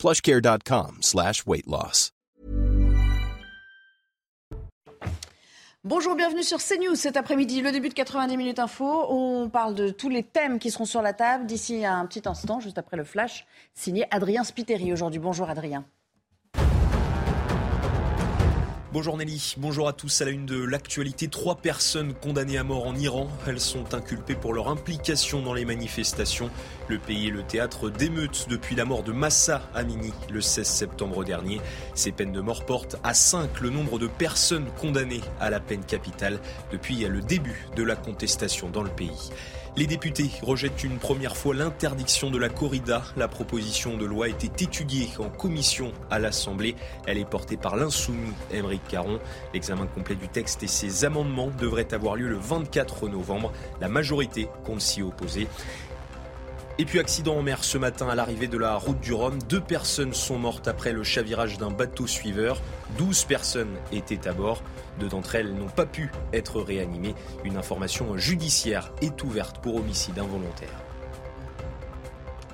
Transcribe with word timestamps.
plushcare.com 0.00 0.98
slash 1.02 1.46
weight 1.46 1.66
loss. 1.66 2.10
Bonjour, 5.82 6.14
bienvenue 6.14 6.42
sur 6.42 6.58
CNews 6.58 6.94
cet 6.94 7.16
après-midi, 7.16 7.62
le 7.62 7.72
début 7.72 7.88
de 7.88 7.94
90 7.94 8.36
minutes 8.36 8.58
info. 8.58 9.06
On 9.08 9.48
parle 9.48 9.74
de 9.74 9.88
tous 9.88 10.10
les 10.10 10.22
thèmes 10.22 10.58
qui 10.58 10.70
seront 10.70 10.84
sur 10.84 11.00
la 11.00 11.14
table 11.14 11.46
d'ici 11.46 11.86
un 11.86 12.04
petit 12.04 12.22
instant, 12.26 12.60
juste 12.60 12.76
après 12.76 12.98
le 12.98 13.04
flash, 13.04 13.46
signé 13.74 14.06
Adrien 14.10 14.44
Spiteri 14.44 14.92
aujourd'hui. 14.92 15.20
Bonjour 15.20 15.48
Adrien. 15.48 15.86
Bonjour 18.92 19.16
Nelly, 19.16 19.54
bonjour 19.56 19.86
à 19.86 19.92
tous. 19.92 20.20
À 20.20 20.24
la 20.24 20.32
une 20.32 20.46
de 20.46 20.60
l'actualité, 20.60 21.28
trois 21.28 21.54
personnes 21.54 22.12
condamnées 22.12 22.58
à 22.58 22.64
mort 22.64 22.88
en 22.88 22.96
Iran. 22.96 23.28
Elles 23.46 23.60
sont 23.60 23.94
inculpées 23.94 24.34
pour 24.34 24.52
leur 24.52 24.66
implication 24.66 25.42
dans 25.42 25.54
les 25.54 25.64
manifestations. 25.64 26.50
Le 26.88 26.98
pays 26.98 27.28
est 27.28 27.30
le 27.30 27.44
théâtre 27.44 27.88
d'émeutes 27.88 28.48
depuis 28.50 28.74
la 28.74 28.84
mort 28.84 29.04
de 29.04 29.12
Massa 29.12 29.62
Amini 29.76 30.12
le 30.32 30.40
16 30.40 30.66
septembre 30.66 31.22
dernier. 31.24 31.60
Ces 31.94 32.10
peines 32.10 32.32
de 32.32 32.40
mort 32.40 32.66
portent 32.66 32.96
à 33.04 33.14
5 33.14 33.60
le 33.60 33.70
nombre 33.70 34.00
de 34.00 34.08
personnes 34.08 34.66
condamnées 34.80 35.22
à 35.38 35.50
la 35.50 35.60
peine 35.60 35.84
capitale 35.84 36.40
depuis 36.72 36.96
le 36.96 37.20
début 37.20 37.68
de 37.76 37.84
la 37.84 37.94
contestation 37.94 38.70
dans 38.70 38.82
le 38.82 38.90
pays. 38.90 39.30
Les 39.80 39.86
députés 39.86 40.30
rejettent 40.42 40.84
une 40.84 40.98
première 40.98 41.38
fois 41.38 41.54
l'interdiction 41.54 42.30
de 42.30 42.36
la 42.36 42.50
corrida. 42.50 43.02
La 43.16 43.28
proposition 43.28 43.96
de 43.96 44.04
loi 44.04 44.28
était 44.28 44.62
étudiée 44.62 45.08
en 45.18 45.30
commission 45.30 45.94
à 46.10 46.18
l'Assemblée. 46.18 46.76
Elle 47.06 47.16
est 47.16 47.24
portée 47.24 47.56
par 47.56 47.76
l'insoumis 47.76 48.34
Émeric 48.52 48.86
Caron. 48.88 49.18
L'examen 49.54 49.86
complet 49.86 50.16
du 50.16 50.28
texte 50.28 50.62
et 50.62 50.66
ses 50.66 51.06
amendements 51.06 51.48
devrait 51.58 51.94
avoir 51.94 52.16
lieu 52.16 52.28
le 52.28 52.36
24 52.36 53.08
novembre. 53.08 53.54
La 53.80 53.88
majorité 53.88 54.50
compte 54.64 54.82
s'y 54.82 55.00
opposer. 55.00 55.48
Et 56.76 56.84
puis 56.84 56.98
accident 56.98 57.36
en 57.36 57.42
mer 57.42 57.64
ce 57.64 57.78
matin 57.78 58.06
à 58.10 58.14
l'arrivée 58.14 58.48
de 58.48 58.58
la 58.58 58.76
route 58.76 59.00
du 59.00 59.14
Rhum. 59.14 59.38
Deux 59.48 59.62
personnes 59.62 60.12
sont 60.12 60.38
mortes 60.38 60.68
après 60.68 60.92
le 60.92 61.04
chavirage 61.04 61.56
d'un 61.56 61.70
bateau 61.70 62.06
suiveur. 62.06 62.60
Douze 62.98 63.24
personnes 63.24 63.76
étaient 63.92 64.28
à 64.28 64.34
bord. 64.34 64.62
Deux 65.00 65.08
d'entre 65.08 65.34
elles 65.34 65.54
n'ont 65.54 65.68
pas 65.68 65.86
pu 65.86 66.10
être 66.32 66.60
réanimées. 66.60 67.14
Une 67.44 67.56
information 67.56 68.18
judiciaire 68.18 68.92
est 69.00 69.24
ouverte 69.24 69.58
pour 69.58 69.76
homicide 69.76 70.18
involontaire. 70.18 70.68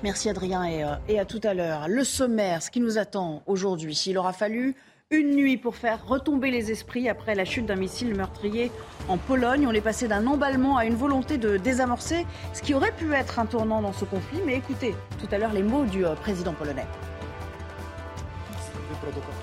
Merci 0.01 0.29
Adrien 0.29 0.63
et, 0.63 0.83
euh, 0.83 0.95
et 1.09 1.19
à 1.19 1.25
tout 1.25 1.41
à 1.43 1.53
l'heure. 1.53 1.87
Le 1.89 2.03
sommaire, 2.03 2.63
ce 2.63 2.71
qui 2.71 2.79
nous 2.79 2.97
attend 2.97 3.43
aujourd'hui. 3.47 4.01
Il 4.07 4.17
aura 4.17 4.31
fallu 4.31 4.75
une 5.09 5.35
nuit 5.35 5.57
pour 5.57 5.75
faire 5.75 6.05
retomber 6.05 6.51
les 6.51 6.71
esprits 6.71 7.07
après 7.09 7.33
la 7.33 7.45
chute 7.45 7.65
d'un 7.65 7.75
missile 7.75 8.13
meurtrier 8.13 8.71
en 9.07 9.17
Pologne. 9.17 9.65
On 9.67 9.71
est 9.71 9.81
passé 9.81 10.07
d'un 10.07 10.27
emballement 10.27 10.77
à 10.77 10.85
une 10.85 10.95
volonté 10.95 11.37
de 11.37 11.57
désamorcer 11.57 12.25
ce 12.53 12.61
qui 12.61 12.73
aurait 12.73 12.91
pu 12.91 13.13
être 13.13 13.39
un 13.39 13.45
tournant 13.45 13.81
dans 13.81 13.93
ce 13.93 14.05
conflit. 14.05 14.39
Mais 14.45 14.55
écoutez 14.55 14.95
tout 15.19 15.27
à 15.33 15.37
l'heure 15.37 15.53
les 15.53 15.63
mots 15.63 15.85
du 15.85 16.05
euh, 16.05 16.15
président 16.15 16.53
polonais. 16.53 16.85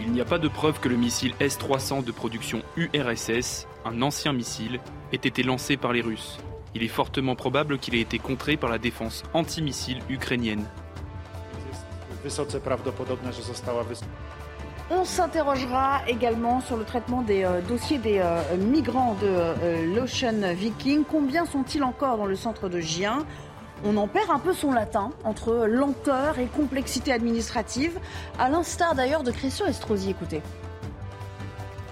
Il 0.01 0.13
n'y 0.13 0.21
a 0.21 0.25
pas 0.25 0.39
de 0.39 0.49
preuve 0.49 0.81
que 0.81 0.89
le 0.89 0.97
missile 0.97 1.35
S-300 1.41 2.05
de 2.05 2.13
production 2.13 2.63
URSS, 2.77 3.67
un 3.85 4.03
ancien 4.03 4.33
missile, 4.33 4.81
ait 5.13 5.17
été 5.17 5.43
lancé 5.43 5.77
par 5.77 5.93
les 5.93 6.01
Russes. 6.01 6.39
Il 6.75 6.83
est 6.83 6.89
fortement 6.89 7.37
probable 7.37 7.79
qu'il 7.79 7.95
ait 7.95 8.01
été 8.01 8.19
contré 8.19 8.57
par 8.57 8.71
la 8.71 8.79
défense 8.79 9.23
antimissile 9.33 10.01
ukrainienne. 10.09 10.67
On 14.91 15.05
s'interrogera 15.05 16.03
également 16.07 16.61
sur 16.61 16.77
le 16.77 16.85
traitement 16.85 17.23
des 17.23 17.45
euh, 17.45 17.63
dossiers 17.63 17.99
des 17.99 18.19
euh, 18.19 18.57
migrants 18.59 19.15
de 19.15 19.27
euh, 19.27 19.95
l'Ocean 19.95 20.55
Viking. 20.55 21.05
Combien 21.11 21.47
sont-ils 21.47 21.83
encore 21.83 22.19
dans 22.19 22.27
le 22.27 22.37
centre 22.37 22.69
de 22.69 22.81
Gien? 22.81 23.25
On 23.85 23.97
en 23.97 24.09
perd 24.09 24.31
un 24.31 24.39
peu 24.39 24.53
son 24.53 24.73
latin 24.73 25.11
entre 25.25 25.67
lenteur 25.67 26.39
et 26.39 26.47
complexité 26.47 27.13
administrative, 27.13 27.99
à 28.39 28.49
l'instar 28.49 28.95
d'ailleurs 28.95 29.23
de 29.23 29.31
Christian 29.31 29.67
Estrosi. 29.67 30.11
Écoutez. 30.11 30.43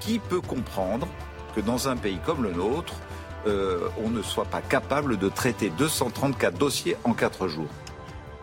Qui 0.00 0.18
peut 0.18 0.40
comprendre 0.40 1.06
que 1.54 1.60
dans 1.60 1.88
un 1.88 1.96
pays 1.96 2.18
comme 2.24 2.42
le 2.42 2.52
nôtre, 2.52 2.94
on 3.46 4.10
ne 4.10 4.22
soit 4.22 4.44
pas 4.44 4.60
capable 4.60 5.18
de 5.18 5.28
traiter 5.28 5.70
234 5.70 6.56
dossiers 6.56 6.96
en 7.04 7.12
4 7.12 7.48
jours? 7.48 7.68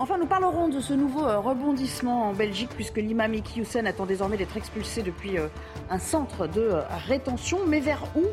Enfin, 0.01 0.17
nous 0.17 0.27
parlerons 0.27 0.69
de 0.69 0.79
ce 0.79 0.93
nouveau 0.93 1.27
euh, 1.27 1.39
rebondissement 1.39 2.29
en 2.29 2.33
Belgique, 2.33 2.69
puisque 2.73 2.95
l'imam 2.95 3.33
Iki 3.33 3.63
attend 3.85 4.05
désormais 4.05 4.37
d'être 4.37 4.55
expulsé 4.55 5.03
depuis 5.03 5.37
euh, 5.37 5.47
un 5.89 5.99
centre 5.99 6.47
de 6.47 6.61
euh, 6.61 6.81
rétention. 7.05 7.59
Mais 7.67 7.81
vers 7.81 8.03
où 8.15 8.23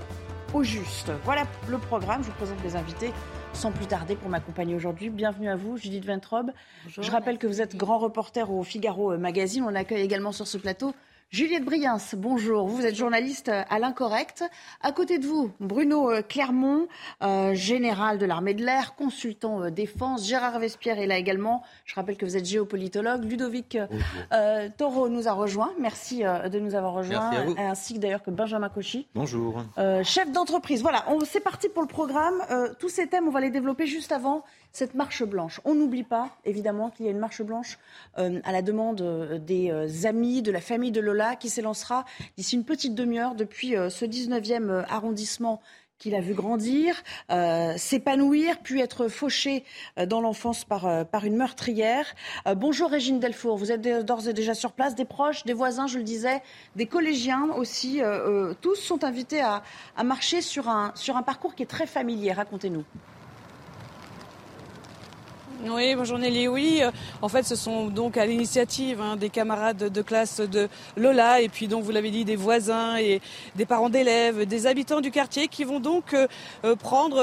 Au 0.55 0.63
juste? 0.63 1.11
Voilà 1.25 1.43
le 1.69 1.79
programme. 1.79 2.23
Je 2.23 2.29
vous 2.29 2.37
présente 2.37 2.63
les 2.63 2.77
invités 2.77 3.13
sans 3.57 3.73
plus 3.73 3.87
tarder 3.87 4.17
pour 4.17 4.29
m'accompagner 4.29 4.75
aujourd'hui. 4.75 5.09
Bienvenue 5.09 5.49
à 5.49 5.57
vous, 5.57 5.79
Judith 5.79 6.05
Ventrobe. 6.05 6.51
Je 6.89 7.11
rappelle 7.11 7.39
que 7.39 7.47
vous 7.47 7.63
êtes 7.63 7.75
grand 7.75 7.97
reporter 7.97 8.51
au 8.51 8.63
Figaro 8.63 9.17
Magazine. 9.17 9.65
On 9.67 9.75
accueille 9.75 10.03
également 10.03 10.31
sur 10.33 10.47
ce 10.47 10.59
plateau 10.59 10.95
Juliette 11.31 11.65
Briens, 11.65 11.99
bonjour. 12.17 12.69
Vous 12.69 12.87
êtes 12.87 12.95
journaliste 12.95 13.49
à 13.49 13.79
l'Incorrect. 13.81 14.45
À 14.81 14.93
côté 14.93 15.19
de 15.19 15.27
vous, 15.27 15.51
Bruno 15.59 16.09
euh, 16.09 16.23
Clermont, 16.23 16.87
euh, 17.21 17.53
général 17.53 18.19
de 18.19 18.27
l'armée 18.27 18.55
de 18.55 18.65
l'air, 18.65 18.95
consultant 18.95 19.65
euh, 19.65 19.71
défense. 19.71 20.25
Gérard 20.25 20.61
Vespierre 20.61 21.01
est 21.01 21.09
là 21.09 21.19
également. 21.19 21.65
Je 21.85 21.97
rappelle 21.97 22.17
que 22.17 22.25
vous 22.25 22.37
êtes 22.37 22.45
géopolitologue. 22.45 23.25
Ludovic 23.25 23.77
Taureau 24.79 25.09
nous 25.09 25.27
a 25.27 25.33
rejoint. 25.33 25.73
Merci 25.81 26.23
de 26.23 26.59
nous 26.61 26.77
avoir 26.77 26.93
rejoints. 26.93 27.33
Ainsi 27.59 27.95
que 27.95 27.99
d'ailleurs 27.99 28.23
que 28.23 28.31
Benjamin 28.31 28.69
Cauchy. 28.69 29.09
Bonjour. 29.15 29.65
chef 30.05 30.31
d'entreprise. 30.31 30.81
Voilà, 30.81 31.05
c'est 31.25 31.41
parti 31.41 31.69
pour 31.69 31.83
le 31.83 31.89
programme. 31.89 32.41
tous 32.79 32.89
ces 32.89 33.09
thèmes, 33.09 33.27
on 33.27 33.33
va 33.33 33.41
les 33.41 33.51
développer 33.51 33.87
juste 33.87 34.13
avant 34.13 34.45
cette 34.77 34.95
marche 34.95 35.25
blanche. 35.25 35.59
On 35.65 35.75
n'oublie 35.75 36.03
pas, 36.03 36.37
évidemment, 36.45 36.91
qu'il 36.91 37.07
y 37.07 37.09
a 37.09 37.13
une 37.13 37.19
marche 37.19 37.41
blanche 37.41 37.79
euh, 38.19 38.41
à 38.45 38.53
la 38.53 38.61
demande 38.61 39.01
euh, 39.01 39.39
des 39.39 39.71
euh, 39.71 39.89
amis, 40.05 40.43
de 40.43 40.51
la 40.51 40.61
famille 40.61 40.93
de 40.93 41.01
Lola, 41.01 41.35
qui 41.35 41.49
s'élancera 41.49 42.05
d'ici 42.37 42.57
une 42.57 42.65
petite 42.65 42.95
demi-heure 42.95 43.35
depuis 43.35 43.71
ce 43.71 44.05
19e 44.05 44.85
arrondissement 44.87 45.63
qu'il 45.99 46.15
a 46.15 46.21
vu 46.21 46.35
grandir, 46.35 47.03
s'épanouir, 47.77 48.59
puis 48.63 48.83
être 48.83 49.09
fauché 49.09 49.65
dans 50.07 50.21
l'enfance 50.21 50.65
par, 50.65 51.07
par 51.07 51.25
une 51.25 51.37
meurtrière. 51.37 52.15
bonjour 52.55 52.91
Régine 52.91 53.19
Delfour, 53.19 53.57
vous 53.57 53.73
êtes 53.73 53.81
d'ores 54.05 54.29
et 54.29 54.35
déjà 54.35 54.53
sur 54.53 54.73
place, 54.73 54.95
des 54.95 55.07
proches, 55.07 55.45
des 55.45 55.55
voisins, 55.55 55.87
je 55.87 55.97
le 55.97 56.05
disais, 56.05 56.43
des 56.77 56.87
collégiens 56.87 57.49
aussi, 57.57 58.03
tous 58.61 58.77
sont 58.77 59.05
invités 59.05 59.41
à, 59.41 59.63
à 59.97 60.05
marcher 60.05 60.43
sur 60.43 60.69
un, 60.69 60.93
sur 60.95 61.17
un 61.17 61.23
parcours 61.23 61.55
qui 61.55 61.63
est 61.63 61.67
très 61.67 61.87
familier. 61.87 62.33
Racontez-nous. 62.33 62.85
Oui, 65.65 65.95
bonjour 65.95 66.19
Nelly. 66.19 66.49
Oui, 66.49 66.81
euh, 66.83 66.91
en 67.23 67.29
fait, 67.29 67.43
ce 67.45 67.57
sont 67.57 67.87
donc 67.87 68.19
à 68.19 68.27
l'initiative 68.27 69.01
hein, 69.01 69.17
des 69.17 69.31
camarades 69.31 69.91
de 69.91 70.03
classe 70.03 70.41
de 70.41 70.69
Lola 70.99 71.41
et 71.41 71.49
puis 71.49 71.67
donc 71.67 71.83
vous 71.83 71.93
l'avez 71.93 72.11
dit 72.11 72.27
des 72.27 72.37
voisins 72.37 72.99
et 72.99 73.23
des 73.55 73.65
parents 73.65 73.89
d'élèves, 73.89 74.45
des 74.45 74.67
habitants 74.67 75.01
du 75.01 75.11
quartier 75.11 75.49
qui 75.49 75.65
vont 75.65 75.81
donc 75.81 76.13
euh, 76.13 76.27
euh, 76.65 76.77
prendre 76.77 77.17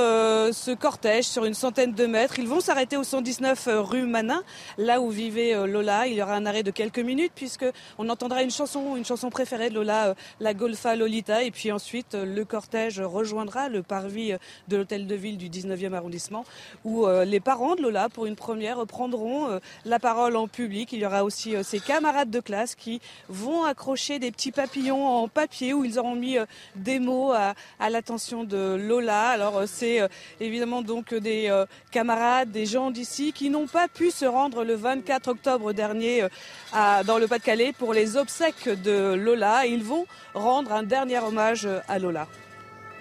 ce 0.52 0.72
cortège 0.72 1.26
sur 1.26 1.46
une 1.46 1.54
centaine 1.54 1.94
de 1.94 2.06
mètres. 2.08 2.40
Ils 2.40 2.48
vont 2.48 2.60
s'arrêter 2.60 2.98
au 2.98 3.04
119 3.04 3.70
rue 3.82 4.08
Manin, 4.08 4.42
là 4.80 5.00
où 5.00 5.10
vivait 5.10 5.68
Lola. 5.68 6.08
Il 6.08 6.16
y 6.16 6.22
aura 6.22 6.34
un 6.34 6.48
arrêt 6.48 6.64
de 6.64 6.72
quelques 6.72 7.00
minutes 7.00 7.34
puisque 7.36 7.66
on 8.00 8.10
entendra 8.10 8.42
une 8.42 8.52
chanson, 8.52 8.96
une 8.96 9.06
chanson 9.06 9.30
préférée 9.30 9.70
de 9.70 9.76
Lola, 9.76 10.16
la 10.40 10.56
Golfa 10.56 10.96
Lolita, 10.96 11.44
et 11.44 11.52
puis 11.52 11.72
ensuite 11.72 12.16
le 12.16 12.46
cortège 12.46 13.00
rejoindra 13.00 13.70
le 13.70 13.84
parvis 13.84 14.34
de 14.70 14.78
l'hôtel 14.78 15.06
de 15.06 15.16
ville 15.16 15.38
du 15.38 15.50
19e 15.50 15.94
arrondissement 15.94 16.46
où 16.84 17.06
les 17.26 17.40
parents 17.40 17.76
de 17.76 17.82
Lola 17.84 18.10
pour 18.10 18.23
une 18.26 18.36
première 18.36 18.86
prendront 18.86 19.50
euh, 19.50 19.60
la 19.86 20.00
parole 20.00 20.36
en 20.36 20.48
public. 20.48 20.92
Il 20.94 21.00
y 21.00 21.06
aura 21.06 21.24
aussi 21.24 21.56
euh, 21.56 21.64
ses 21.64 21.80
camarades 21.80 22.30
de 22.30 22.40
classe 22.40 22.76
qui 22.76 23.02
vont 23.30 23.64
accrocher 23.64 24.20
des 24.20 24.32
petits 24.32 24.52
papillons 24.52 25.08
en 25.08 25.28
papier 25.28 25.74
où 25.74 25.86
ils 25.86 26.00
auront 26.00 26.16
mis 26.16 26.38
euh, 26.38 26.46
des 26.76 27.00
mots 27.00 27.32
à, 27.34 27.54
l'attention 27.90 28.44
de 28.44 28.76
Lola. 28.76 29.30
Alors 29.30 29.64
c'est 29.68 30.00
évidemment 30.40 30.82
donc 30.82 31.14
des 31.14 31.52
camarades, 31.92 32.50
des 32.52 32.66
gens 32.66 32.92
d'ici 32.92 33.34
qui 33.34 33.50
n'ont 33.50 33.68
pas 33.68 33.88
pu 33.88 34.10
se 34.10 34.26
rendre 34.26 34.64
le 34.64 34.74
24 34.74 35.28
octobre 35.28 35.74
dernier 35.74 36.28
dans 36.74 37.18
le 37.20 37.28
Pas-de-Calais 37.28 37.74
pour 37.74 37.94
les 37.94 38.18
obsèques 38.18 38.70
de 38.70 39.14
Lola. 39.14 39.66
Ils 39.66 39.84
vont 39.84 40.06
rendre 40.34 40.72
un 40.72 40.84
dernier 40.84 41.20
hommage 41.20 41.68
à 41.88 42.00
Lola. 42.00 42.28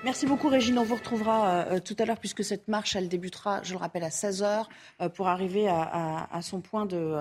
Merci 0.04 0.26
beaucoup 0.26 0.48
Régine. 0.48 0.80
On 0.80 0.82
vous 0.82 0.96
retrouvera 0.96 1.48
euh, 1.48 1.78
tout 1.78 1.94
à 2.00 2.04
l'heure 2.04 2.18
puisque 2.18 2.42
cette 2.42 2.66
marche, 2.66 2.96
elle 2.96 3.08
débutera, 3.08 3.62
je 3.62 3.72
le 3.72 3.78
rappelle, 3.78 4.02
à 4.02 4.08
16h 4.08 4.64
euh, 5.00 5.08
pour 5.08 5.28
arriver 5.28 5.68
à, 5.68 6.40
son 6.42 6.60
point 6.60 6.86
de, 6.86 7.18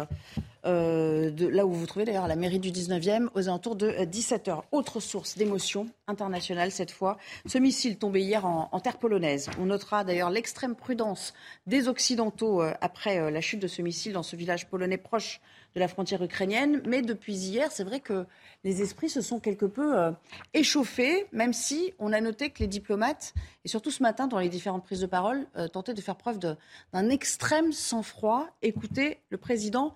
euh, 0.66 1.30
de 1.30 1.46
là 1.46 1.68
où 1.68 1.72
vous 1.72 1.80
vous 1.82 1.86
trouvez 1.86 2.06
d'ailleurs 2.06 2.24
à 2.24 2.28
la 2.28 2.36
mairie 2.36 2.58
du 2.58 2.72
19e, 2.72 3.28
aux 3.36 3.50
alentours 3.50 3.76
de 3.76 3.92
17h. 3.92 4.64
Autre 4.72 5.00
source 5.00 5.38
d'émotion 5.38 5.90
internationale 6.08 6.72
cette 6.72 6.90
fois, 6.90 7.18
ce 7.46 7.60
missile 7.60 8.00
tombé 8.00 8.22
hier 8.22 8.48
en, 8.48 8.80
terre 8.80 8.98
polonaise. 8.98 9.52
On 9.60 9.66
notera 9.66 10.04
d'ailleurs 10.04 10.32
l'extrême 10.32 10.76
prudence 10.76 11.36
des 11.68 11.88
Occidentaux 11.88 12.64
après 12.82 13.30
la 13.30 13.42
chute 13.42 13.62
de 13.62 13.68
ce 13.68 13.84
missile 13.84 14.14
dans 14.14 14.24
ce 14.24 14.36
village 14.36 14.68
polonais 14.68 14.98
proche 14.98 15.40
de 15.76 15.80
la 15.80 15.88
frontière 15.88 16.22
ukrainienne. 16.24 16.82
Mais 16.86 17.02
depuis 17.02 17.34
hier, 17.34 17.72
c'est 17.72 17.84
vrai 17.84 18.00
que 18.00 18.26
les 18.64 18.82
esprits 18.82 19.10
se 19.10 19.22
sont 19.22 19.40
quelque 19.40 19.66
peu 19.66 19.98
euh, 19.98 20.12
échauffés, 20.54 21.28
même 21.32 21.54
si 21.54 21.94
on 22.00 22.14
a 22.14 22.22
noté 22.22 22.50
que 22.50 22.60
les 22.60 22.68
diplomates, 22.68 23.34
et 23.66 23.68
surtout 23.68 23.92
ce 23.92 24.04
matin 24.04 24.28
dans 24.28 24.40
les 24.40 24.50
différentes 24.50 24.84
prises 24.84 25.02
de 25.02 25.08
parole, 25.08 25.48
euh, 25.56 25.68
tentaient 25.68 25.94
de 25.94 26.02
faire 26.02 26.16
preuve 26.16 26.40
d'un 26.40 27.10
extrême 27.10 27.72
sang-froid. 27.72 28.48
Écoutez 28.62 29.20
le 29.30 29.38
président 29.38 29.96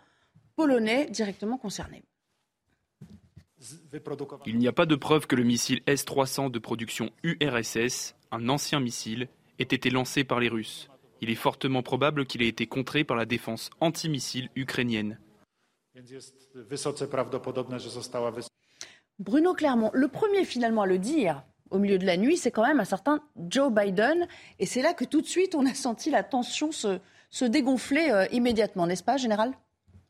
polonais 0.55 1.07
directement 1.09 1.57
concerné. 1.57 2.03
Il 4.45 4.57
n'y 4.57 4.67
a 4.67 4.73
pas 4.73 4.85
de 4.85 4.95
preuve 4.95 5.27
que 5.27 5.35
le 5.35 5.43
missile 5.43 5.81
S-300 5.87 6.51
de 6.51 6.59
production 6.59 7.09
URSS, 7.23 8.15
un 8.31 8.49
ancien 8.49 8.79
missile, 8.79 9.27
ait 9.59 9.63
été 9.63 9.89
lancé 9.89 10.23
par 10.23 10.39
les 10.39 10.49
Russes. 10.49 10.89
Il 11.21 11.29
est 11.29 11.35
fortement 11.35 11.81
probable 11.81 12.25
qu'il 12.25 12.41
ait 12.43 12.47
été 12.47 12.67
contré 12.67 13.03
par 13.03 13.17
la 13.17 13.25
défense 13.25 13.69
antimissile 13.79 14.49
ukrainienne. 14.55 15.17
Bruno 19.17 19.53
Clermont, 19.53 19.91
le 19.93 20.09
premier 20.09 20.43
finalement 20.43 20.81
à 20.81 20.85
le 20.87 20.99
dire 20.99 21.43
au 21.69 21.79
milieu 21.79 21.97
de 21.97 22.05
la 22.05 22.17
nuit, 22.17 22.35
c'est 22.35 22.51
quand 22.51 22.67
même 22.67 22.81
un 22.81 22.85
certain 22.85 23.21
Joe 23.49 23.71
Biden. 23.71 24.27
Et 24.59 24.65
c'est 24.65 24.81
là 24.81 24.93
que 24.93 25.05
tout 25.05 25.21
de 25.21 25.25
suite, 25.25 25.55
on 25.55 25.65
a 25.65 25.73
senti 25.73 26.11
la 26.11 26.23
tension 26.23 26.71
se, 26.71 26.99
dégonfler 27.45 28.09
euh, 28.11 28.25
immédiatement, 28.31 28.87
n'est-ce 28.87 29.03
pas, 29.03 29.15
Général 29.17 29.53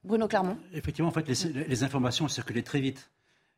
Bruno 0.04 0.28
Clermont? 0.28 0.58
Effectivement, 0.74 1.10
en 1.10 1.14
fait, 1.14 1.28
les, 1.28 1.84
informations 1.84 2.26
ont 2.26 2.30
circulé 2.30 2.64
très 2.64 2.80
vite. 2.80 3.12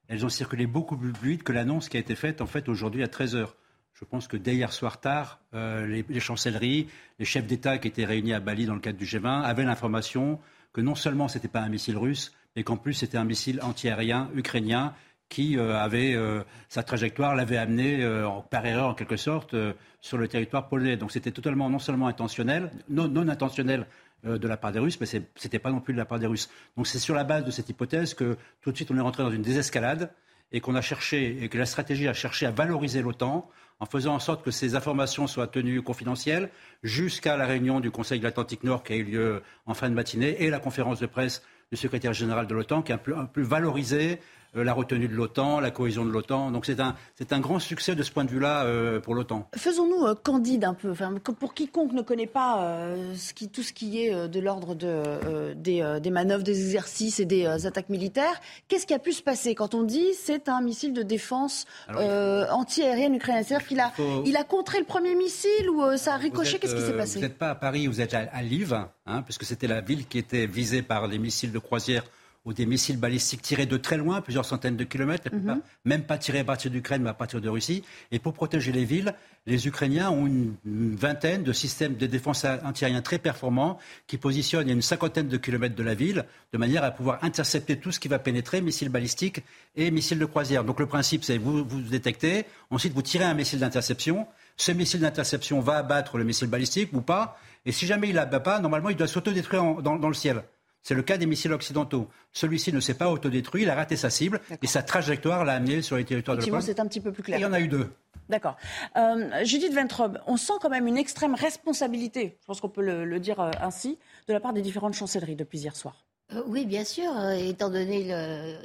Elles 0.09 0.25
ont 0.25 0.29
circulé 0.29 0.68
beaucoup 0.68 0.97
plus 0.97 1.13
vite 1.21 1.44
que 1.44 1.53
l'annonce 1.53 1.89
qui 1.89 1.97
a 1.97 2.00
été 2.00 2.15
faite 2.15 2.41
en 2.41 2.45
fait 2.45 2.69
aujourd'hui 2.69 3.03
à 3.03 3.07
13 3.07 3.35
h 3.35 3.47
Je 3.94 4.06
pense 4.06 4.27
que 4.27 4.38
dès 4.38 4.56
hier 4.56 4.71
soir 4.71 5.01
tard, 5.01 5.39
euh, 5.53 5.85
les, 5.88 6.06
les, 6.07 6.19
chancelleries, 6.19 6.88
les 7.19 7.25
chefs 7.25 7.47
d'État 7.47 7.77
qui 7.77 7.88
étaient 7.88 8.06
réunis 8.06 8.33
à 8.33 8.39
Bali 8.39 8.65
dans 8.65 8.75
le 8.75 8.79
cadre 8.79 8.97
du 8.97 9.06
G20 9.06 9.44
avaient 9.44 9.65
l'information 9.65 10.39
que 10.77 10.81
non 10.81 10.94
seulement 10.94 11.27
ce 11.27 11.39
n'était 11.39 11.47
pas 11.47 11.62
un 11.62 11.69
missile 11.69 11.97
russe, 11.97 12.31
mais 12.56 12.63
qu'en 12.63 12.77
plus 12.77 12.94
c'était 12.94 13.18
un 13.18 13.24
missile 13.24 13.59
antiaérien 13.63 14.29
ukrainien 14.35 14.94
qui 15.27 15.57
euh, 15.57 15.75
avait 15.75 16.13
euh, 16.13 16.44
sa 16.69 16.83
trajectoire 16.83 17.35
l'avait 17.35 17.57
amené 17.57 18.03
euh, 18.03 18.29
par 18.51 18.63
erreur 18.63 18.89
en 18.89 18.94
quelque 18.94 19.18
sorte 19.18 19.56
sur 20.01 20.19
le 20.19 20.27
territoire 20.27 20.69
polonais. 20.69 20.95
Donc 20.95 21.12
c'était 21.12 21.31
totalement 21.31 21.68
non 21.71 21.79
seulement 21.79 22.06
intentionnel, 22.06 22.69
non, 22.89 23.27
intentionnel 23.27 23.88
de 24.24 24.47
la 24.47 24.57
part 24.57 24.71
des 24.71 24.77
Russes, 24.79 25.00
mais 25.00 25.07
ce 25.07 25.18
n'était 25.18 25.57
pas 25.57 25.71
non 25.71 25.79
plus 25.79 25.94
de 25.94 25.97
la 25.97 26.06
part 26.06 26.19
des 26.19 26.27
Russes. 26.27 26.47
Donc 26.75 26.85
c'est 26.85 27.00
sur 27.00 27.15
la 27.15 27.24
base 27.24 27.44
de 27.44 27.50
cette 27.50 27.69
hypothèse 27.69 28.13
que 28.13 28.38
tout 28.62 28.71
de 28.71 28.75
suite 28.75 28.91
on 28.91 28.97
est 28.97 29.01
rentré 29.01 29.24
dans 29.24 29.31
une 29.31 29.41
désescalade 29.41 30.12
et 30.51 30.62
qu'on 30.62 30.75
a 30.75 30.81
cherché 30.81 31.44
et 31.44 31.50
que 31.50 31.57
la 31.57 31.65
stratégie 31.65 32.07
a 32.07 32.13
cherché 32.13 32.45
à 32.45 32.51
valoriser 32.51 33.01
l'OTAN 33.01 33.50
en 33.79 33.85
faisant 33.85 34.15
en 34.15 34.19
sorte 34.19 34.44
que 34.44 34.51
ces 34.51 34.75
informations 34.75 35.27
soient 35.27 35.47
tenues 35.47 35.81
confidentielles 35.81 36.50
jusqu'à 36.83 37.38
la 37.38 37.45
réunion 37.45 37.79
du 37.79 37.91
Conseil 37.91 38.19
de 38.19 38.24
l'Atlantique 38.24 38.63
Nord 38.63 38.83
qui 38.83 38.94
a 38.94 38.95
eu 38.95 39.03
lieu 39.03 39.44
en 39.65 39.74
fin 39.74 39.89
de 39.89 39.95
matinée 39.95 40.44
et 40.44 40.50
la 40.50 40.59
conférence 40.59 41.00
de 41.00 41.06
presse 41.06 41.44
du 41.71 41.77
secrétaire 41.77 42.13
général 42.13 42.47
de 42.47 42.56
l'OTAN 42.56 42.81
qui 42.81 42.91
a 42.91 43.00
un 43.15 43.25
peu 43.25 43.41
valorisé 43.41 44.19
la 44.63 44.74
retenue 44.74 45.07
de 45.07 45.13
l'OTAN, 45.13 45.59
la 45.59 45.71
cohésion 45.71 46.06
de 46.06 46.12
l'OTAN. 46.12 46.51
Donc 46.51 46.65
c'est 46.65 46.80
un, 46.80 46.95
c'est 47.15 47.33
un 47.33 47.39
grand 47.39 47.59
succès 47.59 47.95
de 47.95 48.04
ce 48.04 48.12
point 48.12 48.25
de 48.25 48.30
vue-là 48.30 48.63
euh, 48.63 49.00
pour 49.00 49.15
l'OTAN. 49.15 49.48
Faisons-nous 49.56 50.06
euh, 50.06 50.15
candide 50.15 50.63
un 50.65 50.74
peu. 50.74 50.92
Enfin, 50.92 51.15
pour 51.39 51.54
quiconque 51.54 51.94
ne 51.94 52.01
connaît 52.01 52.27
pas 52.27 52.95
ce 53.15 53.33
qui, 53.33 53.50
tout 53.50 53.63
ce 53.63 53.74
qui 53.74 54.01
est 54.01 54.27
de 54.27 54.39
l'ordre 54.39 54.75
de, 54.75 55.54
des, 55.54 56.00
des, 56.01 56.09
manœuvres, 56.09 56.44
des 56.44 56.59
exercices 56.59 57.19
et 57.19 57.25
des 57.25 57.65
attaques 57.65 57.89
militaires, 57.89 58.42
qu'est-ce 58.68 58.86
qui 58.86 58.94
a 58.94 59.00
pu 59.00 59.13
se 59.13 59.21
passer 59.21 59.56
quand 59.56 59.74
on 59.74 59.83
dit 59.83 60.13
c'est 60.13 60.50
un 60.50 60.62
missile 60.62 60.94
de 60.94 61.03
défense 61.03 61.65
anti-aérienne 61.89 63.15
ukrainienne? 63.15 63.44
C'est-à-dire 63.44 63.68
qu'il 63.68 63.80
a, 63.80 63.92
il 64.25 64.36
a 64.38 64.44
contré 64.44 64.80
le 64.80 64.86
premier 64.86 65.15
missile 65.15 65.69
ou 65.69 65.98
ça 65.98 66.15
a 66.15 66.18
ricoché? 66.18 66.60
Qu'est-ce 66.60 66.75
qui 66.75 66.81
s'est 66.81 66.94
passé? 66.98 67.19
Vous 67.19 67.25
n'êtes 67.25 67.38
pas 67.38 67.50
à 67.51 67.56
Paris, 67.56 67.88
vous 67.88 68.01
êtes 68.01 68.13
à, 68.13 68.27
à 68.31 68.42
Lviv, 68.42 68.74
hein, 69.06 69.21
puisque 69.24 69.44
c'était 69.44 69.68
la 69.68 69.81
ville 69.81 70.07
qui 70.07 70.18
était 70.18 70.45
visée 70.45 70.81
par 70.81 71.07
les 71.07 71.19
missiles 71.19 71.51
de 71.51 71.60
croisière 71.60 72.03
ou 72.48 72.54
des 72.54 72.66
missiles 72.66 72.98
balistiques 72.98 73.42
tirés 73.42 73.66
de 73.66 73.76
très 73.76 73.98
loin, 73.98 74.22
plusieurs 74.22 74.46
centaines 74.46 74.78
de 74.78 74.86
kilomètres, 74.86 75.30
mhm. 75.34 75.60
même 75.84 76.04
pas 76.04 76.18
tirés 76.18 76.40
à 76.40 76.44
partir 76.46 76.72
d'Ukraine, 76.72 77.02
mais 77.04 77.10
à 77.10 77.14
partir 77.14 77.42
de 77.42 77.50
Russie. 77.50 77.84
Et 78.14 78.20
pour 78.20 78.32
protéger 78.32 78.72
les 78.72 78.86
villes, 78.86 79.14
les 79.48 79.68
Ukrainiens 79.68 80.10
ont 80.10 80.26
une, 80.26 80.56
vingtaine 80.66 81.44
de 81.44 81.52
systèmes 81.52 81.96
de 81.96 82.06
défense 82.06 82.46
antiaériens 82.64 83.02
très 83.02 83.20
performants 83.20 83.78
qui 84.08 84.18
positionnent 84.18 84.70
à 84.70 84.72
une 84.72 84.82
cinquantaine 84.82 85.28
de 85.28 85.36
kilomètres 85.36 85.76
de 85.76 85.84
la 85.84 85.94
ville, 85.94 86.24
de 86.54 86.58
manière 86.58 86.86
à 86.86 86.92
pouvoir 86.92 87.22
intercepter 87.22 87.78
tout 87.78 87.92
ce 87.92 88.00
qui 88.00 88.08
va 88.08 88.18
pénétrer, 88.18 88.62
missiles 88.62 88.90
balistiques 88.90 89.44
et 89.76 89.92
missiles 89.92 90.20
de 90.20 90.26
croisière. 90.26 90.64
Donc 90.64 90.80
le 90.80 90.86
principe, 90.86 91.26
c'est 91.26 91.38
vous 91.38 91.66
vous 91.66 91.82
détectez, 91.82 92.46
ensuite 92.72 92.94
vous 92.94 93.02
tirez 93.02 93.26
un 93.26 93.34
missile 93.34 93.60
d'interception. 93.60 94.26
Ce 94.56 94.72
missile 94.72 95.02
d'interception 95.02 95.60
va 95.60 95.76
abattre 95.80 96.18
le 96.18 96.24
missile 96.24 96.48
balistique 96.48 96.94
ou 96.94 97.02
pas. 97.02 97.38
Et 97.66 97.74
si 97.74 97.86
jamais 97.88 98.08
il 98.08 98.16
l'abat 98.16 98.40
pas, 98.40 98.60
normalement, 98.60 98.90
il 98.90 98.96
doit 98.96 99.08
s'autodétruire 99.08 99.82
dans 99.82 100.08
le 100.08 100.14
ciel. 100.14 100.44
C'est 100.83 100.94
le 100.94 101.01
cas 101.01 101.18
des 101.18 101.25
missiles 101.25 101.53
occidentaux. 101.53 102.07
Celui-ci 102.31 102.71
ne 102.71 102.79
s'est 102.79 102.94
pas 102.94 103.12
autodétruit, 103.12 103.63
il 103.63 103.69
a 103.69 103.75
raté 103.75 103.97
sa 103.97 104.09
cible 104.09 104.39
et 104.62 104.68
sa 104.68 104.81
trajectoire 104.83 105.44
l'a 105.44 105.53
amené 105.53 105.81
sur 105.81 105.97
les 105.97 106.06
territoires 106.06 106.38
de 106.38 106.41
l'Ukraine. 106.41 106.62
c'est 106.62 106.79
un 106.79 106.88
petit 106.88 107.01
peu 107.01 107.12
plus 107.12 107.24
clair. 107.24 107.39
il 107.39 107.41
y 107.41 107.45
en 107.45 107.53
a 107.53 107.59
eu 107.59 107.68
deux. 107.68 107.89
D'accord. 108.29 108.57
Euh, 108.97 109.44
Judith 109.44 109.74
Ventrobe, 109.74 110.19
on 110.27 110.38
sent 110.38 110.53
quand 110.62 110.69
même 110.69 110.88
une 110.88 110.97
extrême 110.97 111.33
responsabilité, 111.33 112.38
je 112.41 112.45
pense 112.45 112.62
qu'on 112.62 112.69
peut 112.69 112.81
le, 112.81 113.19
dire 113.19 113.39
euh, 113.39 113.51
ainsi, 113.62 113.97
de 114.27 114.33
la 114.33 114.39
part 114.39 114.53
des 114.53 114.62
différentes 114.62 114.94
chancelleries 114.94 115.35
depuis 115.35 115.59
hier 115.59 115.75
soir. 115.75 116.06
Euh, 116.33 116.44
oui, 116.47 116.65
bien 116.65 116.83
sûr, 116.83 117.09
étant 117.31 117.69
donné 117.69 118.03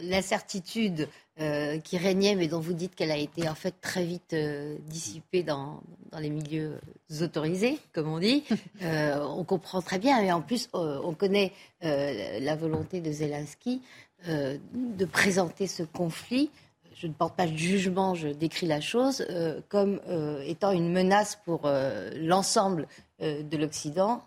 l'incertitude 0.03 1.09
euh, 1.41 1.79
qui 1.79 1.97
régnait, 1.97 2.35
mais 2.35 2.47
dont 2.47 2.61
vous 2.61 2.75
dites 2.75 2.95
qu'elle 2.95 3.11
a 3.11 3.17
été 3.17 3.49
en 3.49 3.55
fait 3.55 3.75
très 3.81 4.05
vite 4.05 4.35
euh, 4.35 4.77
dissipée 4.83 5.43
dans, 5.43 5.81
dans, 6.11 6.19
les 6.19 6.29
milieux 6.29 6.79
autorisés, 7.23 7.79
comme 7.95 8.09
on 8.09 8.19
dit. 8.19 8.45
Euh, 8.83 9.25
on 9.29 9.45
comprend 9.45 9.81
très 9.81 9.99
bien, 9.99 10.21
et 10.21 10.33
en 10.33 10.43
plus, 10.43 10.69
on 10.73 11.15
connaît 11.15 11.53
la 11.83 12.57
volonté 12.57 13.01
de 13.01 13.13
Zelensky 13.13 13.81
de 14.27 15.05
présenter 15.05 15.69
ce 15.69 15.85
conflit. 15.85 16.51
Je 16.97 17.07
ne 17.07 17.13
porte 17.13 17.37
pas 17.37 17.47
de 17.47 17.57
jugement, 17.57 18.17
je 18.17 18.29
décris 18.29 18.67
la 18.67 18.81
chose 18.81 19.25
comme 19.69 20.01
étant 20.45 20.73
une 20.73 20.91
menace 20.91 21.39
pour 21.45 21.71
l'ensemble 22.17 22.89
de 23.21 23.57
l'Occident, 23.57 24.25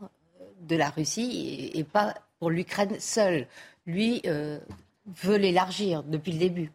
de 0.62 0.78
la 0.78 0.90
Russie, 0.90 1.72
et, 1.74 1.80
et 1.80 1.84
pas 1.84 2.14
pour 2.40 2.50
l'Ukraine 2.50 2.96
seule. 3.00 3.46
Lui 3.86 4.22
veut 4.22 5.38
l'élargir 5.38 6.04
depuis 6.04 6.32
le 6.32 6.40
début. 6.40 6.72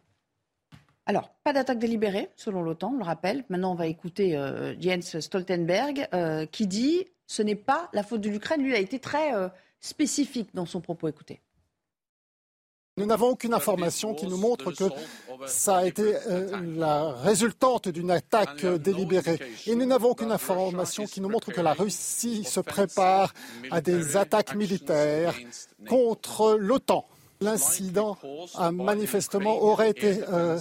Alors, 1.05 1.33
pas 1.43 1.53
d'attaque 1.53 1.79
délibérée, 1.79 2.29
selon 2.35 2.61
l'OTAN, 2.61 2.91
on 2.93 2.97
le 2.97 3.03
rappelle. 3.03 3.43
Maintenant, 3.49 3.71
on 3.71 3.75
va 3.75 3.87
écouter 3.87 4.37
euh, 4.37 4.75
Jens 4.79 5.19
Stoltenberg, 5.19 6.07
euh, 6.13 6.45
qui 6.45 6.67
dit 6.67 7.05
ce 7.25 7.41
n'est 7.41 7.55
pas 7.55 7.89
la 7.93 8.03
faute 8.03 8.21
de 8.21 8.29
l'Ukraine. 8.29 8.61
Lui 8.61 8.75
a 8.75 8.79
été 8.79 8.99
très 8.99 9.33
euh, 9.33 9.47
spécifique 9.79 10.49
dans 10.53 10.65
son 10.65 10.79
propos. 10.79 11.07
Écoutez. 11.07 11.41
Nous 12.97 13.05
n'avons 13.05 13.29
aucune 13.29 13.53
information 13.53 14.13
qui 14.13 14.27
nous 14.27 14.37
montre 14.37 14.73
que 14.73 14.83
ça 15.47 15.77
a 15.77 15.85
été 15.85 16.13
la 16.75 17.13
résultante 17.13 17.87
d'une 17.87 18.11
attaque 18.11 18.65
délibérée. 18.65 19.39
Et 19.65 19.75
nous 19.75 19.85
n'avons 19.85 20.09
aucune 20.09 20.31
information 20.31 21.05
qui 21.05 21.21
nous 21.21 21.29
montre 21.29 21.53
que 21.53 21.61
la 21.61 21.73
Russie 21.73 22.43
se 22.43 22.59
prépare 22.59 23.33
à 23.71 23.79
des 23.79 24.17
attaques 24.17 24.55
militaires 24.55 25.33
contre 25.87 26.57
l'OTAN. 26.59 27.07
L'incident 27.41 28.17
a 28.55 28.71
manifestement 28.71 29.63
aurait 29.63 29.89
été 29.89 30.23
euh, 30.29 30.59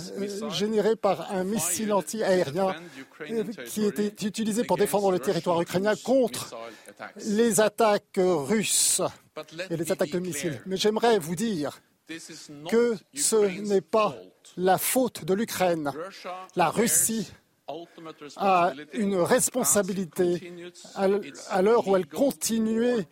généré 0.50 0.96
par 0.96 1.30
un 1.30 1.44
missile 1.44 1.92
anti-aérien 1.92 2.74
euh, 3.30 3.44
qui 3.66 3.84
était 3.84 4.26
utilisé 4.26 4.64
pour 4.64 4.78
défendre 4.78 5.10
le 5.12 5.18
territoire 5.18 5.60
ukrainien 5.60 5.94
contre 6.02 6.56
les 7.26 7.60
attaques 7.60 8.18
russes 8.18 9.02
et 9.68 9.76
les 9.76 9.92
attaques 9.92 10.10
de 10.10 10.18
missiles. 10.18 10.62
Mais 10.64 10.76
j'aimerais 10.76 11.18
vous 11.18 11.36
dire 11.36 11.80
que 12.70 12.96
ce 13.14 13.36
n'est 13.60 13.82
pas 13.82 14.16
la 14.56 14.78
faute 14.78 15.24
de 15.24 15.34
l'Ukraine. 15.34 15.92
La 16.56 16.70
Russie 16.70 17.30
a 18.36 18.72
une 18.94 19.16
responsabilité 19.16 20.52
à 20.96 21.62
l'heure 21.62 21.86
où 21.86 21.96
elle 21.96 22.06
continuait 22.06 23.06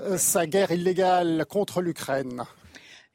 euh, 0.00 0.18
sa 0.18 0.46
guerre 0.46 0.70
illégale 0.70 1.46
contre 1.48 1.80
l'Ukraine. 1.80 2.44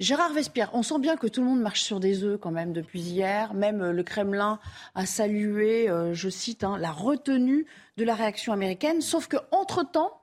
Gérard 0.01 0.33
Vespierre, 0.33 0.71
on 0.73 0.81
sent 0.81 0.97
bien 0.97 1.15
que 1.15 1.27
tout 1.27 1.41
le 1.41 1.47
monde 1.47 1.61
marche 1.61 1.83
sur 1.83 1.99
des 1.99 2.23
œufs 2.23 2.39
quand 2.39 2.49
même 2.49 2.73
depuis 2.73 2.99
hier. 2.99 3.53
Même 3.53 3.81
euh, 3.81 3.91
le 3.91 4.01
Kremlin 4.01 4.59
a 4.95 5.05
salué, 5.05 5.87
euh, 5.89 6.15
je 6.15 6.27
cite, 6.27 6.63
hein, 6.63 6.79
la 6.79 6.91
retenue 6.91 7.67
de 7.97 8.03
la 8.03 8.15
réaction 8.15 8.51
américaine. 8.51 9.01
Sauf 9.01 9.27
qu'entre-temps, 9.27 10.19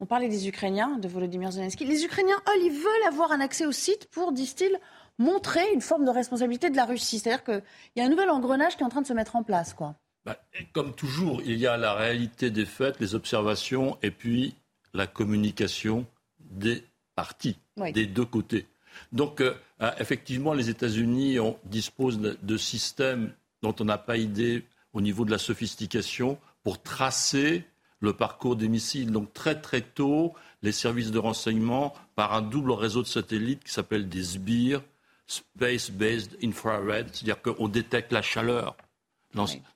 on 0.00 0.06
parlait 0.06 0.28
des 0.28 0.48
Ukrainiens, 0.48 0.98
de 0.98 1.06
Volodymyr 1.06 1.52
Zelensky. 1.52 1.84
Les 1.84 2.04
Ukrainiens, 2.04 2.34
eux, 2.48 2.64
ils 2.64 2.72
veulent 2.72 3.06
avoir 3.06 3.30
un 3.30 3.38
accès 3.38 3.64
au 3.64 3.70
site 3.70 4.10
pour, 4.10 4.32
disent-ils, 4.32 4.76
montrer 5.18 5.72
une 5.72 5.82
forme 5.82 6.04
de 6.04 6.10
responsabilité 6.10 6.68
de 6.68 6.76
la 6.76 6.84
Russie. 6.84 7.20
C'est-à-dire 7.20 7.44
qu'il 7.44 7.62
y 7.94 8.00
a 8.00 8.04
un 8.04 8.08
nouvel 8.08 8.28
engrenage 8.28 8.76
qui 8.76 8.82
est 8.82 8.86
en 8.86 8.90
train 8.90 9.02
de 9.02 9.06
se 9.06 9.12
mettre 9.12 9.36
en 9.36 9.44
place. 9.44 9.72
Quoi. 9.72 9.94
Bah, 10.24 10.36
comme 10.72 10.96
toujours, 10.96 11.40
il 11.42 11.58
y 11.58 11.68
a 11.68 11.76
la 11.76 11.94
réalité 11.94 12.50
des 12.50 12.66
faits, 12.66 12.98
les 12.98 13.14
observations 13.14 13.98
et 14.02 14.10
puis 14.10 14.56
la 14.94 15.06
communication 15.06 16.06
des 16.40 16.82
partis, 17.14 17.56
des 17.76 18.06
deux 18.06 18.24
côtés. 18.24 18.66
Donc, 19.12 19.40
euh, 19.40 19.54
euh, 19.80 19.90
effectivement, 19.98 20.52
les 20.52 20.70
États-Unis 20.70 21.38
disposent 21.64 22.18
de, 22.20 22.56
systèmes 22.56 23.32
dont 23.62 23.74
on 23.80 23.84
n'a 23.84 23.98
pas 23.98 24.16
idée 24.16 24.64
au 24.92 25.00
niveau 25.00 25.24
de 25.24 25.30
la 25.30 25.38
sophistication 25.38 26.38
pour 26.62 26.82
tracer 26.82 27.64
le 28.00 28.12
parcours 28.12 28.56
des 28.56 28.68
missiles. 28.68 29.10
Donc, 29.10 29.32
très 29.32 29.60
très 29.60 29.80
tôt, 29.80 30.34
les 30.62 30.72
services 30.72 31.10
de 31.10 31.18
renseignement, 31.18 31.94
par 32.14 32.34
un 32.34 32.42
double 32.42 32.72
réseau 32.72 33.02
de 33.02 33.06
satellites 33.06 33.64
qui 33.64 33.72
s'appelle 33.72 34.08
des 34.08 34.22
SBIR, 34.34 34.82
Space 35.26 35.90
Based 35.90 36.36
Infrared, 36.42 37.08
c'est-à-dire 37.12 37.42
qu'on 37.42 37.68
détecte 37.68 38.12
la 38.12 38.22
chaleur 38.22 38.76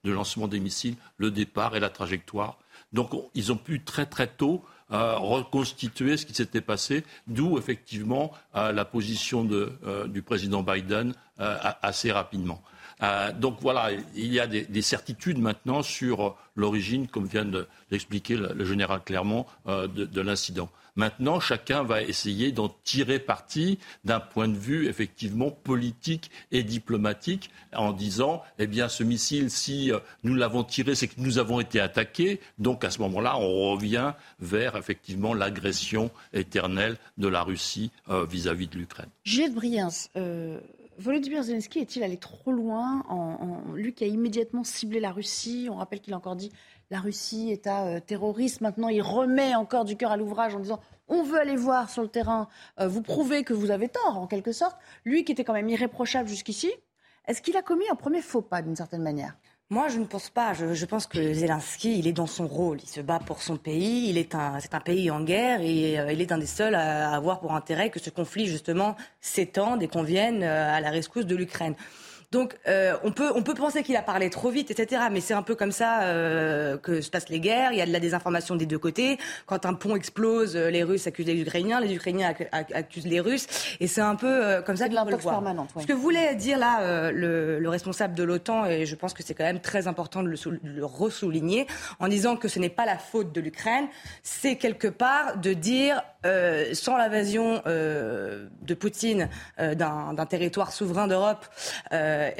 de 0.04 0.12
lancement 0.12 0.48
des 0.48 0.60
missiles, 0.60 0.96
le 1.18 1.30
départ 1.30 1.76
et 1.76 1.80
la 1.80 1.90
trajectoire. 1.90 2.58
Donc, 2.92 3.10
ils 3.34 3.52
ont 3.52 3.56
pu 3.56 3.82
très 3.82 4.06
très 4.06 4.26
tôt 4.26 4.64
reconstituer 4.90 6.16
ce 6.16 6.26
qui 6.26 6.34
s'était 6.34 6.60
passé, 6.60 7.04
d'où 7.26 7.58
effectivement 7.58 8.32
euh, 8.56 8.72
la 8.72 8.84
position 8.84 9.48
euh, 9.50 10.06
du 10.08 10.22
président 10.22 10.62
Biden 10.62 11.14
euh, 11.40 11.56
assez 11.82 12.12
rapidement. 12.12 12.60
donc 13.38 13.58
voilà, 13.60 13.90
il 14.14 14.32
y 14.32 14.40
a 14.40 14.46
des, 14.46 14.82
certitudes 14.82 15.38
maintenant 15.38 15.82
sur 15.82 16.36
l'origine, 16.54 17.08
comme 17.08 17.26
vient 17.26 17.46
de 17.46 17.66
l'expliquer 17.90 18.36
le, 18.36 18.64
général 18.64 19.00
Clermont, 19.02 19.46
de 19.66 20.20
l'incident. 20.20 20.68
Maintenant, 20.96 21.40
chacun 21.40 21.82
va 21.82 22.02
essayer 22.02 22.52
d'en 22.52 22.68
tirer 22.84 23.18
parti 23.18 23.78
d'un 24.04 24.20
point 24.20 24.48
de 24.48 24.56
vue 24.56 24.88
effectivement 24.88 25.50
politique 25.50 26.30
et 26.52 26.62
diplomatique 26.62 27.50
en 27.74 27.92
disant, 27.92 28.42
eh 28.58 28.66
bien, 28.66 28.88
ce 28.88 29.04
missile, 29.04 29.50
si 29.50 29.92
euh, 29.92 29.98
nous 30.24 30.34
l'avons 30.34 30.64
tiré, 30.64 30.94
c'est 30.94 31.08
que 31.08 31.20
nous 31.20 31.38
avons 31.38 31.60
été 31.60 31.80
attaqués. 31.80 32.40
Donc, 32.58 32.84
à 32.84 32.90
ce 32.90 33.00
moment-là, 33.00 33.38
on 33.38 33.72
revient 33.72 34.12
vers 34.40 34.76
effectivement 34.76 35.34
l'agression 35.34 36.10
éternelle 36.32 36.96
de 37.18 37.28
la 37.28 37.42
Russie 37.42 37.90
euh, 38.08 38.24
vis-à-vis 38.24 38.66
de 38.66 38.76
l'Ukraine. 38.76 39.08
Juliette 39.24 39.54
Briens, 39.54 39.88
euh, 40.16 40.60
Volodymyr 40.98 41.42
Zelensky 41.42 41.78
est-il 41.78 42.02
allé 42.02 42.18
trop 42.18 42.52
loin 42.52 43.04
en, 43.08 43.62
Lui 43.74 43.94
qui 43.94 44.04
a 44.04 44.06
immédiatement 44.06 44.64
ciblé 44.64 45.00
la 45.00 45.12
Russie, 45.12 45.68
on 45.70 45.76
rappelle 45.76 46.00
qu'il 46.00 46.12
a 46.12 46.16
encore 46.16 46.36
dit 46.36 46.52
la 46.90 47.00
Russie, 47.00 47.50
État 47.50 47.86
euh, 47.86 48.00
terroriste. 48.00 48.60
Maintenant, 48.60 48.88
il 48.88 49.02
remet 49.02 49.54
encore 49.54 49.84
du 49.84 49.96
cœur 49.96 50.10
à 50.10 50.16
l'ouvrage 50.16 50.54
en 50.54 50.60
disant 50.60 50.80
on 51.08 51.22
veut 51.22 51.40
aller 51.40 51.56
voir 51.56 51.90
sur 51.90 52.02
le 52.02 52.08
terrain, 52.08 52.48
euh, 52.78 52.86
vous 52.86 53.02
prouver 53.02 53.42
que 53.42 53.52
vous 53.52 53.70
avez 53.70 53.88
tort, 53.88 54.18
en 54.18 54.26
quelque 54.26 54.52
sorte. 54.52 54.76
Lui 55.04 55.24
qui 55.24 55.32
était 55.32 55.44
quand 55.44 55.52
même 55.52 55.68
irréprochable 55.68 56.28
jusqu'ici, 56.28 56.70
est-ce 57.26 57.42
qu'il 57.42 57.56
a 57.56 57.62
commis 57.62 57.88
un 57.90 57.96
premier 57.96 58.22
faux 58.22 58.42
pas 58.42 58.62
d'une 58.62 58.76
certaine 58.76 59.02
manière? 59.02 59.36
Moi, 59.72 59.86
je 59.86 59.98
ne 59.98 60.04
pense 60.04 60.30
pas. 60.30 60.52
Je, 60.52 60.84
pense 60.84 61.06
que 61.06 61.32
Zelensky, 61.32 61.96
il 62.00 62.08
est 62.08 62.12
dans 62.12 62.26
son 62.26 62.48
rôle. 62.48 62.78
Il 62.82 62.88
se 62.88 63.00
bat 63.00 63.20
pour 63.20 63.40
son 63.40 63.56
pays. 63.56 64.08
Il 64.10 64.18
est 64.18 64.34
un, 64.34 64.58
c'est 64.58 64.74
un 64.74 64.80
pays 64.80 65.12
en 65.12 65.20
guerre 65.20 65.60
et 65.60 65.96
euh, 65.98 66.12
il 66.12 66.20
est 66.20 66.32
un 66.32 66.38
des 66.38 66.46
seuls 66.46 66.74
à 66.74 67.14
avoir 67.14 67.38
pour 67.38 67.54
intérêt 67.54 67.90
que 67.90 68.00
ce 68.00 68.10
conflit, 68.10 68.46
justement, 68.46 68.96
s'étende 69.20 69.80
et 69.80 69.86
qu'on 69.86 70.02
vienne 70.02 70.42
à 70.42 70.80
la 70.80 70.90
rescousse 70.90 71.26
de 71.26 71.36
l'Ukraine. 71.36 71.76
Donc 72.32 72.56
euh, 72.68 72.96
on, 73.02 73.10
peut, 73.10 73.32
on 73.34 73.42
peut 73.42 73.54
penser 73.54 73.82
qu'il 73.82 73.96
a 73.96 74.02
parlé 74.02 74.30
trop 74.30 74.50
vite, 74.50 74.70
etc. 74.70 75.02
Mais 75.10 75.20
c'est 75.20 75.34
un 75.34 75.42
peu 75.42 75.56
comme 75.56 75.72
ça 75.72 76.02
euh, 76.02 76.78
que 76.78 77.00
se 77.00 77.10
passent 77.10 77.28
les 77.28 77.40
guerres. 77.40 77.72
Il 77.72 77.78
y 77.78 77.82
a 77.82 77.86
de 77.86 77.92
la 77.92 77.98
désinformation 77.98 78.54
des 78.54 78.66
deux 78.66 78.78
côtés. 78.78 79.18
Quand 79.46 79.66
un 79.66 79.74
pont 79.74 79.96
explose, 79.96 80.54
euh, 80.54 80.70
les 80.70 80.84
Russes 80.84 81.08
accusent 81.08 81.26
les 81.26 81.40
Ukrainiens, 81.40 81.80
les 81.80 81.92
Ukrainiens 81.92 82.32
accusent 82.52 83.06
les 83.06 83.18
Russes. 83.18 83.48
Et 83.80 83.88
c'est 83.88 84.00
un 84.00 84.14
peu 84.14 84.62
comme 84.64 84.76
ça 84.76 84.88
faut 84.88 85.10
le 85.10 85.16
voir. 85.16 85.42
Ce 85.80 85.86
que 85.86 85.92
voulait 85.92 86.36
dire 86.36 86.58
là 86.58 87.10
le, 87.10 87.58
le, 87.58 87.68
responsable 87.68 88.14
de 88.14 88.22
l'OTAN, 88.22 88.66
et 88.66 88.86
je 88.86 88.94
pense 88.94 89.12
que 89.12 89.22
c'est 89.22 89.34
quand 89.34 89.44
même 89.44 89.60
très 89.60 89.88
important 89.88 90.22
de 90.22 90.28
le, 90.28 90.36
le 90.62 90.84
ressouligner, 90.84 91.66
en 91.98 92.08
disant 92.08 92.36
que 92.36 92.48
ce 92.48 92.58
n'est 92.58 92.68
pas 92.68 92.84
la 92.84 92.98
faute 92.98 93.32
de 93.32 93.40
l'Ukraine, 93.40 93.86
c'est 94.22 94.56
quelque 94.56 94.88
part 94.88 95.38
de 95.38 95.52
dire 95.52 96.02
sans 96.24 96.96
l'invasion 96.96 97.62
de 97.66 98.74
Poutine 98.74 99.28
d'un 99.58 100.26
territoire 100.26 100.72
souverain 100.72 101.06
d'Europe, 101.06 101.46
euh, 101.92 102.30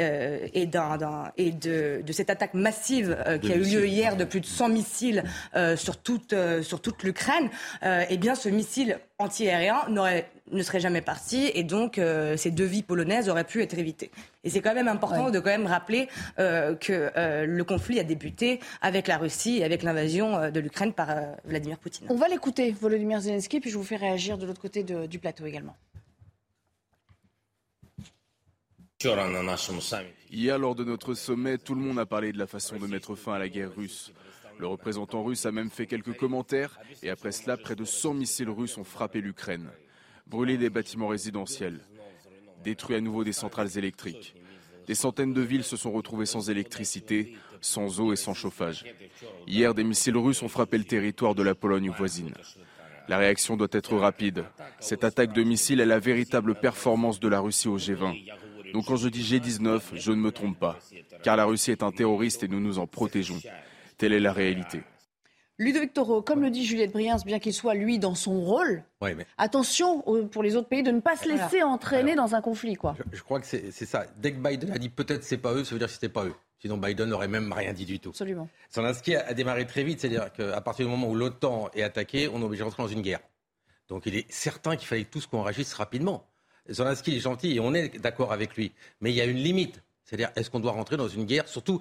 et, 0.55 0.63
et 0.63 1.53
de, 1.53 2.03
de, 2.03 2.13
cette 2.13 2.31
attaque 2.31 2.55
massive 2.55 3.17
euh, 3.27 3.39
qui 3.39 3.53
a 3.53 3.57
eu 3.57 3.63
lieu 3.63 3.87
hier 3.87 4.17
de 4.17 4.25
plus 4.25 4.41
de 4.41 4.47
100 4.47 4.69
missiles 4.69 5.25
euh, 5.57 5.77
sur 5.77 5.97
toute, 5.97 6.35
sur 6.63 6.81
toute 6.81 7.03
l'Ukraine, 7.03 7.51
eh 7.83 8.17
bien 8.17 8.35
ce 8.35 8.49
missile 8.49 8.99
antiaérien 9.21 9.87
ne 9.89 10.62
serait 10.62 10.81
jamais 10.81 11.03
parti 11.03 11.50
et 11.55 11.62
donc 11.62 12.00
ces 12.37 12.50
deux 12.50 12.65
vies 12.65 12.83
polonaises 12.83 13.29
auraient 13.29 13.45
pu 13.45 13.62
être 13.62 13.79
évitées. 13.79 14.11
Et 14.43 14.50
c'est 14.50 14.61
quand 14.61 14.75
même 14.75 14.89
important 14.89 15.31
de 15.31 15.39
quand 15.39 15.50
même 15.50 15.67
rappeler 15.67 16.09
que 16.37 17.47
le 17.47 17.62
conflit 17.65 18.00
a 18.00 18.05
débuté 18.05 18.61
avec 18.81 19.07
la 19.07 19.19
Russie 19.19 19.59
et 19.59 19.65
avec 19.65 19.83
l'invasion 19.83 20.50
de 20.50 20.61
l'Ukraine 20.61 20.93
par 20.93 21.09
Vladimir 21.45 21.79
Poutine. 21.79 22.07
On 22.09 22.17
va 22.17 22.29
l'écouter, 22.29 22.73
Volodymyr 22.73 23.21
Zelensky, 23.21 23.61
puis 23.61 23.71
je 23.71 23.77
vous 23.77 23.85
fais 23.85 23.97
réagir 23.97 24.39
de 24.39 24.47
l'autre 24.47 24.61
côté 24.61 24.83
du 24.83 25.19
plateau 25.19 25.47
également. 25.47 25.77
Hier, 30.31 30.59
lors 30.59 30.75
de 30.75 30.85
notre 30.85 31.15
sommet, 31.15 31.57
tout 31.59 31.75
le 31.75 31.81
monde 31.81 31.99
a 31.99 32.07
parlé 32.07 32.33
de 32.33 32.39
la 32.39 32.47
façon 32.47 32.77
de 32.77 32.87
mettre 32.87 33.15
fin 33.15 33.33
à 33.35 33.39
la 33.39 33.49
guerre 33.49 33.75
russe. 33.75 34.12
Le 34.61 34.67
représentant 34.67 35.25
russe 35.25 35.47
a 35.47 35.52
même 35.52 35.71
fait 35.71 35.87
quelques 35.87 36.14
commentaires 36.14 36.79
et 37.02 37.09
après 37.09 37.33
cela, 37.33 37.57
près 37.57 37.75
de 37.75 37.87
100 37.87 38.12
missiles 38.12 38.50
russes 38.50 38.76
ont 38.76 38.85
frappé 38.85 39.23
l'Ukraine, 39.23 39.71
brûlé 40.26 40.59
des 40.59 40.69
bâtiments 40.69 41.09
résidentiels, 41.09 41.81
détruit 42.62 42.97
à 42.97 43.00
nouveau 43.00 43.25
des 43.25 43.33
centrales 43.33 43.79
électriques. 43.79 44.35
Des 44.87 44.95
centaines 44.95 45.33
de 45.33 45.40
villes 45.40 45.64
se 45.64 45.79
sont 45.79 45.90
retrouvées 45.90 46.26
sans 46.26 46.50
électricité, 46.50 47.38
sans 47.62 48.00
eau 48.00 48.12
et 48.12 48.17
sans 48.17 48.35
chauffage. 48.35 48.85
Hier, 49.47 49.73
des 49.73 49.83
missiles 49.83 50.19
russes 50.19 50.43
ont 50.43 50.49
frappé 50.49 50.76
le 50.76 50.85
territoire 50.85 51.35
de 51.35 51.43
la 51.43 51.55
Pologne 51.55 51.88
voisine. 51.88 52.35
La 53.09 53.17
réaction 53.17 53.57
doit 53.57 53.69
être 53.73 53.97
rapide. 53.97 54.45
Cette 54.79 55.05
attaque 55.05 55.33
de 55.33 55.43
missiles 55.43 55.81
est 55.81 55.87
la 55.87 56.00
véritable 56.00 56.55
performance 56.55 57.19
de 57.19 57.29
la 57.29 57.40
Russie 57.40 57.69
au 57.69 57.79
G20. 57.79 58.31
Donc 58.75 58.85
quand 58.88 58.97
je 58.97 59.09
dis 59.09 59.23
G19, 59.23 59.81
je 59.95 60.12
ne 60.12 60.17
me 60.17 60.31
trompe 60.33 60.59
pas, 60.59 60.79
car 61.23 61.37
la 61.37 61.47
Russie 61.47 61.71
est 61.71 61.83
un 61.83 61.93
terroriste 61.93 62.43
et 62.43 62.49
nous 62.49 62.61
nous 62.61 62.79
en 62.79 62.87
protégeons. 62.87 63.40
Telle 64.00 64.14
est 64.14 64.21
la 64.21 64.33
réalité. 64.33 64.80
Ludovic 65.59 65.92
Toro, 65.92 66.23
comme 66.23 66.40
le 66.40 66.49
dit 66.49 66.64
Juliette 66.64 66.90
Briens, 66.92 67.19
bien 67.26 67.38
qu'il 67.38 67.52
soit 67.52 67.75
lui 67.75 67.99
dans 67.99 68.14
son 68.14 68.40
rôle, 68.40 68.83
attention 69.37 70.00
pour 70.28 70.42
les 70.42 70.57
autres 70.57 70.69
pays 70.69 70.83
de 70.83 70.90
ne 70.90 71.00
pas 71.00 71.16
se 71.16 71.28
laisser 71.28 71.62
entraîner 71.62 72.14
dans 72.14 72.35
un 72.35 72.40
conflit. 72.40 72.76
Quoi. 72.76 72.97
Je, 73.12 73.23
crois 73.23 73.40
que 73.40 73.47
c'est 73.47 73.71
ça. 73.71 74.07
Dès 74.16 74.33
que 74.33 74.38
Biden 74.38 74.73
a 74.73 74.78
dit 74.78 74.88
peut-être 74.88 75.23
c'est 75.23 75.37
pas 75.37 75.52
eux, 75.52 75.64
ça 75.64 75.75
veut 75.75 75.78
dire 75.78 75.88
que 75.88 75.92
c'était 75.92 76.09
pas 76.09 76.25
eux. 76.25 76.35
Sinon 76.61 76.78
Biden 76.78 77.11
n'aurait 77.11 77.28
même 77.28 77.52
rien 77.52 77.75
dit 77.75 77.85
du 77.85 78.00
tout. 78.00 78.09
Absolument. 78.09 78.49
Zelensky 78.73 79.16
a 79.16 79.35
démarré 79.35 79.66
très 79.66 79.85
vite, 79.85 80.00
c'est-à-dire 80.00 80.33
qu'à 80.33 80.62
partir 80.62 80.87
du 80.87 80.90
moment 80.90 81.09
où 81.11 81.14
l'OTAN 81.14 81.69
est 81.75 81.83
attaquée, 81.83 82.26
on 82.28 82.40
est 82.40 82.45
obligé 82.45 82.61
de 82.61 82.64
rentrer 82.64 82.83
dans 82.83 82.88
une 82.88 83.02
guerre. 83.02 83.21
Donc 83.88 84.07
il 84.07 84.16
est 84.16 84.33
certain 84.33 84.76
qu'il 84.76 84.88
fallait 84.88 85.04
tous 85.04 85.26
qu'on 85.26 85.42
réagisse 85.42 85.75
rapidement. 85.75 86.26
Zelensky 86.71 87.16
est 87.16 87.21
gentil 87.21 87.54
et 87.54 87.61
on 87.61 87.75
est 87.75 87.99
d'accord 87.99 88.33
avec 88.33 88.57
lui. 88.57 88.73
Mais 89.02 89.11
il 89.11 89.16
y 89.16 89.21
a 89.21 89.26
une 89.26 89.37
limite. 89.37 89.83
C'est-à-dire, 90.04 90.30
est-ce 90.35 90.50
qu'on 90.50 90.59
doit 90.59 90.73
rentrer 90.73 90.97
dans 90.97 91.07
une 91.07 91.25
guerre 91.25 91.47
Surtout, 91.47 91.80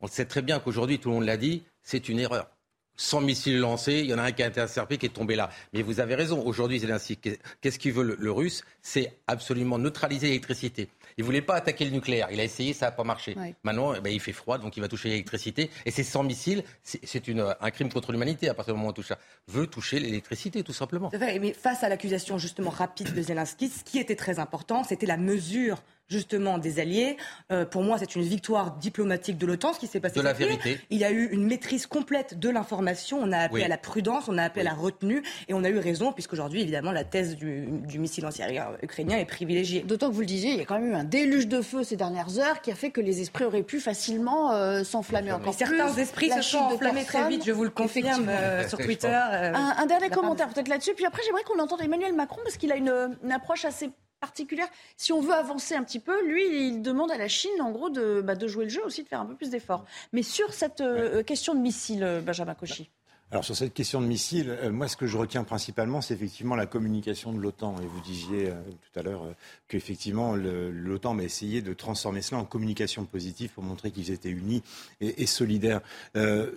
on 0.00 0.06
sait 0.06 0.26
très 0.26 0.42
bien 0.42 0.60
qu'aujourd'hui, 0.60 0.98
tout 0.98 1.08
le 1.08 1.16
monde 1.16 1.26
l'a 1.26 1.36
dit, 1.36 1.64
c'est 1.82 2.08
une 2.08 2.18
erreur. 2.18 2.50
100 2.96 3.22
missiles 3.22 3.58
lancés, 3.58 4.00
il 4.00 4.06
y 4.06 4.14
en 4.14 4.18
a 4.18 4.24
un 4.24 4.32
qui 4.32 4.42
a 4.42 4.46
été 4.46 4.60
intercepté, 4.60 4.98
qui 4.98 5.06
est 5.06 5.10
tombé 5.10 5.34
là. 5.34 5.48
Mais 5.72 5.80
vous 5.80 6.00
avez 6.00 6.14
raison, 6.14 6.44
aujourd'hui, 6.44 6.78
Zelensky, 6.80 7.18
qu'est-ce 7.62 7.78
qu'il 7.78 7.94
veut 7.94 8.16
le 8.18 8.32
russe? 8.32 8.62
C'est 8.82 9.16
absolument 9.26 9.78
neutraliser 9.78 10.26
l'électricité. 10.26 10.90
Il 11.16 11.24
voulait 11.24 11.40
pas 11.40 11.54
attaquer 11.54 11.86
le 11.86 11.92
nucléaire. 11.92 12.28
Il 12.30 12.38
a 12.40 12.44
essayé, 12.44 12.74
ça 12.74 12.86
n'a 12.86 12.92
pas 12.92 13.04
marché. 13.04 13.34
Maintenant, 13.62 13.94
eh 13.94 14.00
ben, 14.00 14.12
il 14.12 14.20
fait 14.20 14.34
froid, 14.34 14.58
donc 14.58 14.76
il 14.76 14.80
va 14.80 14.88
toucher 14.88 15.08
l'électricité. 15.08 15.70
Et 15.86 15.90
ces 15.90 16.02
100 16.02 16.24
missiles, 16.24 16.62
c'est 16.82 17.22
un 17.60 17.70
crime 17.70 17.90
contre 17.90 18.12
l'humanité 18.12 18.50
à 18.50 18.54
partir 18.54 18.74
du 18.74 18.78
moment 18.78 18.88
où 18.88 18.90
on 18.90 18.94
touche 18.94 19.08
ça. 19.08 19.18
Veut 19.48 19.66
toucher 19.66 19.98
l'électricité, 19.98 20.62
tout 20.62 20.74
simplement. 20.74 21.10
Mais 21.18 21.54
face 21.54 21.82
à 21.82 21.88
l'accusation 21.88 22.36
justement 22.36 22.70
rapide 22.70 23.14
de 23.14 23.22
Zelensky, 23.22 23.68
ce 23.68 23.82
qui 23.82 23.98
était 23.98 24.16
très 24.16 24.38
important, 24.38 24.84
c'était 24.84 25.06
la 25.06 25.16
mesure 25.16 25.82
justement 26.10 26.58
des 26.58 26.80
alliés. 26.80 27.16
Euh, 27.52 27.64
pour 27.64 27.82
moi, 27.82 27.96
c'est 27.98 28.16
une 28.16 28.22
victoire 28.22 28.76
diplomatique 28.76 29.38
de 29.38 29.46
l'OTAN, 29.46 29.72
ce 29.72 29.78
qui 29.78 29.86
s'est 29.86 30.00
passé. 30.00 30.18
De 30.18 30.24
la 30.24 30.32
vérité. 30.32 30.78
Il 30.90 30.98
y 30.98 31.04
a 31.04 31.10
eu 31.10 31.28
une 31.30 31.46
maîtrise 31.46 31.86
complète 31.86 32.38
de 32.38 32.48
l'information. 32.50 33.18
On 33.22 33.32
a 33.32 33.38
appelé 33.38 33.64
à 33.64 33.68
la 33.68 33.78
prudence, 33.78 34.24
on 34.28 34.36
a 34.36 34.42
appelé 34.42 34.62
à 34.62 34.70
la 34.70 34.74
retenue, 34.74 35.22
et 35.48 35.54
on 35.54 35.64
a 35.64 35.70
eu 35.70 35.78
raison, 35.78 36.12
puisqu'aujourd'hui, 36.12 36.62
évidemment, 36.62 36.92
la 36.92 37.04
thèse 37.04 37.36
du, 37.36 37.66
du 37.70 37.98
missile 37.98 38.26
antiaérien 38.26 38.68
ukrainien 38.82 39.18
est 39.18 39.24
privilégiée. 39.24 39.82
D'autant 39.82 40.08
que 40.08 40.14
vous 40.14 40.20
le 40.20 40.26
disiez, 40.26 40.50
il 40.50 40.58
y 40.58 40.60
a 40.60 40.64
quand 40.64 40.78
même 40.78 40.90
eu 40.90 40.94
un 40.94 41.04
déluge 41.04 41.46
de 41.46 41.62
feu 41.62 41.84
ces 41.84 41.96
dernières 41.96 42.38
heures 42.38 42.60
qui 42.60 42.72
a 42.72 42.74
fait 42.74 42.90
que 42.90 43.00
les 43.00 43.20
esprits 43.20 43.44
auraient 43.44 43.62
pu 43.62 43.80
facilement 43.80 44.52
euh, 44.52 44.82
s'enflammer 44.82 45.32
encore 45.32 45.54
plus. 45.54 45.66
Certains 45.66 45.94
esprits 45.94 46.30
se 46.30 46.42
sont 46.42 46.58
enflammés 46.58 47.04
très 47.04 47.28
vite, 47.28 47.44
je 47.46 47.52
vous 47.52 47.64
le 47.64 47.70
confirme, 47.70 48.28
euh, 48.28 48.68
sur 48.68 48.78
Twitter. 48.84 49.08
un, 49.08 49.86
dernier 49.86 50.10
commentaire 50.10 50.48
peut-être 50.48 50.68
là-dessus, 50.68 50.94
puis 50.94 51.06
après 51.06 51.22
j'aimerais 51.24 51.42
qu'on 51.44 51.58
entende 51.58 51.80
Emmanuel 51.82 52.14
Macron 52.14 52.40
parce 52.42 52.56
qu'il 52.56 52.72
a 52.72 52.76
une, 52.76 53.16
une 53.22 53.32
approche 53.32 53.64
assez 53.64 53.90
particulière. 54.20 54.68
Si 54.96 55.12
on 55.12 55.20
veut 55.20 55.32
avancer 55.32 55.74
un 55.74 55.82
petit 55.82 55.98
peu, 55.98 56.24
lui, 56.26 56.68
il 56.68 56.82
demande 56.82 57.10
à 57.10 57.16
la 57.16 57.28
Chine, 57.28 57.60
en 57.60 57.70
gros, 57.70 57.90
de, 57.90 58.20
bah, 58.20 58.34
de 58.34 58.46
jouer 58.46 58.64
le 58.64 58.70
jeu 58.70 58.84
aussi, 58.84 59.02
de 59.02 59.08
faire 59.08 59.20
un 59.20 59.26
peu 59.26 59.34
plus 59.34 59.50
d'efforts. 59.50 59.84
Mais 60.12 60.22
sur 60.22 60.52
cette 60.52 60.80
euh, 60.80 61.22
question 61.22 61.54
de 61.54 61.60
missiles, 61.60 62.04
euh, 62.04 62.20
Benjamin 62.20 62.54
Cauchy. 62.54 62.90
Alors 63.32 63.44
sur 63.44 63.54
cette 63.54 63.74
question 63.74 64.00
de 64.00 64.06
missiles, 64.06 64.50
euh, 64.50 64.72
moi 64.72 64.88
ce 64.88 64.96
que 64.96 65.06
je 65.06 65.16
retiens 65.16 65.44
principalement, 65.44 66.00
c'est 66.00 66.14
effectivement 66.14 66.56
la 66.56 66.66
communication 66.66 67.32
de 67.32 67.38
l'OTAN. 67.38 67.76
Et 67.80 67.86
vous 67.86 68.00
disiez 68.00 68.48
euh, 68.48 68.54
tout 68.92 68.98
à 68.98 69.04
l'heure 69.04 69.22
euh, 69.22 69.32
qu'effectivement 69.68 70.34
l'OTAN 70.34 71.16
a 71.16 71.22
essayé 71.22 71.62
de 71.62 71.72
transformer 71.72 72.22
cela 72.22 72.40
en 72.40 72.44
communication 72.44 73.04
positive 73.04 73.50
pour 73.50 73.62
montrer 73.62 73.92
qu'ils 73.92 74.10
étaient 74.10 74.30
unis 74.30 74.64
et, 75.00 75.26
solidaires. 75.26 75.80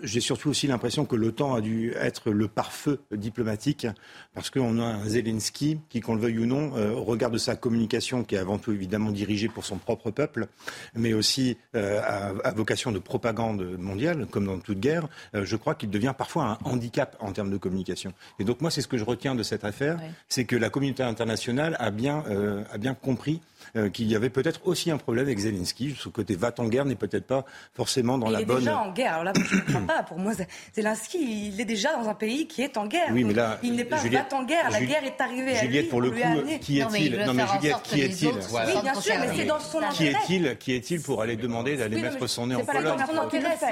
J'ai 0.02 0.20
surtout 0.20 0.50
aussi 0.50 0.66
l'impression 0.66 1.06
que 1.06 1.16
l'OTAN 1.16 1.54
a 1.54 1.62
dû 1.62 1.94
être 1.94 2.32
le 2.32 2.48
pare-feu 2.48 3.02
diplomatique 3.12 3.86
parce 4.34 4.50
qu'on 4.50 4.80
a 4.80 4.84
un 4.84 5.06
Zelensky 5.06 5.80
qui, 5.90 6.02
qu'on 6.02 6.16
le 6.16 6.22
veuille 6.22 6.40
ou 6.40 6.46
non, 6.46 6.74
au 6.74 7.04
regard 7.04 7.38
sa 7.40 7.56
communication 7.56 8.24
qui 8.24 8.36
est 8.36 8.40
avant 8.40 8.58
tout 8.58 8.72
évidemment 8.72 9.12
dirigée 9.12 9.48
pour 9.48 9.66
son 9.66 9.78
propre 9.78 10.12
peuple, 10.12 10.48
mais 10.96 11.14
aussi 11.14 11.58
à, 11.74 12.30
à, 12.44 12.52
vocation 12.52 12.92
de 12.92 13.00
propagande 13.00 13.78
mondiale, 13.78 14.26
comme 14.30 14.46
dans 14.46 14.60
toute 14.60 14.80
guerre, 14.80 15.08
je 15.34 15.56
crois 15.56 15.76
qu'il 15.76 15.90
devient 15.90 16.14
parfois 16.18 16.46
un 16.46 16.63
handicap 16.66 17.16
en 17.20 17.32
termes 17.32 17.52
de 17.52 17.58
communication. 17.58 18.14
Et 18.40 18.44
donc 18.44 18.62
moi, 18.62 18.72
c'est 18.72 18.82
ce 18.82 18.88
que 18.88 18.98
je 18.98 19.04
retiens 19.04 19.36
de 19.36 19.44
cette 19.44 19.64
affaire, 19.64 20.00
c'est 20.28 20.46
que 20.46 20.56
la 20.56 20.70
communauté 20.70 21.04
internationale 21.04 21.76
a 21.80 21.92
bien, 21.92 22.24
euh, 22.30 22.64
a 22.72 22.78
bien 22.78 22.94
compris 22.94 23.42
euh, 23.76 23.90
qu'il 23.90 24.08
y 24.08 24.16
avait 24.16 24.30
peut-être 24.30 24.62
aussi 24.66 24.92
un 24.92 24.98
problème 24.98 25.26
avec 25.26 25.40
Zelensky. 25.40 25.96
Ce 25.98 26.10
côté 26.10 26.36
va 26.36 26.54
en 26.58 26.66
guerre 26.68 26.86
n'est 26.86 26.96
peut-être 26.96 27.26
pas 27.26 27.46
forcément 27.74 28.18
dans 28.18 28.28
il 28.28 28.34
la 28.34 28.42
est 28.42 28.46
bonne. 28.46 28.60
déjà 28.60 28.78
en 28.78 28.92
guerre. 28.92 29.14
Alors 29.14 29.24
là, 29.26 29.34
je 29.36 29.56
ne 29.56 29.62
comprends 29.62 29.86
pas. 29.86 30.04
Pour 30.04 30.20
moi, 30.20 30.34
Zelensky, 30.76 31.50
il 31.54 31.60
est 31.60 31.66
déjà 31.66 31.96
dans 31.96 32.08
un 32.10 32.14
pays 32.14 32.48
qui 32.48 32.62
est 32.62 32.78
en 32.78 32.88
guerre. 32.88 33.10
Oui, 33.12 33.24
mais 33.24 33.34
là, 33.34 33.60
il 33.64 33.76
n'est 33.76 33.86
pas 33.86 33.98
va 33.98 34.26
en 34.34 34.44
guerre. 34.44 34.70
La 34.70 34.82
guerre 34.82 35.04
est 35.04 35.20
arrivée 35.22 35.58
à 35.58 35.66
lui. 35.66 35.84
pour 35.84 36.02
le 36.02 36.12
coup, 36.12 36.18
qui 36.62 36.80
est-il 36.80 37.18
Non, 37.26 37.34
mais 37.34 37.46
Juliette, 37.48 37.82
qui 37.84 38.02
est-il 38.02 38.30
Oui, 38.30 38.82
bien 38.82 38.96
sûr, 38.96 39.14
mais 39.20 39.30
c'est 39.36 39.46
dans 39.46 39.60
son 39.60 39.80
Qui 39.80 40.08
intérêt. 40.08 40.24
est-il 40.24 40.58
Qui 40.58 40.74
est-il 40.74 41.02
pour 41.02 41.22
aller 41.22 41.36
demander 41.36 41.78
d'aller 41.78 42.02
mettre 42.02 42.28
son 42.28 42.48
nez 42.48 42.56
en 42.56 42.64
Pologne. 42.66 42.94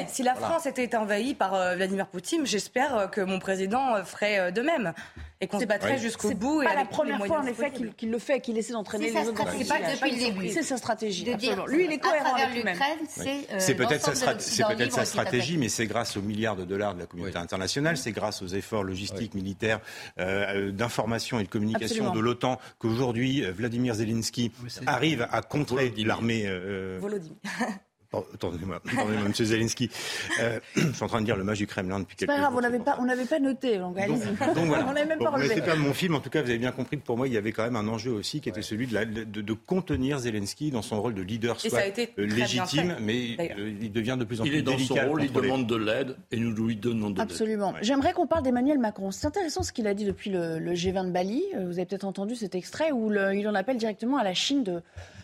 Si 0.08 0.24
la 0.24 0.36
France 0.36 0.66
était 0.66 0.96
envahie 0.96 1.34
par 1.34 1.54
euh, 1.54 1.76
Vladimir 1.76 2.08
Poutine, 2.08 2.46
j'espère 2.46 2.96
euh, 2.96 3.08
que 3.08 3.22
mon 3.22 3.40
président 3.40 3.96
euh, 3.96 4.04
ferait 4.04 4.52
de 4.52 4.62
même 4.62 4.94
et 5.42 5.48
qu'on 5.48 5.60
se 5.60 5.66
battrait 5.66 5.98
jusqu'au 5.98 6.32
bout. 6.32 6.62
C'est 6.62 6.68
pas 6.68 6.76
la 6.76 6.86
première 6.86 7.26
fois 7.26 7.40
en 7.40 7.46
effet 7.46 7.72
qu'il 7.72 8.12
le 8.12 8.20
fait, 8.20 8.40
qu'il 8.40 8.58
essaie 8.58 8.74
d'entraîner 8.74 9.12
les 9.12 9.28
autres. 9.28 9.44
C'est 9.58 9.68
pas 9.68 9.80
depuis 9.80 10.12
le 10.12 10.18
début. 10.18 10.50
C'est 10.50 10.64
sa 10.64 10.78
stratégie. 10.78 11.24
De 11.24 11.34
dire, 11.34 11.66
Lui, 11.68 11.86
il 11.86 11.92
est 11.92 11.98
cohérent 11.98 12.36
avec 12.36 12.56
l'Ukraine, 12.56 13.00
c'est 13.08 13.48
c'est 13.60 13.76
peut-être 13.76 14.14
sa, 14.92 15.06
stratégie, 15.06 15.58
mais 15.58 15.70
c'est 15.70 15.88
grâce 15.88 16.16
aux 16.16 16.22
milliards 16.22 16.56
de 16.56 16.66
dollars 16.66 16.94
de 16.94 17.00
la 17.00 17.06
communauté 17.06 17.38
internationale, 17.38 17.98
c'est 17.98 18.12
grâce 18.12 18.42
aux 18.42 18.48
efforts 18.48 18.84
logistiques, 18.84 19.34
militaires, 19.34 19.80
euh, 20.20 20.72
d'information 20.72 21.40
et 21.40 21.44
de 21.44 21.50
communication 21.50 22.14
de 22.14 22.20
l'OTAN 22.20 22.60
qu'aujourd'hui 22.78 23.42
Vladimir 23.42 23.96
Zelensky 23.96 24.52
arrive 24.86 25.28
à 25.32 25.42
contrer 25.42 25.94
l'armée. 25.98 26.48
Oh, 28.14 28.26
Attendez-moi, 28.34 28.82
attendez 28.92 29.16
M. 29.16 29.34
Zelensky. 29.34 29.90
Euh, 30.42 30.60
je 30.76 30.92
suis 30.92 31.04
en 31.04 31.08
train 31.08 31.22
de 31.22 31.26
dire 31.26 31.38
le 31.38 31.46
match 31.46 31.60
du 31.60 31.68
Kremlin 31.68 32.02
depuis 32.02 32.18
quelques 32.18 32.30
jours. 32.30 32.38
C'est 32.38 32.44
pas 32.44 32.50
grave, 32.50 32.52
jours, 32.52 32.60
on 32.60 32.62
n'avait 32.62 32.84
pas, 32.84 32.98
on 33.00 33.06
n'avait 33.06 33.26
pas 33.26 33.40
noté. 33.40 33.78
Donc, 33.78 33.96
donc, 33.96 34.54
donc 34.54 34.68
voilà. 34.68 34.86
on 34.90 34.94
n'avait 34.94 35.06
même 35.06 35.20
bon, 35.20 35.26
pas 35.26 35.32
relevé. 35.32 35.62
Pas 35.62 35.76
mon 35.76 35.94
film, 35.94 36.16
en 36.16 36.20
tout 36.20 36.30
cas, 36.30 36.42
vous 36.42 36.50
avez 36.50 36.60
bien 36.60 36.74
compris 36.74 36.98
que 36.98 37.06
pour 37.06 37.16
moi, 37.16 37.28
il 37.28 37.34
y 37.34 37.38
avait 37.38 37.54
quand 37.54 37.64
même 37.64 37.78
un 37.78 37.88
enjeu 37.88 38.12
aussi 38.12 38.42
qui 38.42 38.50
était 38.50 38.62
celui 38.62 38.88
de, 38.88 38.94
la, 38.94 39.06
de, 39.06 39.24
de, 39.24 39.54
contenir 39.54 40.20
Zelensky 40.20 40.72
dans 40.72 40.82
son 40.82 41.02
rôle 41.02 41.14
de 41.14 41.22
leader, 41.22 41.60
soit 41.62 41.80
euh, 41.80 42.08
légitime, 42.18 42.98
mais 43.00 43.38
euh, 43.40 43.74
il 43.82 43.94
devient 43.94 44.18
de 44.20 44.26
plus 44.26 44.42
en 44.42 44.44
il 44.44 44.52
plus 44.52 44.60
est 44.60 44.62
dans 44.62 44.78
son 44.78 44.96
rôle, 44.96 45.24
il 45.24 45.32
demande 45.32 45.66
de 45.66 45.76
l'aide 45.78 46.18
et 46.32 46.38
nous 46.38 46.52
lui 46.52 46.76
donnons 46.76 47.12
de 47.12 47.20
l'aide. 47.20 47.32
Absolument. 47.32 47.72
Ouais. 47.72 47.80
J'aimerais 47.82 48.12
qu'on 48.12 48.28
parle 48.28 48.44
d'Emmanuel 48.44 48.78
Macron. 48.78 49.12
C'est 49.12 49.28
intéressant 49.28 49.64
ce 49.64 49.72
qu'il 49.72 49.88
a 49.88 49.94
dit 49.94 50.04
depuis 50.04 50.32
le, 50.32 50.60
le, 50.60 50.74
G20 50.74 51.08
de 51.08 51.12
Bali. 51.12 51.44
Vous 51.54 51.78
avez 51.78 51.86
peut-être 51.86 52.04
entendu 52.04 52.36
cet 52.36 52.56
extrait 52.56 52.92
où 52.92 53.10
le, 53.10 53.36
il 53.36 53.48
en 53.48 53.56
appelle 53.56 53.78
directement 53.78 54.18
à 54.18 54.24
la 54.24 54.34
Chine 54.34 54.64
de 54.64 54.82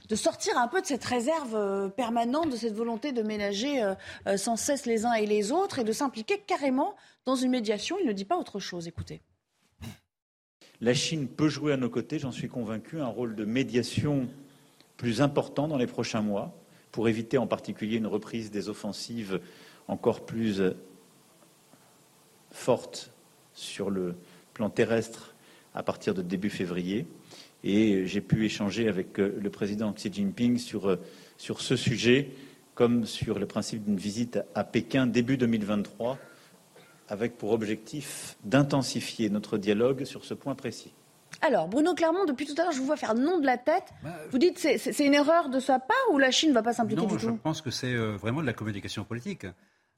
de 0.10 0.16
sortir 0.16 0.58
un 0.58 0.68
peu 0.68 0.82
de 0.82 0.86
cette 0.86 1.04
réserve 1.04 1.56
euh, 1.56 1.90
permanente, 1.90 2.50
de 2.50 2.56
cette 2.56 2.74
volonté 2.74 3.12
de 3.12 3.22
ménager 3.22 3.84
euh, 3.84 4.38
sans 4.38 4.56
cesse 4.56 4.86
les 4.86 5.06
uns 5.06 5.14
et 5.14 5.26
les 5.26 5.52
autres 5.52 5.80
et 5.80 5.84
de 5.84 5.92
s'impliquer 5.92 6.40
carrément 6.40 6.96
dans 7.26 7.36
une 7.36 7.52
médiation. 7.52 7.98
Il 8.00 8.08
ne 8.08 8.14
dit 8.14 8.26
pas 8.26 8.38
autre 8.38 8.60
chose. 8.60 8.88
Écoutez. 8.88 9.22
La 10.80 10.94
Chine 10.94 11.28
peut 11.28 11.50
jouer 11.50 11.74
à 11.74 11.78
nos 11.78 11.90
côtés, 11.90 12.20
j'en 12.20 12.32
suis 12.32 12.48
convaincu, 12.48 13.00
un 13.00 13.08
rôle 13.08 13.36
de 13.36 13.46
médiation 13.46 14.28
plus 14.96 15.22
important 15.22 15.68
dans 15.68 15.78
les 15.78 15.88
prochains 15.88 16.22
mois 16.22 16.56
pour 16.92 17.10
éviter 17.10 17.38
en 17.38 17.48
particulier 17.48 17.98
une 17.98 18.08
reprise 18.08 18.52
des 18.52 18.70
offensives 18.70 19.42
encore 19.88 20.26
plus 20.26 20.62
fortes 22.52 23.12
sur 23.54 23.90
le 23.90 24.16
plan 24.54 24.70
terrestre 24.70 25.36
à 25.74 25.84
partir 25.84 26.14
de 26.14 26.22
début 26.22 26.50
février. 26.50 27.08
Et 27.70 28.06
j'ai 28.08 28.22
pu 28.22 28.46
échanger 28.46 28.88
avec 28.88 29.18
le 29.18 29.50
président 29.50 29.92
Xi 29.92 30.10
Jinping 30.12 30.58
sur, 30.58 30.98
sur 31.38 31.60
ce 31.60 31.76
sujet, 31.76 32.30
comme 32.76 33.06
sur 33.06 33.40
le 33.40 33.46
principe 33.46 33.84
d'une 33.84 33.98
visite 33.98 34.40
à 34.56 34.64
Pékin 34.64 35.06
début 35.06 35.36
2023, 35.36 36.18
avec 37.10 37.38
pour 37.38 37.52
objectif 37.52 38.38
d'intensifier 38.46 39.30
notre 39.30 39.58
dialogue 39.58 40.06
sur 40.06 40.24
ce 40.24 40.34
point 40.34 40.56
précis. 40.56 40.94
Alors, 41.42 41.68
Bruno 41.68 41.94
Clermont, 41.94 42.24
depuis 42.24 42.46
tout 42.46 42.54
à 42.58 42.64
l'heure, 42.64 42.72
je 42.72 42.80
vous 42.80 42.86
vois 42.86 42.96
faire 42.96 43.16
non 43.16 43.40
de 43.40 43.46
la 43.46 43.58
tête. 43.58 43.84
Vous 44.32 44.38
dites 44.38 44.58
c'est 44.60 44.78
c'est 44.78 45.06
une 45.06 45.14
erreur 45.14 45.50
de 45.50 45.60
sa 45.60 45.78
part 45.78 45.98
ou 46.14 46.18
la 46.20 46.32
Chine 46.32 46.50
ne 46.50 46.54
va 46.54 46.64
pas 46.64 46.72
s'impliquer 46.74 47.02
du 47.02 47.08
Non, 47.08 47.14
tout? 47.14 47.20
je 47.20 47.30
pense 47.32 47.62
que 47.62 47.70
c'est 47.70 47.94
euh, 47.94 48.16
vraiment 48.16 48.40
de 48.42 48.46
la 48.48 48.54
communication 48.54 49.04
politique. 49.04 49.46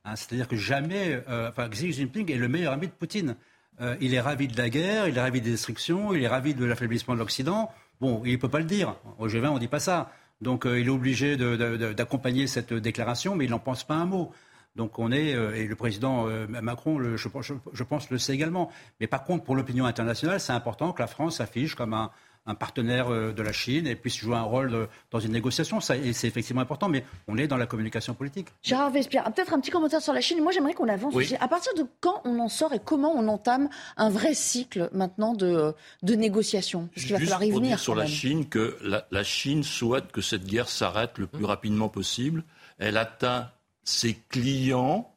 Hein, 0.05 0.15
C'est-à-dire 0.15 0.47
que 0.47 0.55
jamais, 0.55 1.21
euh, 1.29 1.49
enfin, 1.49 1.69
Xi 1.69 1.93
Jinping 1.93 2.31
est 2.31 2.35
le 2.37 2.47
meilleur 2.47 2.73
ami 2.73 2.87
de 2.87 2.91
Poutine. 2.93 3.35
Euh, 3.81 3.95
il 4.01 4.13
est 4.13 4.19
ravi 4.19 4.47
de 4.47 4.57
la 4.57 4.69
guerre, 4.69 5.07
il 5.07 5.17
est 5.17 5.21
ravi 5.21 5.41
des 5.41 5.51
destructions, 5.51 6.13
il 6.13 6.23
est 6.23 6.27
ravi 6.27 6.53
de 6.53 6.65
l'affaiblissement 6.65 7.13
de 7.13 7.19
l'Occident. 7.19 7.71
Bon, 8.01 8.21
il 8.25 8.33
ne 8.33 8.37
peut 8.37 8.49
pas 8.49 8.59
le 8.59 8.65
dire. 8.65 8.95
Au 9.17 9.27
G20, 9.27 9.47
on 9.49 9.53
ne 9.55 9.59
dit 9.59 9.67
pas 9.67 9.79
ça. 9.79 10.11
Donc, 10.41 10.65
euh, 10.65 10.79
il 10.79 10.87
est 10.87 10.91
obligé 10.91 11.37
d'accompagner 11.37 12.47
cette 12.47 12.73
déclaration, 12.73 13.35
mais 13.35 13.45
il 13.45 13.51
n'en 13.51 13.59
pense 13.59 13.83
pas 13.83 13.95
un 13.95 14.05
mot. 14.05 14.31
Donc, 14.75 14.99
on 14.99 15.11
est, 15.11 15.33
euh, 15.33 15.55
et 15.55 15.65
le 15.65 15.75
président 15.75 16.27
Macron, 16.47 16.99
je, 17.01 17.17
je, 17.17 17.83
pense, 17.83 18.09
le 18.09 18.17
sait 18.17 18.33
également. 18.33 18.69
Mais 18.99 19.07
par 19.07 19.23
contre, 19.23 19.43
pour 19.43 19.55
l'opinion 19.55 19.85
internationale, 19.85 20.39
c'est 20.39 20.53
important 20.53 20.91
que 20.93 21.01
la 21.01 21.07
France 21.07 21.37
s'affiche 21.37 21.75
comme 21.75 21.93
un, 21.93 22.11
un 22.49 22.55
partenaire 22.55 23.13
euh, 23.13 23.31
de 23.31 23.43
la 23.43 23.53
Chine 23.53 23.85
et 23.85 23.95
puisse 23.95 24.17
jouer 24.17 24.35
un 24.35 24.41
rôle 24.41 24.71
de, 24.71 24.87
dans 25.11 25.19
une 25.19 25.31
négociation. 25.31 25.79
Ça, 25.79 25.95
et 25.95 26.13
c'est 26.13 26.27
effectivement 26.27 26.61
important, 26.61 26.89
mais 26.89 27.05
on 27.27 27.37
est 27.37 27.47
dans 27.47 27.57
la 27.57 27.67
communication 27.67 28.15
politique. 28.15 28.47
Gérard 28.63 28.89
Vespierre, 28.89 29.23
peut-être 29.31 29.53
un 29.53 29.59
petit 29.59 29.69
commentaire 29.69 30.01
sur 30.01 30.13
la 30.13 30.21
Chine. 30.21 30.41
Moi, 30.41 30.51
j'aimerais 30.51 30.73
qu'on 30.73 30.89
avance 30.89 31.13
Oui. 31.13 31.35
À 31.39 31.47
partir 31.47 31.73
de 31.75 31.85
quand 32.01 32.21
on 32.25 32.39
en 32.39 32.49
sort 32.49 32.73
et 32.73 32.79
comment 32.83 33.13
on 33.15 33.27
entame 33.27 33.69
un 33.97 34.09
vrai 34.09 34.33
cycle 34.33 34.89
maintenant 34.93 35.33
de, 35.33 35.73
de 36.01 36.15
négociation? 36.15 36.89
Parce 36.93 37.05
qu'il 37.05 37.15
va 37.15 37.19
falloir 37.19 37.43
y 37.43 37.51
venir. 37.51 37.69
dire 37.69 37.79
sur 37.79 37.95
la. 37.95 38.07
Chine 38.07 38.49
que 38.49 38.75
la, 38.81 39.05
la 39.11 39.23
Chine 39.23 39.63
souhaite 39.63 40.11
que 40.11 40.21
cette 40.21 40.45
guerre 40.45 40.67
s'arrête 40.67 41.19
le 41.19 41.27
plus 41.27 41.45
rapidement 41.45 41.89
possible. 41.89 42.43
Elle 42.79 42.97
atteint 42.97 43.51
ses 43.83 44.15
clients 44.15 45.08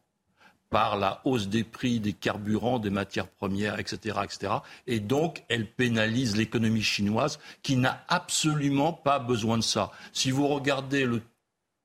par 0.73 0.97
la 0.97 1.21
hausse 1.25 1.49
des 1.49 1.65
prix 1.65 2.01
des 2.01 2.15
carburants, 2.15 2.79
des 2.79 2.91
matières 2.91 3.29
premières, 3.29 3.79
etc., 3.79 4.21
etc. 4.25 4.55
Et 4.87 5.01
donc, 5.01 5.45
elle 5.51 5.67
pénalise 5.67 6.35
l'économie 6.35 6.83
chinoise 6.83 7.39
qui 7.63 7.77
n'a 7.77 8.03
absolument 8.09 8.95
pas 8.95 9.19
besoin 9.19 9.59
de 9.59 9.63
ça. 9.63 9.93
Si 10.15 10.31
vous 10.31 10.49
regardez 10.49 11.05
le 11.05 11.21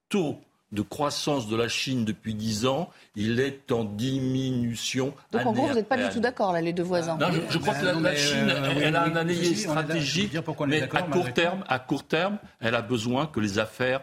taux 0.07 0.39
de 0.71 0.81
croissance 0.81 1.47
de 1.49 1.55
la 1.57 1.67
Chine 1.67 2.05
depuis 2.05 2.33
10 2.33 2.65
ans, 2.65 2.89
il 3.15 3.41
est 3.41 3.71
en 3.73 3.83
diminution. 3.83 5.13
Donc, 5.31 5.45
en 5.45 5.51
gros, 5.51 5.67
vous 5.67 5.73
n'êtes 5.75 5.89
pas 5.89 5.97
du 5.97 6.09
tout 6.09 6.21
d'accord, 6.21 6.53
là, 6.53 6.61
les 6.61 6.73
deux 6.73 6.83
voisins. 6.83 7.17
Non, 7.17 7.27
je, 7.31 7.41
je 7.53 7.57
crois 7.57 7.73
Ben 7.73 7.79
que 7.81 7.85
la, 7.85 7.93
non, 7.93 7.99
la 7.99 8.11
mais, 8.11 8.17
Chine, 8.17 8.49
euh, 8.49 8.69
elle, 8.71 8.77
oui, 8.77 8.83
elle 8.85 8.95
a 8.95 9.03
un. 9.03 9.27
Je 9.27 9.53
stratégique, 9.53 10.37
mais 10.65 10.81
à 10.83 11.01
court 11.03 11.33
terme, 11.33 11.63
à 11.67 11.79
court 11.79 12.07
terme, 12.07 12.37
elle 12.61 12.75
a 12.75 12.81
besoin 12.81 13.27
que 13.27 13.41
les 13.41 13.59
affaires 13.59 14.01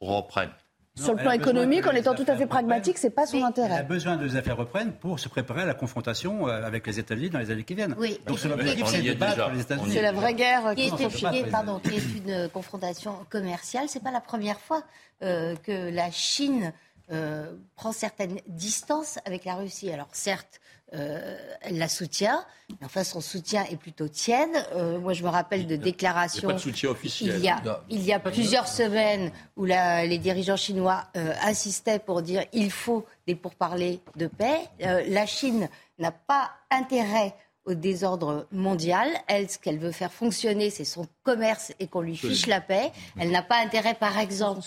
reprennent. 0.00 0.50
Sur 0.96 1.14
le 1.14 1.18
plan 1.18 1.32
économique, 1.32 1.82
que 1.82 1.88
en 1.88 1.92
étant 1.92 2.14
tout 2.14 2.24
à 2.28 2.36
fait 2.36 2.46
pragmatique, 2.46 2.98
c'est 2.98 3.10
pas 3.10 3.26
son 3.26 3.38
Elle 3.38 3.42
a 3.42 3.46
intérêt. 3.48 3.82
besoin 3.82 4.16
de 4.16 4.24
les 4.24 4.36
affaires 4.36 4.56
reprennent 4.56 4.92
pour 4.92 5.18
se 5.18 5.28
préparer 5.28 5.62
à 5.62 5.66
la 5.66 5.74
confrontation 5.74 6.46
euh, 6.46 6.62
avec 6.64 6.86
les 6.86 7.00
États-Unis 7.00 7.30
dans 7.30 7.40
les 7.40 7.50
années 7.50 7.64
qui 7.64 7.74
viennent. 7.74 7.96
Oui. 7.98 8.20
Donc 8.26 8.38
son 8.38 8.50
Et- 8.50 8.52
objectif, 8.52 8.84
on 8.84 8.88
c'est 8.88 9.02
de 9.02 9.12
battre 9.14 9.50
les 9.50 9.60
États-Unis. 9.62 10.00
la 10.00 10.12
vraie 10.12 10.34
guerre 10.34 10.72
qui 10.76 10.82
est, 10.86 10.96
qui 10.96 11.02
est- 11.02 11.08
très- 11.42 11.50
pardon, 11.50 11.80
qui 11.80 11.96
est 11.96 12.18
une 12.24 12.30
euh, 12.30 12.48
confrontation 12.48 13.16
commerciale. 13.28 13.86
C'est 13.88 14.04
pas 14.04 14.12
la 14.12 14.20
première 14.20 14.60
fois 14.60 14.84
euh, 15.22 15.56
que 15.64 15.90
la 15.92 16.12
Chine 16.12 16.72
euh, 17.10 17.50
prend 17.74 17.90
certaines 17.90 18.38
distances 18.46 19.18
avec 19.26 19.44
la 19.44 19.56
Russie. 19.56 19.90
Alors 19.90 20.08
certes, 20.12 20.60
euh, 20.94 21.36
elle 21.62 21.78
la 21.78 21.88
soutient, 21.88 22.44
mais 22.70 22.86
enfin 22.86 23.04
son 23.04 23.20
soutien 23.20 23.64
est 23.70 23.76
plutôt 23.76 24.08
tiède. 24.08 24.48
Euh, 24.74 24.98
moi, 24.98 25.12
je 25.12 25.22
me 25.22 25.28
rappelle 25.28 25.66
de 25.66 25.74
Il 25.74 25.78
n'y 25.78 25.82
a 25.82 25.84
déclarations. 25.84 26.48
pas 26.48 26.54
de 26.54 26.58
soutien 26.58 26.90
officiel. 26.90 27.34
Il 27.38 27.44
y 27.44 27.48
a, 27.48 27.62
il 27.90 28.02
y 28.04 28.12
a 28.12 28.18
plusieurs 28.20 28.68
semaines 28.68 29.30
où 29.56 29.64
la- 29.64 30.06
les 30.06 30.18
dirigeants 30.18 30.56
chinois 30.56 31.04
euh, 31.16 31.32
insistaient 31.42 31.98
pour 31.98 32.22
dire 32.22 32.44
il 32.52 32.70
faut 32.70 33.04
des 33.26 33.34
pourparlers 33.34 34.00
de 34.16 34.26
paix. 34.26 34.58
Euh, 34.82 35.02
la 35.08 35.26
Chine 35.26 35.68
n'a 35.98 36.12
pas 36.12 36.50
intérêt 36.70 37.34
au 37.66 37.72
désordre 37.72 38.46
mondial. 38.52 39.08
Elle, 39.26 39.48
ce 39.50 39.58
qu'elle 39.58 39.78
veut 39.78 39.90
faire 39.92 40.12
fonctionner, 40.12 40.68
c'est 40.68 40.84
son 40.84 41.06
commerce 41.22 41.72
et 41.80 41.86
qu'on 41.86 42.02
lui 42.02 42.14
fiche 42.16 42.46
la 42.46 42.60
paix. 42.60 42.92
Elle 43.18 43.30
n'a 43.30 43.40
pas 43.42 43.56
intérêt, 43.56 43.94
par 43.94 44.18
exemple, 44.18 44.60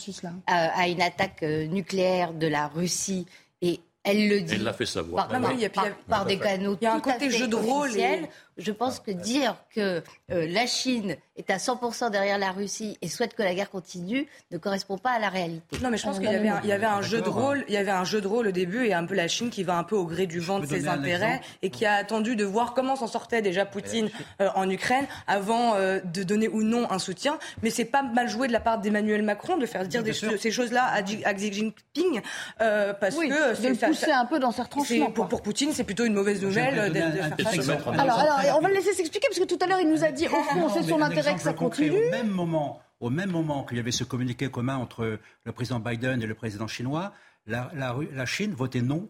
à, 0.47 0.79
à 0.79 0.87
une 0.87 1.01
attaque 1.03 1.43
euh, 1.43 1.67
nucléaire 1.67 2.33
de 2.33 2.47
la 2.47 2.67
Russie 2.67 3.27
elle 4.03 4.27
le 4.29 4.41
dit. 4.41 4.53
Elle 4.55 4.63
l'a 4.63 4.73
fait 4.73 4.86
savoir. 4.86 5.27
par, 5.27 5.39
Non, 5.39 5.47
mais 5.47 5.55
il 5.55 5.62
y 5.62 5.65
a- 5.65 5.69
puis 5.69 5.81
il 5.81 5.86
y 5.86 5.88
a- 5.88 5.91
par- 5.91 6.03
par 6.19 6.25
des 6.25 6.38
canaux 6.39 6.77
il 6.79 6.83
y 6.83 6.88
a 6.88 6.93
un 6.93 6.99
côté 6.99 7.29
fait 7.29 7.38
jeu 7.38 7.47
de 7.47 7.55
rôle 7.55 7.95
et- 7.97 8.21
Je 8.57 8.71
pense 8.71 8.99
que 8.99 9.11
dire 9.11 9.55
que 9.73 10.03
euh, 10.31 10.47
la 10.47 10.65
Chine 10.65 11.15
est 11.35 11.49
à 11.49 11.57
100% 11.57 12.09
derrière 12.11 12.37
la 12.37 12.51
Russie 12.51 12.97
et 13.01 13.07
souhaite 13.07 13.35
que 13.35 13.43
la 13.43 13.53
guerre 13.53 13.69
continue 13.69 14.27
ne 14.51 14.57
correspond 14.57 14.97
pas 14.97 15.11
à 15.11 15.19
la 15.19 15.29
réalité. 15.29 15.77
Non, 15.81 15.89
mais 15.89 15.97
je 15.97 16.03
pense 16.03 16.17
qu'il 16.17 16.29
y 16.29 16.35
avait 16.35 16.49
un, 16.49 16.59
il 16.63 16.69
y 16.69 16.71
avait 16.71 16.85
un 16.85 17.01
jeu 17.01 17.21
de 17.21 17.29
rôle. 17.29 17.63
Il 17.67 17.73
y 17.73 17.77
avait 17.77 17.91
un 17.91 18.03
jeu 18.03 18.21
de 18.21 18.27
rôle 18.27 18.47
au 18.47 18.51
début 18.51 18.85
et 18.85 18.93
un 18.93 19.05
peu 19.05 19.15
la 19.15 19.27
Chine 19.27 19.49
qui 19.49 19.63
va 19.63 19.77
un 19.77 19.83
peu 19.83 19.95
au 19.95 20.05
gré 20.05 20.25
du 20.25 20.39
vent 20.39 20.59
de 20.59 20.65
ses 20.65 20.87
intérêts 20.87 21.41
et 21.61 21.69
qui 21.69 21.85
a 21.85 21.93
attendu 21.93 22.35
de 22.35 22.45
voir 22.45 22.73
comment 22.73 22.95
s'en 22.95 23.07
sortait 23.07 23.41
déjà 23.41 23.65
Poutine 23.65 24.09
euh, 24.41 24.49
en 24.55 24.69
Ukraine 24.69 25.05
avant 25.27 25.75
euh, 25.75 25.99
de 26.03 26.23
donner 26.23 26.47
ou 26.47 26.63
non 26.63 26.91
un 26.91 26.99
soutien. 26.99 27.37
Mais 27.61 27.69
c'est 27.69 27.85
pas 27.85 28.01
mal 28.01 28.27
joué 28.27 28.47
de 28.47 28.53
la 28.53 28.59
part 28.59 28.79
d'Emmanuel 28.79 29.21
Macron 29.21 29.57
de 29.57 29.65
faire 29.65 29.85
dire 29.87 30.03
des, 30.03 30.13
ces 30.13 30.51
choses-là 30.51 30.85
à, 30.85 31.01
Xi 31.03 31.53
Jinping 31.53 32.21
parce 32.57 33.15
que 33.15 33.61
de 33.61 33.67
le 33.67 33.87
pousser 33.87 34.11
un 34.11 34.25
peu 34.25 34.39
dans 34.39 34.51
sa 34.51 34.65
tranchements. 34.65 35.11
Pour, 35.11 35.27
pour, 35.27 35.41
Poutine, 35.41 35.71
c'est 35.73 35.83
plutôt 35.83 36.05
une 36.05 36.13
mauvaise 36.13 36.41
nouvelle 36.41 36.91
de, 36.91 37.43
faire 37.43 37.63
ça. 37.63 37.77
Alors, 37.97 38.19
alors, 38.19 38.46
on 38.51 38.60
va 38.62 38.69
le 38.69 38.75
laisser 38.75 38.93
s'expliquer 38.93 39.27
parce 39.29 39.39
que 39.39 39.45
tout 39.45 39.60
à 39.62 39.67
l'heure 39.67 39.79
il 39.81 39.89
nous 39.89 40.03
a 40.03 40.12
dit 40.12 40.27
au 40.27 40.43
fond 40.43 40.69
c'est 40.69 40.83
son 40.83 41.01
intérêt 41.01 41.36
que 41.36 41.41
ça 41.41 41.53
continue. 41.53 42.07
Au 42.07 42.12
même 42.12 42.29
moment, 42.29 42.81
au 42.99 43.10
même 43.10 43.31
moment 43.31 43.63
qu'il 43.63 43.77
y 43.77 43.79
avait 43.79 43.91
ce 43.91 44.03
communiqué 44.03 44.49
commun 44.49 44.77
entre 44.77 45.19
le 45.43 45.51
président 45.51 45.79
Biden 45.79 46.21
et 46.21 46.25
le 46.25 46.36
président 46.36 46.67
chinois, 46.67 47.13
la, 47.45 47.71
la 47.75 48.25
Chine 48.25 48.53
votait 48.53 48.81
non 48.81 49.10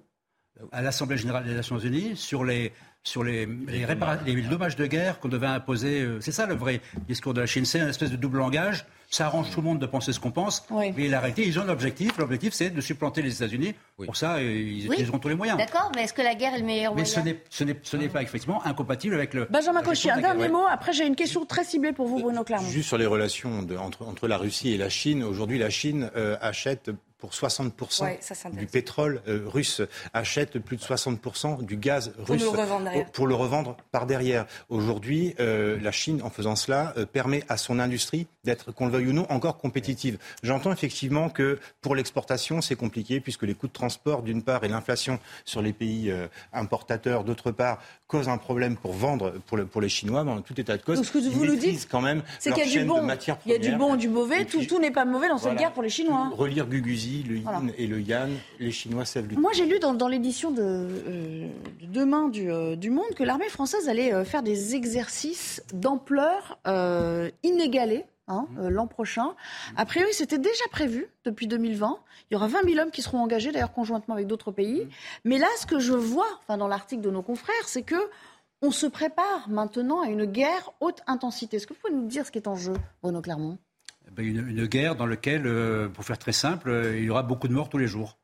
à 0.71 0.82
l'Assemblée 0.82 1.17
générale 1.17 1.45
des 1.45 1.54
Nations 1.54 1.80
unies 1.80 2.15
sur 2.15 2.43
les 2.43 2.73
sur 3.04 3.23
les, 3.23 3.45
les, 3.45 3.86
les 4.26 4.41
dommages 4.41 4.76
de 4.76 4.86
guerre 4.86 5.19
qu'on 5.19 5.30
devait 5.30 5.47
imposer. 5.47 6.02
Euh, 6.02 6.19
c'est 6.19 6.34
ça 6.34 6.45
le 6.45 6.56
vrai 6.56 6.82
discours 7.08 7.34
de 7.34 7.39
la 7.39 7.47
Chine. 7.47 7.63
C'est 7.63 7.80
une 7.80 7.88
espèce 7.88 8.12
de 8.12 8.17
double 8.17 8.39
langage. 8.39 8.86
Ça 9.10 9.28
arrange 9.28 9.50
tout 9.52 9.62
le 9.62 9.67
monde 9.67 9.80
de 9.80 9.86
penser 9.86 10.12
ce 10.12 10.20
qu'on 10.20 10.32
pense. 10.32 10.65
Mais 10.96 11.08
la 11.08 11.20
réalité, 11.20 11.46
ils 11.48 11.60
ont 11.60 11.63
l'objectif. 11.63 12.17
L'objectif, 12.17 12.54
c'est 12.54 12.70
de 12.70 12.82
supplanter 12.82 13.22
les 13.22 13.36
États-Unis. 13.36 13.74
Pour 14.06 14.15
ça, 14.15 14.41
ils, 14.41 14.86
ils, 14.86 15.10
auront 15.10 15.20
tous 15.20 15.30
les 15.30 15.36
moyens. 15.36 15.58
D'accord, 15.58 15.91
mais 15.96 16.04
est-ce 16.04 16.13
que 16.13 16.22
la 16.22 16.36
guerre 16.36 16.54
est 16.56 16.60
le 16.60 16.65
meilleur 16.65 16.93
mais 16.93 17.04
moyen 17.04 17.24
Mais 17.24 17.41
ce 17.50 17.98
n'est 17.98 18.10
pas 18.10 18.22
effectivement 18.22 18.65
incompatible 18.65 19.15
avec 19.15 19.34
le. 19.34 19.46
Benjamin 19.50 19.82
Cauchy, 19.82 20.10
un 20.10 20.20
dernier 20.20 20.50
mot. 20.50 20.65
Après, 20.70 20.93
j'ai 20.93 21.06
une 21.06 21.15
question 21.15 21.46
très 21.46 21.63
ciblée 21.63 21.93
pour 21.93 22.08
vous, 22.08 22.20
Bruno 22.20 22.43
Clermont. 22.43 22.67
Juste 22.67 22.89
sur 22.89 22.98
les 22.98 23.06
relations 23.06 23.63
de, 23.63 23.78
entre, 23.78 24.06
entre, 24.06 24.28
la 24.28 24.38
Russie 24.38 24.74
et 24.74 24.78
la 24.78 24.89
Chine. 24.89 25.24
Aujourd'hui, 25.24 25.58
la 25.58 25.70
Chine 25.70 26.12
euh, 26.15 26.38
achète 26.41 26.91
pour 27.17 27.32
60% 27.32 28.52
du 28.52 28.67
pétrole 28.67 29.22
euh, 29.28 29.43
russe, 29.48 29.82
achète 30.13 30.60
plus 30.60 30.78
de 30.78 30.82
60% 30.82 31.65
du 31.65 31.78
gaz 31.78 32.13
russe 32.20 32.43
pour 33.13 33.28
le 33.28 33.36
revendre, 33.36 33.78
par 33.91 34.06
derrière. 34.06 34.46
Aujourd'hui, 34.70 35.34
euh, 35.39 35.80
la 35.82 35.91
Chine, 35.91 36.22
en 36.24 36.30
faisant 36.30 36.56
cela, 36.56 36.93
euh, 36.98 37.06
permet 37.06 37.43
à 37.50 37.58
son 37.58 37.80
industrie 37.80 38.28
d'être, 38.47 38.71
qu'on 38.71 38.88
le 38.88 38.91
veuille 38.91 39.07
ou 39.10 39.13
non, 39.13 39.27
encore 39.29 39.57
compétitive. 39.57 40.17
J'entends 40.41 40.71
effectivement 40.71 41.29
que 41.29 41.60
pour 41.81 41.95
l'exportation, 41.95 42.62
c'est 42.62 42.75
compliqué 42.75 43.19
puisque 43.19 43.43
les 43.43 43.53
coûts 43.53 43.67
de 43.67 43.73
transport, 43.73 44.23
d'une 44.23 44.41
part, 44.41 44.63
et 44.63 44.67
l'inflation 44.67 45.19
sur 45.45 45.62
les 45.62 45.73
pays 45.73 46.12
importateurs, 46.53 47.23
d'autre 47.23 47.51
part, 47.51 47.79
causent 48.07 48.29
un 48.29 48.38
problème 48.38 48.77
pour 48.77 48.93
vendre 48.93 49.33
pour, 49.45 49.57
le, 49.57 49.65
pour 49.65 49.81
les 49.81 49.89
Chinois. 49.89 50.23
Dans 50.23 50.41
tout 50.41 50.60
état 50.60 50.77
de 50.77 50.81
cause, 50.81 50.97
Donc, 50.97 51.05
ce 51.05 51.12
que 51.12 51.17
vous 51.19 51.45
nous 51.45 51.55
dites, 51.55 51.88
quand 51.89 52.01
même 52.01 52.23
c'est 52.39 52.51
qu'il 52.53 52.67
y 52.67 52.77
a 52.77 52.81
du 52.81 52.88
bon, 52.88 53.07
il 53.45 53.51
y 53.51 53.55
a 53.55 53.57
du 53.57 53.75
bon, 53.75 53.95
du 53.95 54.10
mauvais. 54.10 54.45
Tout, 54.45 54.65
tout 54.65 54.79
n'est 54.79 54.91
pas 54.91 55.05
mauvais 55.05 55.27
dans 55.27 55.38
cette 55.38 55.57
guerre 55.57 55.73
pour 55.73 55.83
les 55.83 55.89
Chinois. 55.89 56.31
Relire 56.33 56.65
Guguzi 56.65 57.23
le 57.23 57.38
yin 57.38 57.71
et 57.77 57.88
le 57.88 58.01
yang, 58.01 58.31
les 58.60 58.71
Chinois 58.71 59.05
savent 59.05 59.27
lutter. 59.27 59.39
Moi, 59.39 59.51
j'ai 59.53 59.65
lu 59.65 59.79
dans, 59.79 60.07
l'édition 60.07 60.51
de, 60.51 60.62
euh, 60.62 61.47
demain 61.81 62.31
euh, 62.36 62.75
du, 62.75 62.89
Monde 62.89 63.13
que 63.15 63.23
l'armée 63.23 63.49
française 63.49 63.89
allait 63.89 64.13
euh, 64.13 64.23
faire 64.23 64.43
des 64.43 64.75
exercices 64.75 65.62
d'ampleur 65.73 66.60
inégalée. 67.43 68.05
Hein, 68.30 68.46
mmh. 68.52 68.68
l'an 68.68 68.88
prochain. 68.88 69.36
A 69.78 69.86
priori, 69.86 70.12
c'était 70.12 70.38
déjà 70.38 70.63
prévu 70.70 71.08
depuis 71.24 71.48
2020. 71.48 71.98
Il 72.30 72.34
y 72.34 72.36
aura 72.36 72.48
20 72.48 72.63
000 72.66 72.80
hommes 72.80 72.92
qui 72.92 73.02
seront 73.02 73.20
engagés, 73.20 73.54
d'ailleurs 73.54 73.72
conjointement 73.72 74.16
avec 74.16 74.28
d'autres 74.28 74.52
pays. 74.52 74.84
Mmh. 74.84 74.90
Mais 75.24 75.38
là, 75.38 75.48
ce 75.58 75.66
que 75.66 75.80
je 75.80 75.94
vois, 75.94 76.28
enfin 76.42 76.58
dans 76.58 76.68
l'article 76.68 77.02
de 77.02 77.10
nos 77.10 77.22
confrères, 77.22 77.68
c'est 77.68 77.84
que 77.84 77.96
on 78.62 78.72
se 78.72 78.88
prépare 78.88 79.48
maintenant 79.50 80.02
à 80.02 80.08
une 80.08 80.26
guerre 80.26 80.72
haute 80.80 81.02
intensité. 81.08 81.58
Est-ce 81.58 81.68
que 81.68 81.74
vous 81.74 81.80
pouvez 81.80 81.94
nous 81.94 82.08
dire 82.08 82.26
ce 82.26 82.32
qui 82.32 82.40
est 82.40 82.48
en 82.48 82.56
jeu, 82.56 82.74
Bruno 83.02 83.22
Clermont? 83.22 83.58
Ben, 84.12 84.26
une, 84.26 84.66
guerre 84.66 84.96
dans 84.96 85.06
laquelle, 85.06 85.46
euh, 85.46 85.90
pour 85.90 86.04
faire 86.04 86.18
très 86.18 86.32
simple, 86.32 86.70
euh, 86.70 86.98
il 86.98 87.04
y 87.04 87.10
aura 87.10 87.24
beaucoup 87.24 87.48
de 87.48 87.54
morts 87.54 87.70
tous 87.70 87.78
les 87.78 87.88
jours. 87.88 88.18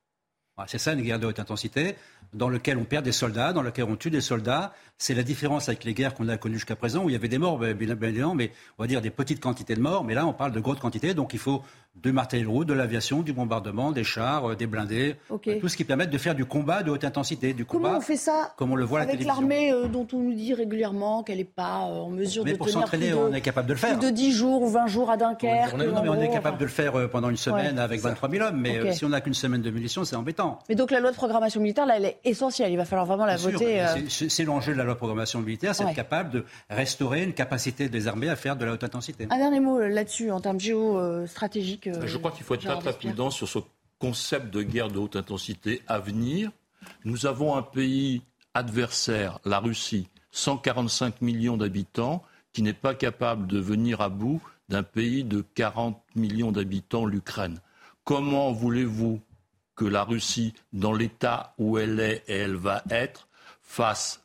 c'est 0.68 0.78
ça 0.80 0.94
une 0.94 1.02
guerre 1.02 1.20
de 1.20 1.28
haute 1.28 1.39
intensité, 1.39 1.96
dans 2.34 2.50
laquelle 2.50 2.78
on 2.78 2.86
perd 2.86 3.06
des 3.06 3.12
soldats, 3.12 3.54
dans 3.54 3.62
laquelle 3.62 3.86
on 3.86 3.96
tue 3.96 4.10
des 4.10 4.22
soldats. 4.22 4.74
C'est 5.04 5.13
la 5.13 5.24
différence 5.24 5.68
avec 5.68 5.84
les 5.84 5.94
guerres 5.94 6.13
qu'on 6.13 6.30
a 6.30 6.38
connues 6.38 6.56
jusqu'à 6.56 6.78
présent, 6.78 7.04
où 7.04 7.10
il 7.10 7.12
y 7.12 7.16
avait 7.18 7.28
des 7.28 7.38
morts, 7.38 7.58
ben, 7.58 7.74
bien 7.74 7.89
évidemment, 7.89 8.36
mais 8.36 8.52
on 8.78 8.84
va 8.84 8.88
dire 8.88 9.02
des 9.02 9.10
petites 9.10 9.42
quantités 9.42 9.76
de 9.76 9.82
morts. 9.82 10.06
Mais 10.06 10.13
là, 10.13 10.26
on 10.26 10.32
parle 10.32 10.54
de 10.54 10.62
grosses 10.62 10.80
quantités, 10.80 11.13
donc 11.13 11.34
il 11.34 11.39
faut 11.39 11.62
de 11.96 12.12
martellerie 12.12 12.66
de 12.66 12.74
l'aviation, 12.74 13.22
du 13.22 13.34
bombardement, 13.34 13.92
des 13.92 14.04
chars, 14.04 14.52
euh, 14.52 14.56
des 14.56 14.66
blindés, 14.66 15.16
tout 15.28 15.68
ce 15.68 15.78
qui 15.78 15.84
permet 15.84 16.08
de 16.08 16.18
faire 16.18 16.34
du 16.34 16.46
combat 16.46 16.82
de 16.82 16.89
haute 16.89 17.04
intensité, 17.04 17.54
du 17.54 17.66
combat. 17.66 17.89
Comment 17.89 18.00
on 18.00 18.02
fait 18.02 18.18
ça 18.18 18.54
Comme 18.58 18.72
on 18.72 18.76
le 18.76 18.84
voit 18.84 19.02
avec 19.02 19.24
l'armée 19.24 19.72
euh, 19.72 19.88
dont 19.88 20.08
on 20.12 20.18
nous 20.18 20.34
dit 20.34 20.54
régulièrement 20.54 21.24
qu'elle 21.24 21.38
n'est 21.38 21.44
pas 21.44 21.88
euh, 21.88 22.00
en 22.00 22.10
mesure 22.10 22.46
mais 22.46 22.54
de 22.54 22.58
pour 22.58 22.70
s'entraîner, 22.70 23.13
on 23.13 23.32
est 23.32 23.42
capable 23.42 23.68
de 23.68 23.74
le 23.74 23.80
faire. 23.80 24.00
Plus 24.00 24.08
de 24.08 24.12
10 24.12 24.32
jours 24.32 24.63
ou 24.63 24.70
20 24.70 24.88
jours 24.88 25.12
à 25.12 25.18
Dunkerque. 25.18 25.74
non, 25.74 26.02
mais 26.02 26.10
on 26.10 26.22
est 26.22 26.32
capable 26.32 26.58
de 26.58 26.66
le 26.66 26.72
faire 26.72 27.10
pendant 27.10 27.30
une 27.30 27.38
semaine 27.38 27.78
avec 27.78 28.02
23 28.02 28.30
000 28.30 28.48
hommes, 28.48 28.60
mais 28.60 28.94
si 28.94 29.06
on 29.06 29.10
n'a 29.10 29.22
qu'une 29.22 29.34
semaine 29.34 29.62
de 29.62 29.70
munitions, 29.70 30.04
c'est 30.04 30.16
embêtant. 30.16 30.60
Mais 30.70 30.76
donc 30.76 30.89
la 30.92 31.00
loi 31.00 31.12
de 31.12 31.16
programmation 31.16 31.62
militaire, 31.62 31.86
là, 31.86 31.98
elle 31.98 32.06
est 32.06 32.18
essentielle. 32.24 32.72
Il 32.72 32.78
va 32.78 32.86
falloir 32.86 33.06
vraiment 33.06 33.26
la 33.26 33.38
voter. 33.38 33.86
C'est 34.08 34.46
l'enjeu 34.46 34.74
de 34.74 34.78
la 34.78 34.84
loi 34.84 34.92
de 34.93 34.97
programmation 34.97 35.41
militaire, 35.41 35.75
c'est 35.75 35.84
être 35.84 35.95
capable 35.95 36.32
de 36.32 36.45
restaurer 36.69 37.23
une 37.23 37.34
capacité 37.34 37.89
des 37.89 38.08
armées 38.08 38.29
à 38.29 38.36
faire 38.36 38.56
de 38.56 38.65
la 38.65 38.73
haute 38.73 38.84
intensité. 38.84 39.27
Un 39.29 39.38
dernier 39.38 39.60
mot 39.60 39.79
là-dessus, 39.79 40.32
en 40.32 40.39
termes 40.39 40.60
géostratégiques. 40.60 41.89
Je 42.06 42.17
crois 42.17 42.32
qu'il 42.32 42.43
faut 42.43 42.56
être 42.56 42.62
très 42.62 42.91
rapidement 42.91 43.29
sur 43.29 43.47
ce 43.47 43.60
concept 43.99 44.53
de 44.53 44.63
guerre 44.63 44.89
de 44.89 44.99
haute 44.99 45.15
intensité 45.15 45.82
à 45.88 45.99
venir. 45.99 46.51
Nous 47.06 47.25
avons 47.25 47.56
un 47.56 47.62
pays 47.62 48.21
adversaire, 48.53 49.39
la 49.45 49.60
Russie, 49.60 50.10
145 50.32 51.21
millions 51.21 51.58
d'habitants, 51.58 52.23
qui 52.51 52.62
n'est 52.62 52.73
pas 52.73 52.93
capable 52.93 53.47
de 53.47 53.60
venir 53.60 54.01
à 54.01 54.10
bout 54.10 54.41
d'un 54.69 54.84
pays 54.84 55.23
de 55.23 55.43
40 55.56 56.01
millions 56.15 56.51
d'habitants, 56.51 57.06
l'Ukraine. 57.06 57.60
Comment 58.03 58.51
voulez-vous 58.51 59.21
que 59.75 59.86
la 59.86 60.03
Russie, 60.03 60.53
dans 60.71 60.93
l'état 60.93 61.53
où 61.58 61.77
elle 61.77 61.99
est 61.99 62.23
et 62.27 62.36
elle 62.36 62.56
va 62.56 62.84
être, 62.89 63.27
face 63.62 64.22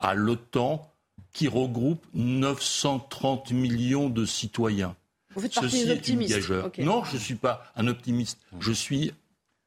à 0.00 0.14
l'OTAN 0.14 0.90
qui 1.32 1.48
regroupe 1.48 2.04
930 2.14 3.52
millions 3.52 4.08
de 4.08 4.24
citoyens 4.24 4.96
vous 5.34 5.42
faites 5.42 5.54
partie 5.54 5.84
des 5.84 5.92
optimistes. 5.92 6.50
Non, 6.78 7.04
je 7.04 7.14
ne 7.14 7.20
suis 7.20 7.34
pas 7.34 7.64
un 7.76 7.86
optimiste. 7.86 8.38
Je 8.58 8.72
suis, 8.72 9.14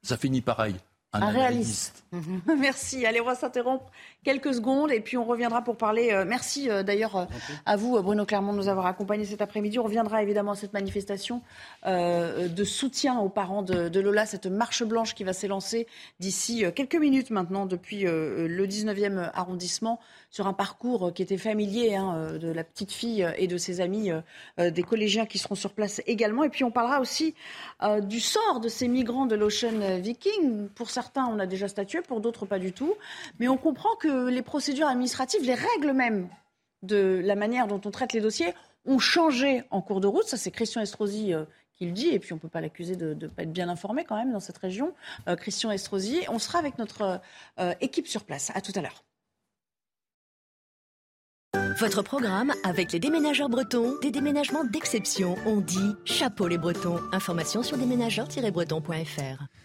ça 0.02 0.18
finit 0.18 0.42
pareil, 0.42 0.76
un, 1.14 1.30
réaliste. 1.30 2.04
Merci. 2.60 3.06
Allez, 3.06 3.22
on 3.22 3.26
va 3.26 3.36
s'interrompre 3.36 3.90
quelques 4.24 4.56
secondes 4.56 4.92
et 4.92 5.00
puis 5.00 5.16
on 5.16 5.24
reviendra 5.24 5.64
pour 5.64 5.78
parler. 5.78 6.12
Euh, 6.12 6.26
merci 6.28 6.70
euh, 6.70 6.82
d'ailleurs 6.82 7.16
euh, 7.16 7.26
à 7.66 7.76
vous, 7.76 8.02
Bruno 8.02 8.26
Clermont, 8.26 8.52
de 8.52 8.58
nous 8.58 8.68
avoir 8.68 8.88
accompagnés 8.88 9.26
cet 9.26 9.42
après-midi. 9.42 9.78
On 9.78 9.84
reviendra 9.84 10.24
évidemment 10.24 10.54
à 10.54 10.56
cette 10.56 10.74
manifestation 10.74 11.42
de 11.86 12.64
soutien 12.64 13.20
aux 13.20 13.30
parents 13.30 13.62
de, 13.62 14.00
Lola, 14.00 14.26
cette 14.26 14.48
marche 14.48 14.84
blanche 14.84 15.14
qui 15.14 15.24
va 15.24 15.34
s'élancer 15.34 15.88
d'ici 16.20 16.64
quelques 16.76 16.96
minutes 16.96 17.30
maintenant 17.30 17.66
depuis 17.66 18.02
le 18.02 18.66
19e 18.66 19.30
arrondissement 19.34 20.00
sur 20.34 20.48
un 20.48 20.54
parcours 20.54 21.14
qui 21.14 21.22
était 21.22 21.38
familier 21.38 21.96
hein, 21.96 22.34
de 22.42 22.52
la 22.52 22.64
petite 22.64 22.92
fille 22.92 23.26
et 23.38 23.48
de 23.48 23.58
ses 23.58 23.82
amis, 23.82 24.10
des 24.58 24.84
collégiens 24.84 25.28
qui 25.28 25.38
seront 25.38 25.54
sur 25.54 25.74
place 25.74 26.02
également. 26.08 26.44
Et 26.44 26.50
puis 26.50 26.64
on 26.64 26.72
parlera 26.72 27.00
aussi 27.00 27.36
du 28.02 28.20
sort 28.20 28.60
de 28.60 28.68
ces 28.68 28.88
migrants 28.88 29.28
de 29.28 29.36
l'Ocean 29.36 30.00
Viking. 30.00 30.70
Pour 30.70 30.90
certains, 30.90 31.28
on 31.28 31.38
a 31.38 31.46
déjà 31.46 31.68
statué, 31.68 32.02
pour 32.02 32.20
d'autres 32.20 32.48
pas 32.48 32.58
du 32.58 32.74
tout. 32.74 32.96
Mais 33.40 33.48
on 33.48 33.58
comprend 33.58 33.96
que 33.96 34.28
les 34.28 34.42
procédures 34.42 34.88
administratives, 34.88 35.44
les 35.46 35.54
règles 35.54 35.94
même 35.94 36.28
de 36.82 37.22
la 37.24 37.36
manière 37.36 37.68
dont 37.68 37.82
on 37.86 37.92
traite 37.92 38.14
les 38.14 38.22
dossiers 38.22 38.54
ont 38.86 39.00
changé 39.00 39.64
en 39.72 39.82
cours 39.82 40.02
de 40.02 40.08
route. 40.08 40.26
Ça, 40.26 40.38
c'est 40.38 40.52
Christian 40.52 40.82
Estrosi 40.82 41.34
euh, 41.34 41.46
qui 41.74 41.86
le 41.86 41.92
dit, 41.92 42.10
et 42.10 42.20
puis 42.20 42.34
on 42.34 42.36
ne 42.36 42.42
peut 42.42 42.50
pas 42.50 42.62
l'accuser 42.62 42.96
de 42.96 43.14
ne 43.14 43.28
pas 43.28 43.44
être 43.44 43.54
bien 43.54 43.70
informé 43.70 44.04
quand 44.04 44.16
même 44.16 44.32
dans 44.32 44.40
cette 44.40 44.58
région. 44.58 44.94
Euh, 45.28 45.36
Christian 45.36 45.72
Estrosi, 45.72 46.20
on 46.30 46.40
sera 46.40 46.60
avec 46.60 46.78
notre 46.78 47.22
euh, 47.60 47.74
équipe 47.82 48.08
sur 48.08 48.24
place. 48.26 48.52
À 48.54 48.62
tout 48.62 48.74
à 48.76 48.82
l'heure. 48.82 49.04
Votre 51.80 52.04
programme 52.04 52.54
avec 52.64 52.92
les 52.92 53.00
déménageurs 53.00 53.50
bretons, 53.50 53.96
des 54.02 54.12
déménagements 54.12 54.64
d'exception. 54.64 55.36
On 55.46 55.60
dit 55.60 55.96
chapeau 56.06 56.48
les 56.48 56.60
bretons. 56.60 57.00
Information 57.12 57.64
sur 57.64 57.78
déménageurs-bretons.fr. 57.78 59.63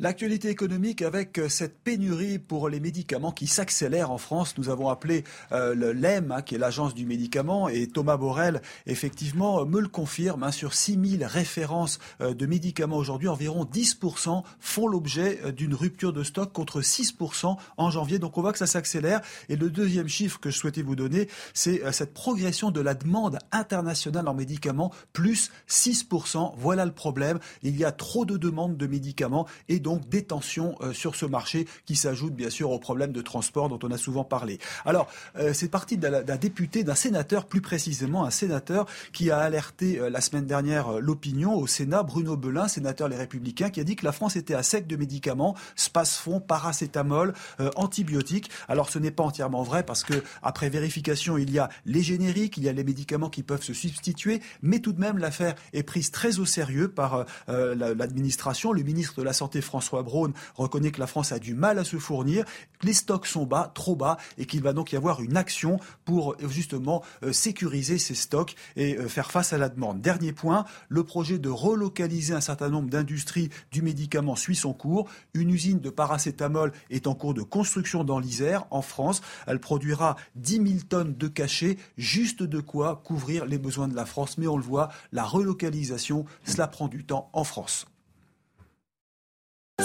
L'actualité 0.00 0.48
économique 0.48 1.02
avec 1.02 1.38
euh, 1.38 1.48
cette 1.48 1.78
pénurie 1.78 2.40
pour 2.40 2.68
les 2.68 2.80
médicaments 2.80 3.30
qui 3.30 3.46
s'accélère 3.46 4.10
en 4.10 4.18
France. 4.18 4.58
Nous 4.58 4.68
avons 4.68 4.88
appelé 4.88 5.22
euh, 5.52 5.72
l'EM, 5.94 6.32
hein, 6.32 6.42
qui 6.42 6.56
est 6.56 6.58
l'agence 6.58 6.94
du 6.94 7.06
médicament, 7.06 7.68
et 7.68 7.86
Thomas 7.86 8.16
Borrell, 8.16 8.60
effectivement, 8.86 9.60
euh, 9.60 9.64
me 9.64 9.80
le 9.80 9.86
confirme. 9.86 10.42
Hein, 10.42 10.50
sur 10.50 10.74
6000 10.74 11.24
références 11.24 12.00
de 12.20 12.46
médicaments 12.46 12.96
aujourd'hui, 12.96 13.28
environ 13.28 13.64
10% 13.64 14.42
font 14.58 14.88
l'objet 14.88 15.52
d'une 15.52 15.74
rupture 15.74 16.12
de 16.12 16.24
stock 16.24 16.52
contre 16.52 16.80
6% 16.80 17.56
en 17.76 17.90
janvier. 17.90 18.18
Donc 18.18 18.36
on 18.36 18.40
voit 18.40 18.52
que 18.52 18.58
ça 18.58 18.66
s'accélère. 18.66 19.20
Et 19.48 19.54
le 19.54 19.70
deuxième 19.70 20.08
chiffre 20.08 20.40
que 20.40 20.50
je 20.50 20.58
souhaitais 20.58 20.82
vous 20.82 20.96
donner, 20.96 21.28
c'est 21.52 21.82
cette 21.92 22.14
progression 22.14 22.70
de 22.70 22.80
la 22.80 22.94
demande 22.94 23.38
internationale 23.52 24.26
en 24.26 24.34
médicaments, 24.34 24.92
plus 25.12 25.50
6%. 25.68 26.54
Voilà 26.56 26.84
le 26.84 26.92
problème. 26.92 27.38
Il 27.62 27.76
y 27.76 27.84
a 27.84 27.92
trop 27.92 28.24
de 28.24 28.36
demandes 28.36 28.76
de 28.76 28.86
médicaments 28.86 29.46
et 29.68 29.80
donc 29.84 30.08
des 30.08 30.24
tensions 30.24 30.76
sur 30.92 31.14
ce 31.14 31.26
marché 31.26 31.68
qui 31.86 31.94
s'ajoutent 31.94 32.34
bien 32.34 32.50
sûr 32.50 32.70
aux 32.70 32.78
problèmes 32.78 33.12
de 33.12 33.22
transport 33.22 33.68
dont 33.68 33.78
on 33.82 33.90
a 33.92 33.98
souvent 33.98 34.24
parlé. 34.24 34.58
Alors, 34.84 35.08
c'est 35.52 35.68
parti 35.68 35.96
d'un 35.96 36.36
député, 36.36 36.82
d'un 36.82 36.94
sénateur, 36.94 37.46
plus 37.46 37.60
précisément 37.60 38.24
un 38.24 38.30
sénateur 38.30 38.86
qui 39.12 39.30
a 39.30 39.38
alerté 39.38 40.00
la 40.10 40.20
semaine 40.20 40.46
dernière 40.46 41.00
l'opinion 41.00 41.54
au 41.54 41.66
Sénat, 41.66 42.02
Bruno 42.02 42.36
Belin, 42.36 42.66
sénateur 42.66 43.08
Les 43.08 43.16
Républicains, 43.16 43.70
qui 43.70 43.80
a 43.80 43.84
dit 43.84 43.94
que 43.94 44.04
la 44.04 44.12
France 44.12 44.36
était 44.36 44.54
à 44.54 44.62
sec 44.62 44.86
de 44.86 44.96
médicaments, 44.96 45.54
spasfon, 45.76 46.40
paracétamol, 46.40 47.34
antibiotiques. 47.76 48.50
Alors, 48.68 48.88
ce 48.88 48.98
n'est 48.98 49.10
pas 49.10 49.22
entièrement 49.22 49.62
vrai 49.62 49.84
parce 49.84 50.02
que 50.02 50.14
après 50.42 50.70
vérification, 50.70 51.38
il 51.38 51.50
y 51.52 51.58
a 51.58 51.68
les 51.84 52.02
génériques, 52.02 52.56
il 52.56 52.64
y 52.64 52.68
a 52.68 52.72
les 52.72 52.84
médicaments 52.84 53.30
qui 53.30 53.42
peuvent 53.42 53.62
se 53.62 53.74
substituer, 53.74 54.40
mais 54.62 54.80
tout 54.80 54.92
de 54.92 55.00
même 55.00 55.18
l'affaire 55.18 55.54
est 55.72 55.82
prise 55.82 56.10
très 56.10 56.38
au 56.38 56.46
sérieux 56.46 56.88
par 56.88 57.14
euh, 57.14 57.24
euh, 57.48 57.94
l'administration. 57.94 58.72
Le 58.72 58.82
ministre 58.82 59.18
de 59.18 59.22
la 59.22 59.32
Santé 59.32 59.60
François 59.74 60.04
Braun 60.04 60.32
reconnaît 60.54 60.92
que 60.92 61.00
la 61.00 61.08
France 61.08 61.32
a 61.32 61.40
du 61.40 61.52
mal 61.52 61.80
à 61.80 61.84
se 61.84 61.96
fournir, 61.96 62.44
que 62.78 62.86
les 62.86 62.92
stocks 62.92 63.26
sont 63.26 63.44
bas, 63.44 63.72
trop 63.74 63.96
bas, 63.96 64.18
et 64.38 64.46
qu'il 64.46 64.62
va 64.62 64.72
donc 64.72 64.92
y 64.92 64.96
avoir 64.96 65.20
une 65.20 65.36
action 65.36 65.80
pour 66.04 66.36
justement 66.48 67.02
euh, 67.24 67.32
sécuriser 67.32 67.98
ces 67.98 68.14
stocks 68.14 68.54
et 68.76 68.94
faire 69.08 69.32
face 69.32 69.52
à 69.52 69.58
la 69.58 69.68
demande. 69.68 70.00
Dernier 70.00 70.32
point, 70.32 70.64
le 70.88 71.02
projet 71.02 71.40
de 71.40 71.48
relocaliser 71.48 72.34
un 72.34 72.40
certain 72.40 72.68
nombre 72.68 72.88
d'industries 72.88 73.50
du 73.72 73.82
médicament 73.82 74.36
suit 74.36 74.54
son 74.54 74.72
cours. 74.72 75.08
Une 75.34 75.50
usine 75.50 75.80
de 75.80 75.90
paracétamol 75.90 76.72
est 76.90 77.08
en 77.08 77.16
cours 77.16 77.34
de 77.34 77.42
construction 77.42 78.04
dans 78.04 78.20
l'Isère, 78.20 78.66
en 78.70 78.80
France. 78.80 79.22
Elle 79.48 79.58
produira 79.58 80.14
10 80.36 80.54
000 80.54 80.66
tonnes 80.88 81.16
de 81.16 81.26
cachets, 81.26 81.78
juste 81.96 82.44
de 82.44 82.60
quoi 82.60 83.02
couvrir 83.04 83.44
les 83.44 83.58
besoins 83.58 83.88
de 83.88 83.96
la 83.96 84.06
France. 84.06 84.38
Mais 84.38 84.46
on 84.46 84.56
le 84.56 84.62
voit, 84.62 84.90
la 85.10 85.24
relocalisation, 85.24 86.26
cela 86.44 86.68
prend 86.68 86.86
du 86.86 87.04
temps 87.04 87.28
en 87.32 87.42
France. 87.42 87.86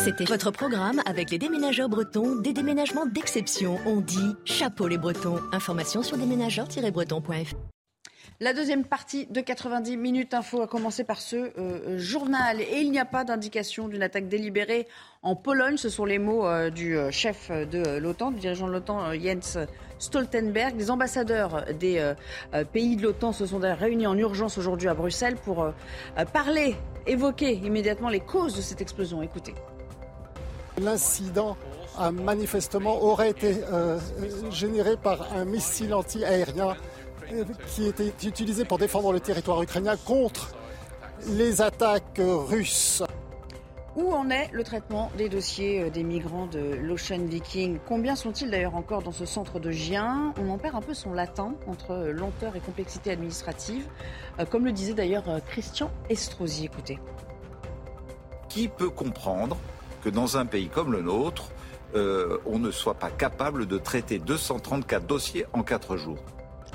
C'était 0.04 0.24
votre 0.24 0.50
programme 0.50 1.02
avec 1.06 1.30
les 1.30 1.38
déménageurs 1.38 1.90
bretons, 1.90 2.36
des 2.38 2.54
déménagements 2.54 3.06
d'exception. 3.06 3.78
On 3.86 4.02
dit 4.02 4.36
chapeau 4.46 4.88
les 4.88 4.98
bretons. 4.98 5.40
Information 5.52 6.04
sur 6.04 6.18
déménageurs-bretons.fr. 6.18 7.56
La 8.40 8.54
deuxième 8.54 8.86
partie 8.86 9.26
de 9.26 9.42
90 9.42 9.98
minutes 9.98 10.34
info 10.34 10.62
a 10.62 10.68
commencé 10.68 11.04
par 11.04 11.20
ce 11.20 11.52
euh, 11.58 11.98
journal. 11.98 12.62
Et 12.62 12.78
il 12.80 12.92
n'y 12.92 13.00
a 13.00 13.06
pas 13.06 13.24
d'indication 13.26 13.88
d'une 13.88 14.02
attaque 14.02 14.30
délibérée 14.30 14.88
en 15.22 15.36
Pologne. 15.36 15.76
Ce 15.76 15.90
sont 15.90 16.06
les 16.06 16.18
mots 16.18 16.48
euh, 16.48 16.70
du 16.70 16.98
euh, 16.98 17.12
chef 17.12 17.52
de 17.52 17.98
l'OTAN, 17.98 18.32
du 18.32 18.40
dirigeant 18.40 18.68
de 18.68 18.72
l'OTAN, 18.72 19.14
Jens 19.14 19.58
Stoltenberg. 19.98 20.76
Les 20.78 20.92
ambassadeurs 20.92 21.66
des 21.78 22.14
pays 22.72 22.96
de 22.96 23.04
l'OTAN 23.04 23.34
se 23.34 23.46
sont 23.46 23.60
réunis 23.60 24.08
en 24.08 24.18
urgence 24.18 24.58
aujourd'hui 24.58 24.88
à 24.88 24.94
Bruxelles 24.94 25.36
pour 25.36 25.74
parler, 26.32 26.76
évoquer 27.06 27.54
immédiatement 27.54 28.10
les 28.10 28.22
causes 28.22 28.56
de 28.56 28.62
cette 28.62 28.82
explosion. 28.82 29.22
Écoutez. 29.22 29.54
L'incident 30.80 31.58
manifestement 32.14 33.04
aurait 33.04 33.32
été 33.32 33.56
généré 34.52 34.96
par 34.96 35.34
un 35.34 35.46
missile 35.46 35.94
anti-aérien 35.94 36.76
qui 37.68 37.88
était 37.88 38.14
utilisé 38.26 38.66
pour 38.66 38.78
défendre 38.78 39.12
le 39.12 39.20
territoire 39.20 39.62
ukrainien 39.62 39.96
contre 39.98 40.54
les 41.28 41.62
attaques 41.62 42.22
russes. 42.22 43.04
Où 43.96 44.14
en 44.14 44.30
est 44.30 44.50
le 44.54 44.64
traitement 44.64 45.12
des 45.18 45.30
dossiers 45.30 45.82
euh, 45.82 45.90
des 45.90 46.04
migrants 46.04 46.46
de 46.46 46.60
l'Ocean 46.60 47.26
Viking? 47.26 47.80
Combien 47.88 48.16
sont-ils 48.16 48.50
d'ailleurs 48.50 48.76
encore 48.76 49.02
dans 49.02 49.12
ce 49.12 49.26
centre 49.26 49.60
de 49.60 49.72
Gien? 49.72 50.34
On 50.40 50.50
en 50.52 50.58
perd 50.58 50.76
un 50.76 50.82
peu 50.82 50.94
son 50.94 51.12
latin 51.12 51.56
entre 51.68 51.96
lenteur 52.14 52.56
et 52.56 52.60
complexité 52.60 53.12
administrative, 53.12 53.88
euh, 54.40 54.46
comme 54.46 54.64
le 54.64 54.72
disait 54.72 54.94
d'ailleurs 54.94 55.28
euh, 55.28 55.40
Christian 55.46 55.92
Estrosi. 56.10 56.66
Écoutez. 56.66 57.00
Qui 58.48 58.68
peut 58.68 58.90
comprendre 58.90 59.58
que 60.02 60.10
dans 60.10 60.38
un 60.38 60.46
pays 60.46 60.70
comme 60.70 60.92
le 60.92 61.02
nôtre, 61.02 61.52
on 61.96 62.60
ne 62.60 62.72
soit 62.72 62.94
pas 62.94 63.10
capable 63.10 63.66
de 63.66 63.78
traiter 63.78 64.20
234 64.20 65.08
dossiers 65.08 65.46
en 65.54 65.64
4 65.64 65.98
jours 65.98 66.20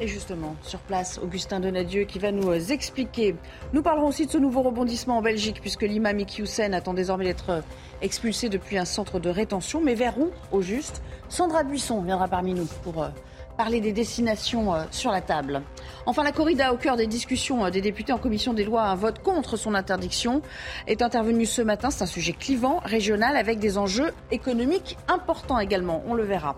et 0.00 0.08
justement, 0.08 0.56
sur 0.62 0.80
place, 0.80 1.20
Augustin 1.22 1.60
Donadieu 1.60 2.04
qui 2.04 2.18
va 2.18 2.32
nous 2.32 2.50
euh, 2.50 2.58
expliquer. 2.70 3.36
Nous 3.72 3.82
parlerons 3.82 4.08
aussi 4.08 4.26
de 4.26 4.30
ce 4.30 4.38
nouveau 4.38 4.62
rebondissement 4.62 5.18
en 5.18 5.22
Belgique, 5.22 5.60
puisque 5.60 5.82
l'imam 5.82 6.18
Iqiyoussen 6.18 6.74
attend 6.74 6.94
désormais 6.94 7.24
d'être 7.24 7.50
euh, 7.50 7.60
expulsé 8.02 8.48
depuis 8.48 8.76
un 8.76 8.84
centre 8.84 9.20
de 9.20 9.30
rétention. 9.30 9.80
Mais 9.80 9.94
vers 9.94 10.18
où, 10.18 10.30
au 10.50 10.62
juste? 10.62 11.02
Sandra 11.28 11.62
Buisson 11.62 12.02
viendra 12.02 12.26
parmi 12.26 12.54
nous 12.54 12.66
pour 12.82 13.02
euh, 13.02 13.08
parler 13.56 13.80
des 13.80 13.92
destinations 13.92 14.72
sur 14.90 15.10
la 15.10 15.20
table. 15.20 15.62
Enfin, 16.06 16.22
la 16.22 16.32
corrida 16.32 16.72
au 16.72 16.76
cœur 16.76 16.96
des 16.96 17.06
discussions 17.06 17.68
des 17.70 17.80
députés 17.80 18.12
en 18.12 18.18
commission 18.18 18.52
des 18.52 18.64
lois, 18.64 18.82
un 18.82 18.94
vote 18.94 19.20
contre 19.20 19.56
son 19.56 19.74
interdiction 19.74 20.42
est 20.86 21.02
intervenu 21.02 21.46
ce 21.46 21.62
matin. 21.62 21.90
C'est 21.90 22.04
un 22.04 22.06
sujet 22.06 22.32
clivant, 22.32 22.80
régional, 22.84 23.36
avec 23.36 23.58
des 23.58 23.78
enjeux 23.78 24.12
économiques 24.30 24.96
importants 25.08 25.58
également. 25.58 26.02
On 26.06 26.14
le 26.14 26.24
verra. 26.24 26.56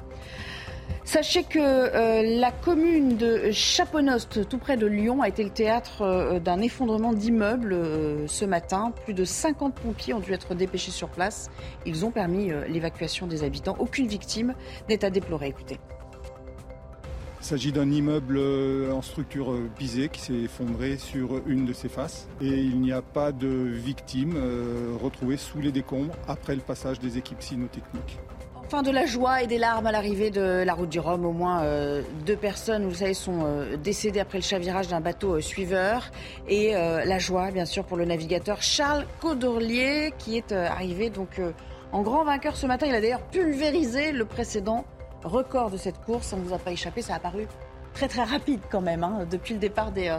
Sachez 1.06 1.44
que 1.44 1.61
euh, 1.61 2.40
la 2.40 2.50
commune 2.50 3.16
de 3.16 3.52
Chaponost, 3.52 4.48
tout 4.48 4.59
près 4.59 4.76
de 4.76 4.87
Lyon, 4.87 5.22
a 5.22 5.28
été 5.28 5.44
le 5.44 5.50
théâtre 5.50 6.02
euh, 6.02 6.40
d'un 6.40 6.61
effondrement 6.61 7.12
d'immeubles 7.12 7.74
euh, 7.74 8.26
ce 8.26 8.44
matin. 8.44 8.92
Plus 9.04 9.14
de 9.14 9.24
50 9.24 9.72
pompiers 9.76 10.14
ont 10.14 10.20
dû 10.20 10.32
être 10.32 10.56
dépêchés 10.56 10.90
sur 10.90 11.09
place. 11.09 11.48
Ils 11.87 12.04
ont 12.04 12.11
permis 12.11 12.50
l'évacuation 12.68 13.28
des 13.28 13.44
habitants. 13.44 13.76
Aucune 13.78 14.09
victime 14.09 14.54
n'est 14.88 15.04
à 15.04 15.11
déplorer. 15.11 15.46
Écoutez. 15.46 15.78
Il 17.46 17.50
s'agit 17.50 17.70
d'un 17.70 17.88
immeuble 17.92 18.40
en 18.92 19.02
structure 19.02 19.54
pisée 19.78 20.09
qui 20.09 20.20
s'est 20.20 20.35
effondré 20.35 20.96
sur 20.96 21.40
une 21.46 21.64
de 21.64 21.72
ses 21.72 21.88
faces 21.88 22.26
et 22.40 22.48
il 22.48 22.80
n'y 22.80 22.90
a 22.90 23.02
pas 23.02 23.30
de 23.30 23.46
victimes 23.46 24.37
retrouvées 25.00 25.37
sous 25.37 25.61
les 25.61 25.70
décombres 25.70 26.12
après 26.26 26.56
le 26.56 26.61
passage 26.61 26.98
des 26.98 27.18
équipes 27.18 27.40
cynotechniques. 27.40 28.18
Fin 28.68 28.82
de 28.82 28.90
la 28.90 29.06
joie 29.06 29.44
et 29.44 29.46
des 29.46 29.59
larmes 29.59 29.87
à 29.87 29.92
l'arrivée 29.92 30.30
de 30.30 30.64
la 30.66 30.74
route 30.74 30.88
du 30.88 30.98
Rhum. 30.98 31.24
Au 31.24 31.30
moins 31.30 31.62
euh, 31.62 32.02
deux 32.26 32.35
personnes, 32.35 32.82
vous 32.82 32.88
le 32.88 32.96
savez, 32.96 33.14
sont 33.14 33.44
euh, 33.44 33.76
décédées 33.76 34.18
après 34.18 34.38
le 34.38 34.42
chavirage 34.42 34.88
d'un 34.88 35.00
bateau 35.00 35.37
euh, 35.37 35.40
suiveur. 35.40 36.11
Et 36.48 36.72
la 36.72 37.18
joie, 37.20 37.52
bien 37.52 37.64
sûr, 37.64 37.85
pour 37.85 37.96
le 37.96 38.04
navigateur 38.04 38.61
Charles 38.62 39.06
Caudorlier, 39.20 40.12
qui 40.18 40.37
est 40.37 40.50
arrivé 40.50 41.11
donc 41.11 41.40
en 41.92 42.02
grand 42.02 42.24
vainqueur 42.24 42.56
ce 42.56 42.66
matin. 42.66 42.87
Il 42.88 42.94
a 42.94 43.00
d'ailleurs 43.00 43.22
pulvérisé 43.22 44.11
le 44.11 44.24
précédent 44.24 44.85
record 45.26 45.70
de 45.70 45.76
cette 45.76 46.00
course. 46.04 46.28
Ça 46.28 46.36
ne 46.36 46.42
vous 46.42 46.54
a 46.54 46.58
pas 46.58 46.72
échappé, 46.72 47.02
ça 47.02 47.14
a 47.14 47.20
paru 47.20 47.46
très 47.96 48.08
très 48.08 48.24
rapide 48.24 48.60
quand 48.70 48.82
même, 48.82 49.02
hein, 49.04 49.26
depuis 49.30 49.54
le 49.54 49.58
départ 49.58 49.90
des, 49.90 50.08
euh, 50.08 50.18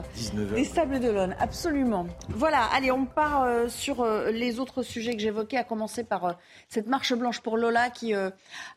des 0.56 0.66
Sables 0.66 1.00
d'Olonne. 1.00 1.36
Absolument. 1.40 2.08
Voilà, 2.30 2.64
allez, 2.74 2.92
on 2.92 3.06
part 3.06 3.44
euh, 3.44 3.68
sur 3.68 4.02
euh, 4.02 4.32
les 4.32 4.60
autres 4.60 4.82
sujets 4.82 5.14
que 5.14 5.20
j'évoquais, 5.20 5.58
à 5.58 5.64
commencer 5.64 6.04
par 6.04 6.38
cette 6.70 6.88
marche 6.88 7.14
blanche 7.14 7.40
pour 7.42 7.56
Lola 7.56 7.92
qui, 7.92 8.16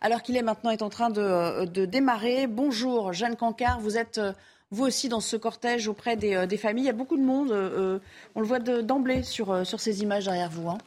alors 0.02 0.20
qu'il 0.22 0.36
est 0.36 0.42
maintenant, 0.42 0.70
est 0.70 0.82
en 0.82 0.90
train 0.90 1.08
de, 1.08 1.64
de 1.64 1.86
démarrer. 1.86 2.46
Bonjour, 2.46 3.14
Jeanne 3.14 3.36
Cancard, 3.36 3.80
vous 3.80 3.96
êtes 3.96 4.20
vous 4.70 4.84
aussi 4.84 5.08
dans 5.08 5.20
ce 5.20 5.36
cortège 5.36 5.88
auprès 5.88 6.16
des, 6.16 6.46
des, 6.46 6.56
familles. 6.58 6.84
Il 6.84 6.86
y 6.86 6.90
a 6.90 6.92
beaucoup 6.92 7.16
de 7.16 7.24
monde, 7.24 7.50
on 8.34 8.40
le 8.40 8.46
voit 8.46 8.60
d'emblée 8.60 9.22
sur, 9.22 9.66
sur 9.66 9.80
ces 9.80 10.02
images 10.02 10.26
derrière 10.26 10.50
vous. 10.50 10.68
Hein. 10.68 10.78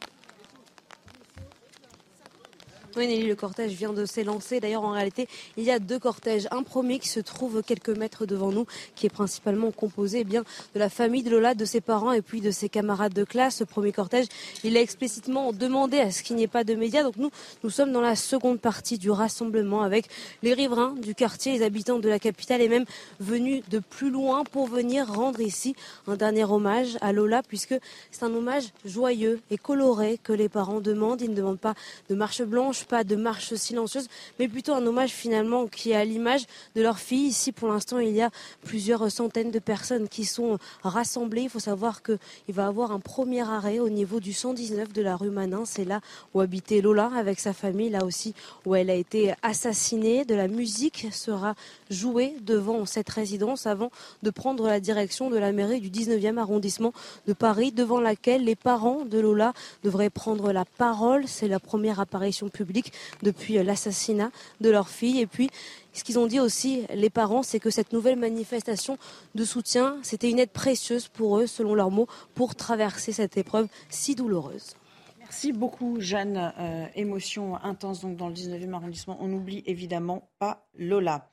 Oui, 2.96 3.08
Nelly, 3.08 3.26
le 3.26 3.34
cortège 3.34 3.72
vient 3.72 3.92
de 3.92 4.04
s'élancer. 4.04 4.60
D'ailleurs, 4.60 4.84
en 4.84 4.92
réalité, 4.92 5.26
il 5.56 5.64
y 5.64 5.72
a 5.72 5.80
deux 5.80 5.98
cortèges. 5.98 6.46
Un 6.52 6.62
premier 6.62 7.00
qui 7.00 7.08
se 7.08 7.18
trouve 7.18 7.60
quelques 7.60 7.88
mètres 7.88 8.24
devant 8.24 8.52
nous, 8.52 8.66
qui 8.94 9.06
est 9.06 9.10
principalement 9.10 9.72
composé 9.72 10.20
eh 10.20 10.24
bien 10.24 10.44
de 10.74 10.78
la 10.78 10.88
famille 10.88 11.24
de 11.24 11.30
Lola, 11.30 11.54
de 11.56 11.64
ses 11.64 11.80
parents 11.80 12.12
et 12.12 12.22
puis 12.22 12.40
de 12.40 12.52
ses 12.52 12.68
camarades 12.68 13.12
de 13.12 13.24
classe. 13.24 13.56
Ce 13.56 13.64
premier 13.64 13.90
cortège, 13.90 14.26
il 14.62 14.76
a 14.76 14.80
explicitement 14.80 15.52
demandé 15.52 15.98
à 15.98 16.12
ce 16.12 16.22
qu'il 16.22 16.36
n'y 16.36 16.44
ait 16.44 16.48
pas 16.48 16.62
de 16.62 16.74
médias. 16.76 17.02
Donc 17.02 17.16
nous, 17.16 17.30
nous 17.64 17.70
sommes 17.70 17.90
dans 17.90 18.00
la 18.00 18.14
seconde 18.14 18.60
partie 18.60 18.96
du 18.96 19.10
rassemblement 19.10 19.82
avec 19.82 20.06
les 20.44 20.54
riverains 20.54 20.94
du 20.94 21.16
quartier, 21.16 21.52
les 21.52 21.64
habitants 21.64 21.98
de 21.98 22.08
la 22.08 22.20
capitale 22.20 22.62
et 22.62 22.68
même 22.68 22.84
venus 23.18 23.64
de 23.70 23.80
plus 23.80 24.10
loin 24.10 24.44
pour 24.44 24.68
venir 24.68 25.12
rendre 25.12 25.40
ici 25.40 25.74
un 26.06 26.14
dernier 26.14 26.44
hommage 26.44 26.96
à 27.00 27.12
Lola, 27.12 27.42
puisque 27.42 27.74
c'est 28.12 28.22
un 28.22 28.32
hommage 28.32 28.66
joyeux 28.84 29.40
et 29.50 29.58
coloré 29.58 30.20
que 30.22 30.32
les 30.32 30.48
parents 30.48 30.80
demandent. 30.80 31.22
Ils 31.22 31.30
ne 31.30 31.36
demandent 31.36 31.58
pas 31.58 31.74
de 32.08 32.14
marche 32.14 32.42
blanche 32.42 32.83
pas 32.86 33.04
de 33.04 33.16
marche 33.16 33.54
silencieuse, 33.54 34.08
mais 34.38 34.48
plutôt 34.48 34.74
un 34.74 34.86
hommage 34.86 35.10
finalement 35.10 35.66
qui 35.66 35.90
est 35.90 35.96
à 35.96 36.04
l'image 36.04 36.44
de 36.74 36.82
leur 36.82 36.98
fille. 36.98 37.28
Ici, 37.28 37.52
pour 37.52 37.68
l'instant, 37.68 37.98
il 37.98 38.10
y 38.10 38.22
a 38.22 38.30
plusieurs 38.64 39.10
centaines 39.10 39.50
de 39.50 39.58
personnes 39.58 40.08
qui 40.08 40.24
sont 40.24 40.58
rassemblées. 40.82 41.42
Il 41.42 41.50
faut 41.50 41.58
savoir 41.58 42.02
qu'il 42.02 42.18
va 42.48 42.66
avoir 42.66 42.92
un 42.92 43.00
premier 43.00 43.42
arrêt 43.42 43.78
au 43.78 43.88
niveau 43.88 44.20
du 44.20 44.32
119 44.32 44.92
de 44.92 45.02
la 45.02 45.16
rue 45.16 45.30
Manin. 45.30 45.64
C'est 45.64 45.84
là 45.84 46.00
où 46.32 46.40
habitait 46.40 46.80
Lola 46.80 47.10
avec 47.16 47.40
sa 47.40 47.52
famille, 47.52 47.90
là 47.90 48.04
aussi 48.04 48.34
où 48.64 48.74
elle 48.74 48.90
a 48.90 48.94
été 48.94 49.34
assassinée. 49.42 50.24
De 50.24 50.34
la 50.34 50.48
musique 50.48 51.08
sera 51.12 51.54
jouée 51.90 52.34
devant 52.42 52.86
cette 52.86 53.08
résidence 53.08 53.66
avant 53.66 53.90
de 54.22 54.30
prendre 54.30 54.66
la 54.66 54.80
direction 54.80 55.30
de 55.30 55.38
la 55.38 55.52
mairie 55.52 55.80
du 55.80 55.90
19e 55.90 56.38
arrondissement 56.38 56.92
de 57.26 57.32
Paris, 57.32 57.72
devant 57.72 58.00
laquelle 58.00 58.44
les 58.44 58.56
parents 58.56 59.04
de 59.04 59.18
Lola 59.18 59.52
devraient 59.82 60.10
prendre 60.10 60.52
la 60.52 60.64
parole. 60.64 61.24
C'est 61.26 61.48
la 61.48 61.60
première 61.60 62.00
apparition 62.00 62.48
publique 62.48 62.73
depuis 63.22 63.62
l'assassinat 63.62 64.30
de 64.60 64.70
leur 64.70 64.88
fille. 64.88 65.20
Et 65.20 65.26
puis, 65.26 65.50
ce 65.92 66.02
qu'ils 66.02 66.18
ont 66.18 66.26
dit 66.26 66.40
aussi, 66.40 66.84
les 66.94 67.10
parents, 67.10 67.42
c'est 67.42 67.60
que 67.60 67.70
cette 67.70 67.92
nouvelle 67.92 68.18
manifestation 68.18 68.98
de 69.34 69.44
soutien, 69.44 69.98
c'était 70.02 70.30
une 70.30 70.38
aide 70.38 70.50
précieuse 70.50 71.08
pour 71.08 71.38
eux, 71.38 71.46
selon 71.46 71.74
leurs 71.74 71.90
mots, 71.90 72.08
pour 72.34 72.54
traverser 72.54 73.12
cette 73.12 73.36
épreuve 73.36 73.68
si 73.88 74.14
douloureuse. 74.14 74.74
Merci 75.20 75.52
beaucoup, 75.52 76.00
Jeanne. 76.00 76.52
Euh, 76.58 76.86
émotion 76.94 77.56
intense 77.62 78.02
donc 78.02 78.16
dans 78.16 78.28
le 78.28 78.34
19e 78.34 78.72
arrondissement. 78.74 79.16
On 79.20 79.28
n'oublie 79.28 79.62
évidemment 79.66 80.28
pas 80.38 80.66
Lola. 80.78 81.28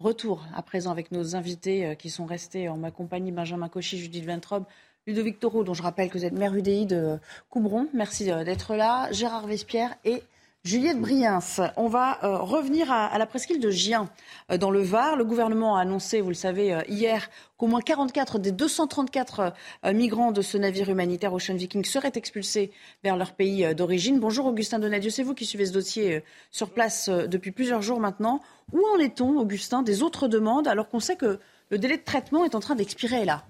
Retour 0.00 0.44
à 0.54 0.62
présent 0.62 0.90
avec 0.90 1.12
nos 1.12 1.36
invités 1.36 1.86
euh, 1.86 1.94
qui 1.94 2.10
sont 2.10 2.26
restés 2.26 2.68
en 2.68 2.76
ma 2.76 2.90
compagnie 2.90 3.32
Benjamin 3.32 3.68
Cauchy, 3.68 3.98
Judith 3.98 4.26
Ventrobe, 4.26 4.64
Ludovic 5.06 5.38
Taureau, 5.38 5.62
dont 5.62 5.74
je 5.74 5.82
rappelle 5.82 6.08
que 6.08 6.18
vous 6.18 6.24
êtes 6.24 6.32
maire 6.32 6.54
UDI 6.54 6.86
de 6.86 7.18
Coubron. 7.50 7.88
Merci 7.92 8.30
euh, 8.30 8.42
d'être 8.42 8.74
là. 8.74 9.12
Gérard 9.12 9.46
Vespierre 9.46 9.94
et 10.04 10.22
Juliette 10.64 10.98
Briens, 10.98 11.40
on 11.76 11.88
va 11.88 12.24
euh, 12.24 12.38
revenir 12.38 12.90
à, 12.90 13.18
la 13.18 13.26
presqu'île 13.26 13.60
de 13.60 13.68
Gien, 13.68 14.08
euh, 14.50 14.56
dans 14.56 14.70
le 14.70 14.80
Var. 14.80 15.14
Le 15.14 15.26
gouvernement 15.26 15.76
a 15.76 15.82
annoncé, 15.82 16.22
vous 16.22 16.30
le 16.30 16.34
savez, 16.34 16.72
euh, 16.72 16.80
hier, 16.88 17.28
qu'au 17.58 17.66
moins 17.66 17.82
44 17.82 18.38
des 18.38 18.50
234 18.50 19.52
migrants 19.92 20.32
de 20.32 20.40
ce 20.40 20.56
navire 20.56 20.88
humanitaire 20.88 21.34
Ocean 21.34 21.54
Viking 21.54 21.84
seraient 21.84 22.12
expulsés 22.14 22.72
vers 23.02 23.18
leur 23.18 23.34
pays 23.34 23.74
d'origine. 23.74 24.18
Bonjour 24.18 24.46
Augustin 24.46 24.78
Donadieu, 24.78 25.10
c'est 25.10 25.22
vous 25.22 25.34
qui 25.34 25.44
suivez 25.44 25.66
ce 25.66 25.72
dossier 25.72 26.24
sur 26.50 26.70
place 26.70 27.10
depuis 27.10 27.50
plusieurs 27.50 27.82
jours 27.82 28.00
maintenant. 28.00 28.40
Où 28.72 28.82
en 28.94 28.98
est-on, 28.98 29.38
Augustin, 29.38 29.82
des 29.82 30.02
autres 30.02 30.28
demandes, 30.28 30.66
alors 30.66 30.88
qu'on 30.88 30.98
sait 30.98 31.16
que 31.16 31.40
le 31.68 31.78
délai 31.78 31.98
de 31.98 32.04
traitement 32.04 32.46
est 32.46 32.54
en 32.54 32.60
train 32.60 32.74
d'expirer 32.74 33.26
là? 33.26 33.44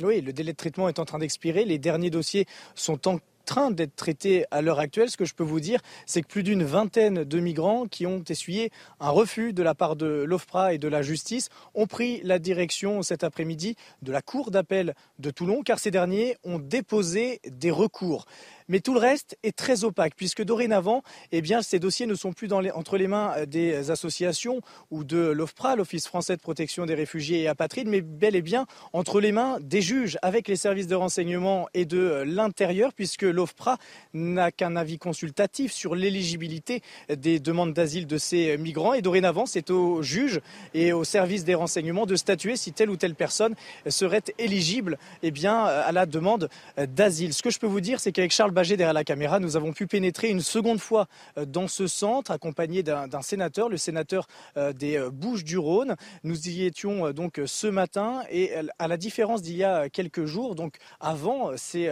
Oui, 0.00 0.22
le 0.22 0.32
délai 0.32 0.52
de 0.52 0.56
traitement 0.56 0.88
est 0.88 0.98
en 0.98 1.04
train 1.04 1.18
d'expirer. 1.18 1.66
Les 1.66 1.78
derniers 1.78 2.10
dossiers 2.10 2.46
sont 2.74 3.06
en 3.06 3.18
train 3.48 3.70
d'être 3.70 3.96
traités 3.96 4.44
à 4.50 4.60
l'heure 4.60 4.78
actuelle. 4.78 5.08
Ce 5.08 5.16
que 5.16 5.24
je 5.24 5.34
peux 5.34 5.42
vous 5.42 5.58
dire, 5.58 5.80
c'est 6.04 6.20
que 6.20 6.26
plus 6.28 6.42
d'une 6.42 6.64
vingtaine 6.64 7.24
de 7.24 7.40
migrants 7.40 7.86
qui 7.86 8.06
ont 8.06 8.22
essuyé 8.28 8.70
un 9.00 9.08
refus 9.08 9.54
de 9.54 9.62
la 9.62 9.74
part 9.74 9.96
de 9.96 10.06
l'OFPRA 10.06 10.74
et 10.74 10.78
de 10.78 10.86
la 10.86 11.00
justice 11.00 11.48
ont 11.74 11.86
pris 11.86 12.20
la 12.24 12.38
direction 12.38 13.02
cet 13.02 13.24
après-midi 13.24 13.74
de 14.02 14.12
la 14.12 14.20
Cour 14.20 14.50
d'appel 14.50 14.94
de 15.18 15.30
Toulon, 15.30 15.62
car 15.62 15.78
ces 15.78 15.90
derniers 15.90 16.36
ont 16.44 16.58
déposé 16.58 17.40
des 17.50 17.70
recours. 17.70 18.26
Mais 18.68 18.80
tout 18.80 18.92
le 18.92 19.00
reste 19.00 19.38
est 19.42 19.56
très 19.56 19.84
opaque, 19.84 20.12
puisque 20.14 20.42
dorénavant, 20.42 21.02
eh 21.32 21.40
bien, 21.40 21.62
ces 21.62 21.78
dossiers 21.78 22.06
ne 22.06 22.14
sont 22.14 22.32
plus 22.32 22.48
entre 22.52 22.98
les 22.98 23.08
mains 23.08 23.32
euh, 23.36 23.46
des 23.46 23.90
associations 23.90 24.60
ou 24.90 25.04
de 25.04 25.18
l'OFPRA, 25.18 25.76
l'Office 25.76 26.06
français 26.06 26.36
de 26.36 26.40
protection 26.40 26.84
des 26.84 26.94
réfugiés 26.94 27.42
et 27.42 27.48
apatrides, 27.48 27.88
mais 27.88 28.02
bel 28.02 28.36
et 28.36 28.42
bien 28.42 28.66
entre 28.92 29.20
les 29.20 29.32
mains 29.32 29.58
des 29.60 29.80
juges, 29.80 30.18
avec 30.20 30.48
les 30.48 30.56
services 30.56 30.86
de 30.86 30.94
renseignement 30.94 31.68
et 31.72 31.86
de 31.86 31.98
euh, 31.98 32.24
l'intérieur, 32.26 32.92
puisque 32.92 33.22
l'OFPRA 33.22 33.78
n'a 34.12 34.52
qu'un 34.52 34.76
avis 34.76 34.98
consultatif 34.98 35.72
sur 35.72 35.94
l'éligibilité 35.94 36.82
des 37.08 37.40
demandes 37.40 37.72
d'asile 37.72 38.06
de 38.06 38.18
ces 38.18 38.58
migrants. 38.58 38.92
Et 38.92 39.00
dorénavant, 39.00 39.46
c'est 39.46 39.70
aux 39.70 40.02
juges 40.02 40.40
et 40.74 40.92
aux 40.92 41.04
services 41.04 41.44
des 41.44 41.54
renseignements 41.54 42.04
de 42.04 42.16
statuer 42.16 42.56
si 42.56 42.72
telle 42.72 42.90
ou 42.90 42.96
telle 42.96 43.14
personne 43.14 43.54
serait 43.88 44.22
éligible 44.38 44.98
eh 45.22 45.30
bien, 45.30 45.64
à 45.64 45.92
la 45.92 46.06
demande 46.06 46.48
d'asile. 46.76 47.32
Ce 47.32 47.42
que 47.42 47.50
je 47.50 47.58
peux 47.58 47.66
vous 47.66 47.80
dire, 47.80 48.00
c'est 48.00 48.12
qu'avec 48.12 48.32
Charles 48.32 48.52
derrière 48.66 48.92
la 48.92 49.04
caméra, 49.04 49.38
nous 49.38 49.56
avons 49.56 49.72
pu 49.72 49.86
pénétrer 49.86 50.30
une 50.30 50.40
seconde 50.40 50.80
fois 50.80 51.06
euh, 51.36 51.44
dans 51.44 51.68
ce 51.68 51.86
centre, 51.86 52.32
accompagné 52.32 52.82
d'un 52.82 53.22
sénateur, 53.22 53.68
le 53.68 53.76
sénateur 53.76 54.26
euh, 54.56 54.72
des 54.72 54.96
euh, 54.96 55.10
Bouches-du-Rhône. 55.10 55.94
Nous 56.24 56.48
y 56.48 56.64
étions 56.64 57.12
donc 57.12 57.40
ce 57.46 57.68
matin 57.68 58.22
et 58.30 58.52
à 58.78 58.88
la 58.88 58.96
différence 58.96 59.42
d'il 59.42 59.56
y 59.56 59.64
a 59.64 59.88
quelques 59.88 60.24
jours, 60.24 60.56
donc 60.56 60.76
avant 60.98 61.52
ces, 61.56 61.88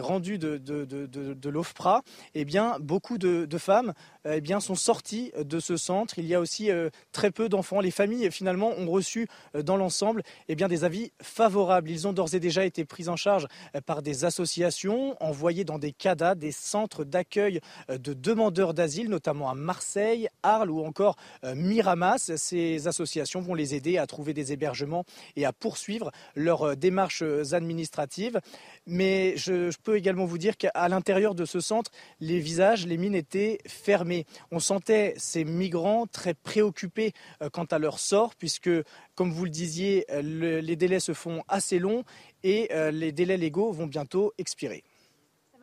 rendus 0.00 0.38
de, 0.38 1.48
l'OFPRA, 1.48 2.02
eh 2.34 2.44
bien, 2.44 2.76
beaucoup 2.80 3.18
de, 3.18 3.58
femmes 3.58 3.92
eh 4.28 4.40
bien, 4.40 4.58
sont 4.60 4.74
sorties 4.74 5.32
de 5.38 5.60
ce 5.60 5.76
centre. 5.76 6.18
Il 6.18 6.26
y 6.26 6.34
a 6.34 6.40
aussi 6.40 6.70
très 7.12 7.30
peu 7.30 7.48
d'enfants. 7.48 7.80
Les 7.80 7.90
familles, 7.90 8.30
finalement, 8.30 8.72
ont 8.76 8.90
reçu 8.90 9.28
dans 9.54 9.76
l'ensemble 9.76 10.22
eh 10.48 10.54
bien, 10.54 10.68
des 10.68 10.84
avis 10.84 11.12
favorables. 11.22 11.90
Ils 11.90 12.08
ont 12.08 12.12
d'ores 12.12 12.34
et 12.34 12.40
déjà 12.40 12.64
été 12.64 12.84
pris 12.84 13.08
en 13.08 13.16
charge 13.16 13.46
par 13.86 14.02
des 14.02 14.24
associations, 14.24 15.16
envoyés 15.22 15.64
dans 15.64 15.78
des 15.78 15.92
CADA, 16.00 16.34
des 16.34 16.50
centres 16.50 17.04
d'accueil 17.04 17.60
euh, 17.90 17.98
de 17.98 18.14
demandeurs 18.14 18.74
d'asile, 18.74 19.08
notamment 19.08 19.50
à 19.50 19.54
Marseille, 19.54 20.28
Arles 20.42 20.70
ou 20.70 20.84
encore 20.84 21.16
euh, 21.44 21.54
Miramas. 21.54 22.32
Ces 22.36 22.88
associations 22.88 23.40
vont 23.40 23.54
les 23.54 23.74
aider 23.74 23.98
à 23.98 24.06
trouver 24.06 24.34
des 24.34 24.52
hébergements 24.52 25.04
et 25.36 25.44
à 25.44 25.52
poursuivre 25.52 26.10
leurs 26.34 26.62
euh, 26.62 26.74
démarches 26.74 27.22
administratives. 27.52 28.40
Mais 28.86 29.36
je, 29.36 29.70
peux 29.84 29.96
également 29.96 30.24
vous 30.24 30.38
dire 30.38 30.56
qu'à 30.56 30.88
l'intérieur 30.88 31.34
de 31.34 31.44
ce 31.44 31.60
centre, 31.60 31.90
les 32.20 32.40
visages, 32.40 32.86
les 32.86 32.96
mines 32.96 33.14
étaient 33.14 33.58
fermés. 33.66 34.24
On 34.50 34.58
sentait 34.58 35.14
ces 35.18 35.44
migrants 35.44 36.06
très 36.06 36.34
préoccupés 36.34 37.12
quant 37.52 37.64
à 37.64 37.78
leur 37.78 37.98
sort, 37.98 38.34
puisque, 38.34 38.70
comme 39.14 39.30
vous 39.30 39.44
le 39.44 39.50
disiez, 39.50 40.06
les 40.22 40.76
délais 40.76 41.00
se 41.00 41.12
font 41.12 41.42
assez 41.48 41.78
longs 41.78 42.04
et 42.42 42.70
les 42.92 43.12
délais 43.12 43.36
légaux 43.36 43.72
vont 43.72 43.86
bientôt 43.86 44.32
expirer 44.38 44.82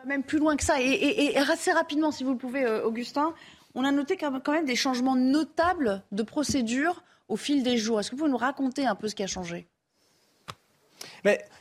même 0.07 0.23
plus 0.23 0.39
loin 0.39 0.55
que 0.55 0.63
ça. 0.63 0.81
Et, 0.81 1.37
assez 1.37 1.71
rapidement, 1.71 2.11
si 2.11 2.23
vous 2.23 2.31
le 2.31 2.37
pouvez, 2.37 2.65
euh, 2.65 2.83
Augustin, 2.83 3.33
on 3.75 3.83
a 3.83 3.91
noté 3.91 4.17
quand 4.17 4.51
même 4.51 4.65
des 4.65 4.75
changements 4.75 5.15
notables 5.15 6.03
de 6.11 6.23
procédure 6.23 7.03
au 7.27 7.35
fil 7.35 7.61
des 7.63 7.77
jours. 7.77 7.99
Est-ce 7.99 8.09
que 8.09 8.15
vous 8.15 8.21
pouvez 8.21 8.31
nous 8.31 8.37
raconter 8.37 8.85
un 8.85 8.95
peu 8.95 9.07
ce 9.07 9.15
qui 9.15 9.23
a 9.23 9.27
changé? 9.27 9.67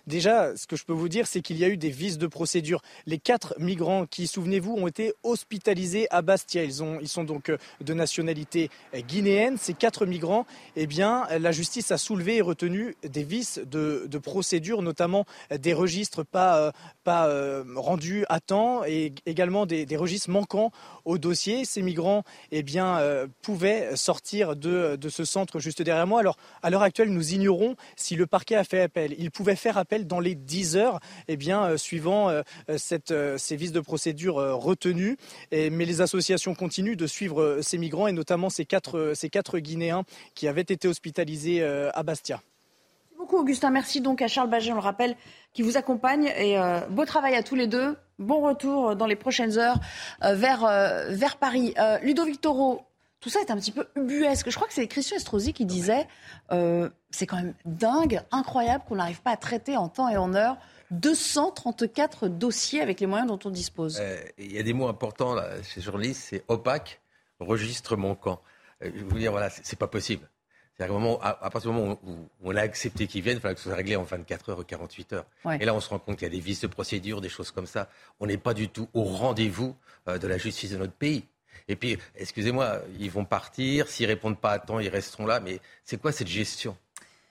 Déjà, 0.07 0.57
ce 0.57 0.67
que 0.67 0.77
je 0.77 0.85
peux 0.85 0.93
vous 0.93 1.09
dire, 1.09 1.27
c'est 1.27 1.41
qu'il 1.41 1.57
y 1.57 1.65
a 1.65 1.69
eu 1.69 1.77
des 1.77 1.91
vices 1.91 2.19
de 2.19 2.27
procédure. 2.27 2.83
Les 3.07 3.19
quatre 3.19 3.55
migrants 3.59 4.07
qui, 4.07 4.27
souvenez-vous, 4.27 4.75
ont 4.75 4.87
été 4.87 5.15
hospitalisés 5.23 6.07
à 6.11 6.23
Bastia. 6.23 6.65
Ils, 6.65 6.83
ont, 6.83 6.99
ils 7.01 7.09
sont 7.09 7.25
donc 7.25 7.49
euh, 7.49 7.59
de 7.81 7.95
nationalité 7.95 8.71
euh, 8.95 9.01
guinéenne. 9.01 9.57
Ces 9.59 9.75
quatre 9.75 10.07
migrants, 10.07 10.47
eh 10.77 10.87
bien, 10.87 11.27
la 11.39 11.53
justice 11.53 11.91
a 11.91 11.99
soulevé 11.99 12.37
et 12.37 12.41
retenu 12.41 12.95
des 13.03 13.25
vices 13.25 13.61
de, 13.65 14.19
procédure, 14.19 14.83
notamment 14.83 15.27
des 15.51 15.75
registres 15.75 16.25
pas, 16.25 16.59
euh, 16.59 16.73
pas 17.05 17.29
rendus 17.77 18.25
à 18.29 18.41
temps 18.41 18.83
et 18.85 19.13
également 19.27 19.67
des, 19.67 19.87
registres 19.97 20.31
manquants 20.31 20.73
au 21.05 21.19
dossier. 21.19 21.65
Ces 21.65 21.83
migrants, 21.83 22.25
eh 22.51 22.63
bien, 22.63 23.01
pouvaient 23.43 23.95
sortir 23.97 24.57
de, 24.57 24.97
de 24.97 25.09
ce 25.09 25.25
centre 25.25 25.59
juste 25.59 25.83
derrière 25.83 26.07
moi. 26.07 26.21
Alors, 26.21 26.37
à 26.63 26.71
l'heure 26.71 26.83
actuelle, 26.83 27.11
nous 27.11 27.35
ignorons 27.35 27.77
si 27.97 28.17
le 28.17 28.27
parquet 28.27 28.57
a 28.57 28.65
fait 28.65 28.81
appel 28.81 29.15
il 29.19 29.31
pouvait 29.31 29.56
faire 29.57 29.79
appel 29.79 30.07
dans 30.07 30.21
les 30.21 30.35
10 30.35 30.77
heures, 30.77 31.01
eh 31.29 31.37
bien, 31.37 31.65
euh, 31.65 31.77
suivant 31.77 32.29
euh, 32.29 32.43
cette, 32.77 33.11
euh, 33.11 33.39
ces 33.39 33.57
vices 33.57 33.73
de 33.73 33.81
procédure 33.81 34.37
retenus. 34.37 35.17
mais 35.53 35.85
les 35.85 36.01
associations 36.01 36.55
continuent 36.55 36.97
de 36.97 37.07
suivre 37.07 37.61
ces 37.63 37.79
migrants 37.79 38.07
et 38.07 38.13
notamment 38.13 38.51
ces 38.51 38.65
quatre, 38.65 39.13
ces 39.15 39.29
quatre 39.29 39.59
Guinéens 39.59 40.05
qui 40.35 40.49
avaient 40.49 40.61
été 40.61 40.89
hospitalisés 40.89 41.63
à 41.65 42.03
Bastia. 42.03 42.37
Merci 42.37 43.19
beaucoup, 43.19 43.37
Augustin. 43.37 43.71
Merci 43.71 44.01
donc 44.01 44.23
à 44.23 44.29
Charles 44.29 44.51
Baget, 44.51 44.73
on 44.73 44.77
le 44.77 44.81
rappelle, 44.81 45.17
qui 45.53 45.63
vous 45.63 45.77
accompagne. 45.77 46.27
Et 46.39 46.57
beau 46.91 47.05
travail 47.05 47.35
à 47.35 47.43
tous 47.43 47.55
les 47.55 47.67
deux. 47.67 47.97
Bon 48.19 48.41
retour 48.41 48.97
dans 48.97 49.07
les 49.07 49.17
prochaines 49.17 49.59
heures 49.59 49.79
vers, 50.23 50.67
vers 51.09 51.37
Paris. 51.37 51.75
Ludovic 52.03 52.41
Toro, 52.41 52.83
tout 53.27 53.31
ça 53.31 53.41
est 53.41 53.51
un 53.51 53.57
petit 53.57 53.73
peu 53.73 53.89
ubuesque. 53.97 54.49
Je 54.51 54.55
crois 54.55 54.69
que 54.69 54.73
c'est 54.73 54.87
Christian 54.87 55.17
Estrosi 55.17 55.53
qui 55.53 55.67
disait 55.67 56.07
euh, 56.53 56.89
c'est 57.11 57.27
quand 57.27 57.39
même 57.39 57.55
dingue, 57.65 58.21
incroyable 58.31 58.85
qu'on 58.87 58.95
n'arrive 58.95 59.21
pas 59.21 59.33
à 59.33 59.37
traiter 59.37 59.77
en 59.77 59.89
temps 59.89 60.09
et 60.09 60.17
en 60.17 60.33
heure 60.33 60.59
234 60.93 62.29
dossiers 62.29 62.81
avec 62.81 63.01
les 63.01 63.09
moyens 63.09 63.29
dont 63.29 63.41
on 63.45 63.51
dispose. 63.51 63.99
Euh, 64.01 64.17
il 64.39 64.53
y 64.53 64.61
a 64.61 64.63
des 64.63 64.73
mots 64.73 64.87
importants 64.87 65.35
là, 65.35 65.61
chez 65.65 65.81
journaliste, 65.81 66.23
c'est 66.31 66.45
opaque, 66.47 67.01
registre 67.41 67.97
manquant. 67.97 68.41
Euh, 68.85 68.93
je 68.95 69.01
veux 69.01 69.09
vous 69.09 69.19
dire, 69.19 69.33
voilà, 69.33 69.51
c'est 69.51 69.77
pas 69.77 69.89
possible. 69.89 70.31
Moment, 70.79 71.19
à, 71.21 71.51
partir 71.51 71.73
du 71.73 71.79
moment 71.79 71.99
où, 72.07 72.29
on 72.45 72.55
a 72.55 72.61
accepté 72.61 73.09
qu'ils 73.09 73.23
viennent, 73.23 73.39
il 73.39 73.41
fallait 73.41 73.55
que 73.55 73.61
ce 73.61 73.71
soit 73.71 73.77
réglé 73.77 73.97
en 73.97 74.05
24 74.05 74.51
heures 74.51 74.59
ou 74.61 74.63
48 74.63 75.15
heures. 75.15 75.27
Et 75.59 75.65
là, 75.65 75.75
on 75.75 75.81
se 75.81 75.89
rend 75.89 75.99
compte 75.99 76.19
qu'il 76.19 76.29
y 76.29 76.31
a 76.31 76.33
des 76.33 76.39
vices 76.39 76.61
de 76.61 76.67
procédure, 76.69 77.21
des 77.21 77.31
choses 77.31 77.51
comme 77.51 77.67
ça. 77.67 77.89
On 78.21 78.27
n'est 78.27 78.37
pas 78.37 78.55
du 78.55 78.69
tout 78.69 78.87
au 78.93 79.03
rendez-vous 79.03 79.75
de 80.07 80.27
la 80.29 80.37
justice 80.39 80.71
de 80.71 80.77
notre 80.77 80.93
pays. 80.93 81.25
Et 81.69 81.77
puis, 81.77 81.99
excusez-moi, 82.15 82.81
ils 82.99 83.11
vont 83.11 83.25
partir. 83.25 83.89
S'ils 83.89 84.07
répondent 84.07 84.39
pas 84.39 84.53
à 84.53 84.59
temps, 84.59 84.79
ils 84.79 84.89
resteront 84.89 85.27
là. 85.27 85.41
Mais 85.41 85.61
c'est 85.85 86.01
quoi 86.01 86.13
cette 86.13 86.29
gestion? 86.29 86.77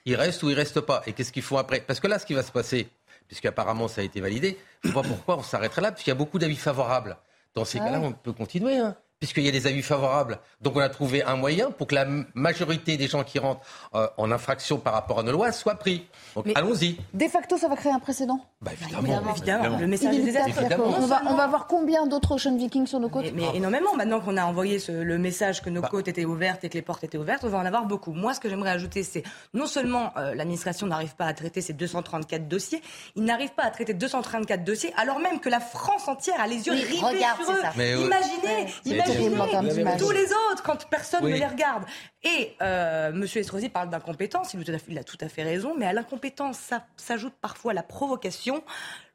Ils 0.06 0.16
restent 0.16 0.44
ou 0.44 0.50
ils 0.50 0.56
restent 0.56 0.82
pas? 0.82 1.02
Et 1.08 1.14
qu'est-ce 1.14 1.32
qu'ils 1.32 1.44
font 1.44 1.58
après? 1.58 1.82
Parce 1.82 2.00
que 2.00 2.08
là, 2.08 2.20
ce 2.20 2.26
qui 2.26 2.34
va 2.34 2.44
se 2.44 2.52
passer, 2.52 2.88
puisqu'apparemment 3.28 3.88
ça 3.88 4.02
a 4.02 4.04
été 4.04 4.22
validé, 4.22 4.58
je 4.84 4.90
ne 4.90 4.94
vois 4.94 5.04
pas 5.04 5.10
pourquoi 5.16 5.38
on 5.38 5.44
s'arrêterait 5.44 5.82
là, 5.82 5.92
puisqu'il 5.92 6.12
y 6.12 6.12
a 6.12 6.16
beaucoup 6.16 6.40
d'avis 6.40 6.58
favorables. 6.58 7.18
Dans 7.54 7.66
ces 7.66 7.80
ah 7.80 7.86
cas-là, 7.86 8.02
on 8.02 8.12
peut 8.12 8.34
continuer. 8.34 8.78
Hein 8.78 8.96
puisqu'il 9.20 9.44
y 9.44 9.48
a 9.48 9.52
des 9.52 9.68
avis 9.68 9.82
favorables. 9.82 10.40
Donc 10.62 10.76
on 10.76 10.80
a 10.80 10.90
trouvé 10.90 11.24
un 11.24 11.36
moyen 11.36 11.72
pour 11.72 11.88
que 11.88 11.96
la 11.96 12.06
majorité 12.34 12.98
des 12.98 13.08
gens 13.08 13.24
qui 13.24 13.40
rentrent 13.40 13.62
euh, 13.96 14.08
en 14.18 14.32
infraction 14.32 14.78
par 14.78 14.94
rapport 14.94 15.20
à 15.20 15.24
nos 15.24 15.32
lois 15.32 15.52
soient 15.52 15.76
pris. 15.76 16.08
Donc 16.36 16.48
allons-y. 16.54 16.98
De 17.14 17.28
facto, 17.28 17.58
ça 17.58 17.68
va 17.68 17.76
créer 17.76 17.92
un 17.92 18.00
précédent? 18.00 18.40
Bah, 18.66 18.72
évidemment, 18.74 19.32
évidemment, 19.32 19.78
Le 19.78 19.86
message 19.86 20.16
est. 20.16 20.76
On, 20.80 21.06
va, 21.06 21.22
on 21.28 21.36
va 21.36 21.46
voir 21.46 21.68
combien 21.68 22.08
d'autres 22.08 22.34
Ocean 22.34 22.58
Vikings 22.58 22.88
sur 22.88 23.00
nos 23.00 23.10
côtes. 23.10 23.32
Mais, 23.36 23.44
énormément. 23.54 23.96
Maintenant 23.96 24.20
qu'on 24.20 24.38
a 24.38 24.44
envoyé 24.44 24.80
le 24.90 25.18
message 25.20 25.62
que 25.62 25.70
nos 25.70 25.82
bah. 25.82 25.90
côtes 25.92 26.08
étaient 26.08 26.26
ouvertes 26.26 26.64
et 26.64 26.70
que 26.70 26.74
les 26.74 26.82
portes 26.82 27.04
étaient 27.04 27.20
ouvertes, 27.20 27.44
on 27.44 27.50
va 27.50 27.60
en 27.60 27.66
avoir 27.66 27.86
beaucoup. 27.86 28.12
Moi, 28.14 28.34
ce 28.34 28.40
que 28.40 28.50
j'aimerais 28.50 28.72
ajouter, 28.72 29.04
c'est 29.04 29.22
non 29.54 29.68
seulement 29.68 30.12
euh, 30.18 30.34
l'administration 30.34 30.88
n'arrive 30.88 31.16
pas 31.16 31.26
à 31.26 31.34
traiter 31.34 31.62
ces 31.62 31.74
234 31.74 32.48
dossiers, 32.48 32.82
il 33.16 33.24
n'arrive 33.24 33.54
pas 33.54 33.64
à 33.64 33.70
traiter 33.70 33.94
234 33.94 34.64
dossiers, 34.64 34.92
alors 34.98 35.20
même 35.20 35.40
que 35.40 35.50
la 35.50 35.60
France 35.60 36.08
entière 36.08 36.40
a 36.40 36.48
les 36.48 36.66
yeux 36.66 36.74
rivés 36.74 36.98
sur 36.98 37.52
eux. 37.52 38.06
imaginez, 38.06 38.74
imaginez 38.86 39.98
tous 40.00 40.12
les 40.12 40.26
autres 40.52 40.64
quand 40.64 40.90
personne 40.90 41.24
ne 41.24 41.36
les 41.36 41.46
regarde. 41.46 41.84
Et 42.26 42.56
euh, 42.62 43.10
M. 43.10 43.24
Estrosi 43.24 43.70
parle 43.70 43.92
d'incompétence, 43.92 44.56
il 44.56 44.98
a 44.98 45.04
tout 45.04 45.18
à 45.22 45.30
fait 45.30 45.44
raison, 45.44 45.76
mais 45.78 45.86
à 45.86 45.94
l'incompétence 45.94 46.72
s'ajoute 46.98 47.36
parfois 47.40 47.74
la 47.74 47.84
provocation. 47.84 48.64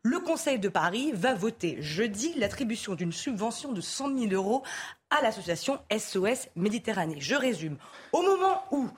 Le 0.05 0.21
Conseil 0.21 0.61
de 0.61 0.69
Paris 0.69 1.11
va 1.13 1.35
voter 1.35 1.77
jeudi 1.83 2.33
l'attribution 2.37 2.95
d'une 2.95 3.13
subvention 3.13 3.73
de 3.73 3.81
100 3.81 4.17
000 4.17 4.33
euros 4.33 4.63
à 5.11 5.23
l'association 5.23 5.81
SOS 5.91 6.49
Méditerranée. 6.55 7.17
Je 7.19 7.35
résume. 7.35 7.79
Au 8.13 8.23
moment 8.23 8.63
où 8.71 8.89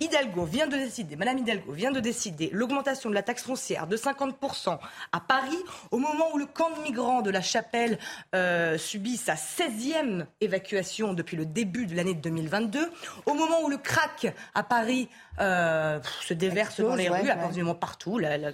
Hidalgo 0.00 0.44
vient 0.44 0.66
de 0.66 0.76
décider, 0.76 1.16
Madame 1.16 1.38
Hidalgo 1.38 1.72
vient 1.72 1.92
de 1.92 2.00
décider 2.00 2.50
l'augmentation 2.52 3.08
de 3.08 3.14
la 3.14 3.22
taxe 3.22 3.44
foncière 3.44 3.86
de 3.86 3.96
50% 3.96 4.78
à 5.12 5.20
Paris, 5.20 5.56
au 5.90 5.98
moment 5.98 6.26
où 6.34 6.38
le 6.38 6.46
camp 6.46 6.70
de 6.76 6.82
migrants 6.82 7.22
de 7.22 7.30
la 7.30 7.40
Chapelle 7.40 7.98
euh, 8.34 8.76
subit 8.78 9.16
sa 9.16 9.34
16e 9.34 10.26
évacuation 10.40 11.14
depuis 11.14 11.36
le 11.36 11.46
début 11.46 11.86
de 11.86 11.94
l'année 11.94 12.14
2022, 12.14 12.90
au 13.26 13.34
moment 13.34 13.62
où 13.62 13.68
le 13.68 13.78
crack 13.78 14.34
à 14.54 14.62
Paris 14.62 15.08
euh, 15.40 16.00
se 16.20 16.34
déverse 16.34 16.70
Explose, 16.70 16.90
dans 16.90 16.96
les 16.96 17.08
ouais, 17.08 17.20
rues, 17.20 17.26
ouais. 17.26 17.30
absolument 17.30 17.74
partout, 17.74 18.18
là, 18.18 18.36
là, 18.36 18.50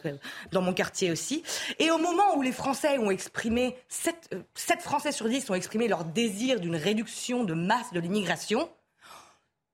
dans 0.52 0.62
mon 0.62 0.74
quartier 0.74 1.10
aussi, 1.10 1.42
et 1.78 1.90
au 1.90 1.98
moment 1.98 2.36
où 2.36 2.42
les 2.42 2.52
Français 2.52 2.98
ont 2.98 3.10
exprimé, 3.10 3.76
7, 3.88 4.36
7 4.54 4.80
Français 4.80 5.12
sur 5.12 5.28
10 5.28 5.50
ont 5.50 5.54
exprimé 5.54 5.88
leur 5.88 6.04
désir 6.04 6.60
d'une 6.60 6.76
réduction 6.76 7.44
de 7.44 7.54
masse 7.54 7.92
de 7.92 8.00
l'immigration, 8.00 8.68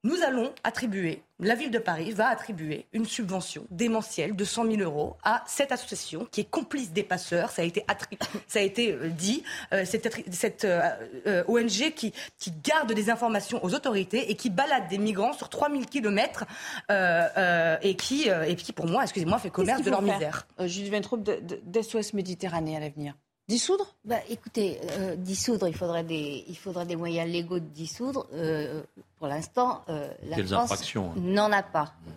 nous 0.04 0.22
allons 0.22 0.52
attribuer, 0.62 1.22
la 1.40 1.54
ville 1.56 1.70
de 1.72 1.78
Paris 1.78 2.12
va 2.12 2.28
attribuer 2.28 2.86
une 2.92 3.04
subvention 3.04 3.66
démentielle 3.70 4.36
de 4.36 4.44
100 4.44 4.66
000 4.70 4.76
euros 4.82 5.16
à 5.24 5.42
cette 5.46 5.72
association 5.72 6.26
qui 6.30 6.42
est 6.42 6.48
complice 6.50 6.92
des 6.92 7.02
passeurs. 7.02 7.50
Ça 7.50 7.62
a 7.62 7.64
été, 7.64 7.80
attri- 7.88 8.18
ça 8.46 8.60
a 8.60 8.62
été 8.62 8.96
dit. 9.10 9.42
Euh, 9.72 9.84
cette 9.84 10.64
euh, 10.64 10.90
euh, 11.26 11.44
ONG 11.48 11.92
qui, 11.94 12.12
qui 12.38 12.52
garde 12.62 12.92
des 12.92 13.10
informations 13.10 13.62
aux 13.64 13.74
autorités 13.74 14.30
et 14.30 14.36
qui 14.36 14.50
balade 14.50 14.88
des 14.88 14.98
migrants 14.98 15.32
sur 15.32 15.48
3000 15.48 15.86
kilomètres 15.86 16.44
euh, 16.90 17.26
euh, 17.36 17.76
et, 17.82 17.96
qui, 17.96 18.30
euh, 18.30 18.44
et 18.44 18.54
qui, 18.56 18.72
pour 18.72 18.86
moi, 18.86 19.02
excusez-moi, 19.02 19.38
fait 19.38 19.50
commerce 19.50 19.82
de 19.82 19.90
leur 19.90 20.02
misère. 20.02 20.46
Euh, 20.60 20.66
de- 20.68 21.40
de- 21.40 21.60
d'SOS 21.64 22.12
Méditerranée 22.14 22.76
à 22.76 22.80
l'avenir. 22.80 23.14
Dissoudre? 23.48 23.94
Bah, 24.04 24.18
Écoutez, 24.28 24.78
euh, 24.98 25.16
dissoudre, 25.16 25.66
il 25.68 25.74
faudrait, 25.74 26.04
des, 26.04 26.44
il 26.48 26.56
faudrait 26.56 26.84
des 26.84 26.96
moyens 26.96 27.30
légaux 27.30 27.58
de 27.58 27.64
dissoudre. 27.64 28.26
Euh, 28.34 28.82
pour 29.18 29.28
l'instant, 29.28 29.82
euh, 29.88 30.10
la 30.24 30.36
Quelles 30.36 30.48
France 30.48 30.94
hein 30.96 31.12
n'en 31.16 31.50
a 31.52 31.62
pas. 31.62 31.92
Euh, 32.06 32.10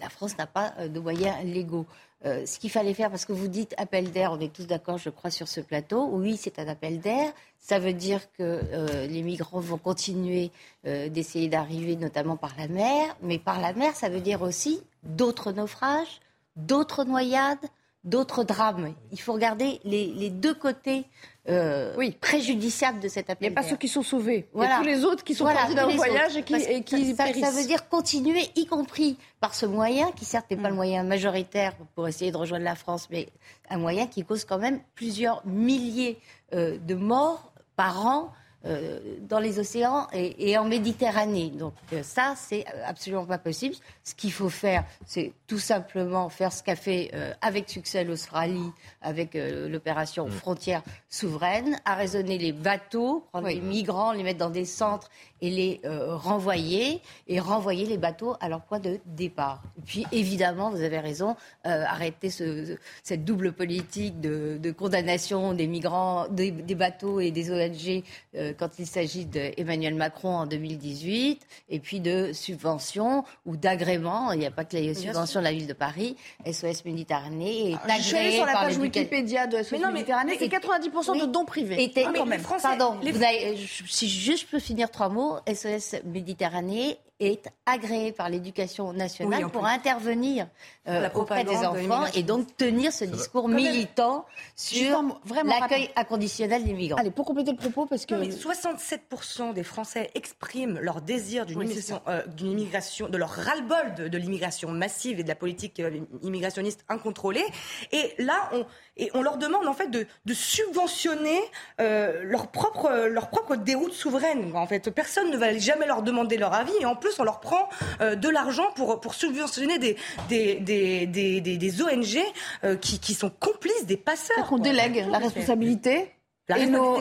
La 0.00 0.08
France 0.08 0.38
n'a 0.38 0.46
pas 0.46 0.74
euh, 0.78 0.88
de 0.88 1.00
moyens 1.00 1.36
légaux. 1.44 1.86
Euh, 2.24 2.46
ce 2.46 2.58
qu'il 2.58 2.70
fallait 2.70 2.94
faire, 2.94 3.10
parce 3.10 3.24
que 3.24 3.32
vous 3.32 3.46
dites 3.48 3.74
appel 3.78 4.10
d'air, 4.10 4.32
on 4.32 4.40
est 4.40 4.52
tous 4.52 4.66
d'accord, 4.66 4.98
je 4.98 5.08
crois, 5.10 5.30
sur 5.30 5.46
ce 5.46 5.60
plateau. 5.60 6.08
Oui, 6.12 6.36
c'est 6.36 6.58
un 6.58 6.66
appel 6.66 7.00
d'air. 7.00 7.32
Ça 7.60 7.78
veut 7.78 7.92
dire 7.92 8.20
que 8.32 8.42
euh, 8.42 9.06
les 9.06 9.22
migrants 9.22 9.60
vont 9.60 9.78
continuer 9.78 10.50
euh, 10.86 11.08
d'essayer 11.08 11.48
d'arriver, 11.48 11.94
notamment 11.96 12.36
par 12.36 12.54
la 12.58 12.66
mer. 12.66 13.16
Mais 13.22 13.38
par 13.38 13.60
la 13.60 13.72
mer, 13.72 13.94
ça 13.94 14.08
veut 14.08 14.20
dire 14.20 14.42
aussi 14.42 14.80
d'autres 15.04 15.52
naufrages, 15.52 16.20
d'autres 16.56 17.04
noyades, 17.04 17.64
d'autres 18.04 18.44
drames. 18.44 18.94
Il 19.12 19.20
faut 19.20 19.32
regarder 19.32 19.80
les, 19.84 20.06
les 20.06 20.30
deux 20.30 20.54
côtés 20.54 21.04
euh, 21.48 21.94
préjudiciables 22.20 23.00
de 23.00 23.08
cet 23.08 23.30
appel 23.30 23.48
Il 23.48 23.50
n'y 23.52 23.56
a 23.58 23.62
pas 23.62 23.68
ceux 23.68 23.76
qui 23.76 23.88
sont 23.88 24.02
sauvés. 24.02 24.48
Il 24.54 24.62
y 24.62 24.64
a 24.66 24.76
tous 24.78 24.84
les 24.84 25.04
autres 25.04 25.24
qui 25.24 25.34
sont 25.34 25.44
partis 25.44 25.68
tous 25.70 25.74
d'un 25.74 25.88
voyage 25.88 26.36
autres. 26.36 26.38
et 26.38 26.42
qui- 26.42 26.54
et 26.54 26.82
qui 26.82 27.10
ça, 27.14 27.26
ça 27.26 27.32
périssent. 27.32 27.54
veut 27.54 27.66
dire 27.66 27.88
continuer, 27.88 28.50
y 28.54 28.66
compris 28.66 29.16
par 29.40 29.54
ce 29.54 29.66
moyen, 29.66 30.12
qui 30.12 30.24
certes 30.24 30.46
n'est 30.50 30.56
Mm. 30.56 30.62
pas 30.62 30.68
le 30.68 30.74
moyen 30.74 31.02
majoritaire 31.04 31.74
pour 31.94 32.06
essayer 32.06 32.30
de 32.30 32.36
rejoindre 32.36 32.64
la 32.64 32.74
France, 32.76 33.08
mais 33.10 33.28
un 33.70 33.78
moyen 33.78 34.06
qui 34.06 34.24
cause 34.24 34.44
quand 34.44 34.58
même 34.58 34.80
plusieurs 34.94 35.44
milliers 35.46 36.18
euh, 36.54 36.78
de 36.78 36.94
morts 36.94 37.52
par 37.76 38.06
an. 38.06 38.30
Euh, 38.64 38.98
dans 39.20 39.38
les 39.38 39.58
océans 39.58 40.08
et, 40.12 40.50
et 40.50 40.58
en 40.58 40.64
Méditerranée. 40.64 41.50
Donc 41.50 41.74
euh, 41.92 42.02
ça, 42.02 42.34
c'est 42.36 42.64
absolument 42.84 43.26
pas 43.26 43.38
possible. 43.38 43.74
Ce 44.04 44.14
qu'il 44.14 44.32
faut 44.32 44.48
faire, 44.48 44.84
c'est 45.06 45.32
tout 45.46 45.58
simplement 45.58 46.28
faire 46.28 46.52
ce 46.52 46.62
qu'a 46.62 46.76
fait 46.76 47.10
euh, 47.14 47.32
avec 47.40 47.68
succès 47.68 48.04
l'Australie, 48.04 48.72
avec 49.02 49.34
l'opération 49.34 50.28
Mm. 50.28 50.30
Frontières 50.30 50.82
souveraines, 51.08 51.80
arraisonner 51.84 52.38
les 52.38 52.52
bateaux, 52.52 53.24
prendre 53.32 53.48
les 53.48 53.60
migrants, 53.60 54.12
les 54.12 54.22
mettre 54.22 54.38
dans 54.38 54.50
des 54.50 54.64
centres 54.64 55.10
et 55.40 55.50
les 55.50 55.80
euh, 55.84 56.16
renvoyer, 56.16 57.00
et 57.26 57.40
renvoyer 57.40 57.86
les 57.86 57.98
bateaux 57.98 58.34
à 58.40 58.48
leur 58.48 58.62
point 58.62 58.78
de 58.80 58.98
départ. 59.06 59.62
Et 59.78 59.82
puis 59.82 60.06
évidemment, 60.12 60.70
vous 60.70 60.82
avez 60.82 60.98
raison, 60.98 61.36
euh, 61.66 61.84
arrêter 61.86 62.30
ce- 62.30 62.76
cette 63.02 63.24
double 63.24 63.52
politique 63.52 64.20
de, 64.20 64.58
de 64.60 64.70
condamnation 64.70 65.52
des 65.54 65.66
migrants, 65.66 66.26
des, 66.28 66.50
des 66.50 66.74
bateaux 66.74 67.20
et 67.20 67.30
des 67.30 67.50
ONG 67.50 68.02
euh, 68.36 68.52
quand 68.58 68.70
il 68.78 68.86
s'agit 68.86 69.24
d'Emmanuel 69.24 69.94
Macron 69.94 70.34
en 70.36 70.46
2018, 70.46 71.40
et 71.70 71.78
puis 71.80 72.00
de 72.00 72.32
subventions 72.32 73.24
ou 73.46 73.56
d'agréments. 73.56 74.32
Il 74.32 74.38
n'y 74.40 74.46
a 74.46 74.50
pas 74.50 74.64
que 74.64 74.76
les 74.76 74.94
subventions 74.94 75.40
de 75.40 75.44
la 75.44 75.52
ville 75.52 75.66
de 75.66 75.72
Paris. 75.72 76.16
SOS 76.46 76.84
Méditerranée 76.84 77.72
est 77.72 77.76
Ah, 77.88 77.96
Je 77.98 78.02
suis 78.02 78.16
allée 78.16 78.32
sur 78.32 78.46
la 78.46 78.52
par 78.52 78.62
page 78.64 78.76
Wikipédia 78.78 79.46
de 79.46 79.58
SOS 79.62 79.72
Mais 79.72 79.78
non, 79.78 79.86
mais- 79.88 79.92
Méditerranée, 79.94 80.32
c'est 80.38 80.48
mais- 80.50 80.58
90% 80.58 81.20
de 81.20 81.26
dons 81.26 81.44
privés. 81.44 81.82
Était- 81.82 82.04
Ah, 82.06 82.12
quand 82.14 82.26
même. 82.26 82.42
Pardon, 82.62 82.96
vous 83.02 83.22
avez- 83.22 83.56
je- 83.56 83.84
si 83.86 84.08
juste 84.08 84.42
je 84.46 84.46
peux 84.50 84.58
finir 84.58 84.90
trois 84.90 85.08
mots, 85.08 85.27
SOS 85.46 86.02
Méditerranée 86.04 86.98
est 87.20 87.48
agréé 87.66 88.12
par 88.12 88.28
l'éducation 88.28 88.92
nationale 88.92 89.44
Oui, 89.44 89.50
pour 89.50 89.62
plus. 89.62 89.70
intervenir 89.70 90.46
euh, 90.86 91.00
La 91.00 91.16
auprès 91.16 91.44
des 91.44 91.52
de 91.52 91.56
enfants 91.66 92.06
et 92.14 92.22
donc 92.22 92.56
tenir 92.56 92.92
ce 92.92 93.04
discours 93.04 93.48
militant 93.48 94.24
sur 94.56 95.02
l'accueil 95.44 95.90
inconditionnel 95.96 96.64
des 96.64 96.72
migrants. 96.72 96.98
Allez, 97.00 97.10
pour 97.10 97.26
compléter 97.26 97.50
le 97.50 97.56
propos, 97.56 97.86
parce 97.86 98.06
que... 98.06 98.14
Non, 98.14 98.20
mais 98.20 98.28
67% 98.28 99.52
des 99.52 99.62
Français 99.64 100.10
expriment 100.14 100.78
leur 100.80 101.00
désir 101.00 101.44
d'une 101.46 101.58
Oui, 101.58 101.66
c'est 101.68 101.74
immigration, 101.74 102.02
euh, 102.08 102.22
immigration, 102.40 103.08
de 103.08 103.16
leur 103.16 103.30
ras-le-bol 103.30 103.94
de, 103.96 104.08
de 104.08 104.18
l'immigration 104.18 104.70
massive 104.70 105.18
et 105.20 105.22
de 105.22 105.28
la 105.28 105.34
politique 105.34 105.80
euh, 105.80 105.90
immigrationniste 106.22 106.84
incontrôlée. 106.88 107.44
Et 107.92 108.14
là, 108.18 108.48
on, 108.52 108.64
et 108.96 109.10
on 109.14 109.22
leur 109.22 109.38
demande 109.38 109.66
en 109.66 109.74
fait 109.74 109.88
de, 109.88 110.06
de 110.24 110.34
subventionner 110.34 111.38
euh, 111.80 112.22
leur 112.24 112.48
propre, 112.48 113.06
leur 113.08 113.28
propre 113.28 113.56
déroute 113.56 113.92
souveraine. 113.92 114.54
En 114.54 114.66
fait, 114.66 114.90
personne 114.90 115.30
ne 115.30 115.36
va 115.36 115.56
jamais 115.56 115.86
leur 115.86 116.02
demander 116.02 116.36
leur 116.36 116.52
avis 116.54 116.72
et 116.80 116.86
en 116.86 116.96
plus, 116.96 117.07
on 117.18 117.24
leur 117.24 117.40
prend 117.40 117.68
euh, 118.00 118.14
de 118.14 118.28
l'argent 118.28 118.66
pour, 118.76 119.00
pour 119.00 119.14
subventionner 119.14 119.78
des, 119.78 119.96
des, 120.28 120.56
des, 120.56 121.06
des, 121.06 121.40
des- 121.40 121.56
des 121.56 121.82
ONG 121.82 122.18
euh, 122.64 122.76
qui, 122.76 122.98
qui 122.98 123.14
sont 123.14 123.30
complices 123.30 123.86
des 123.86 123.96
passeurs. 123.96 124.36
qu'on 124.46 124.56
quoi. 124.56 124.58
délègue 124.60 125.06
la 125.10 125.18
responsabilité 125.18 126.12
La 126.48 126.58
et 126.58 126.66
nos, 126.66 126.94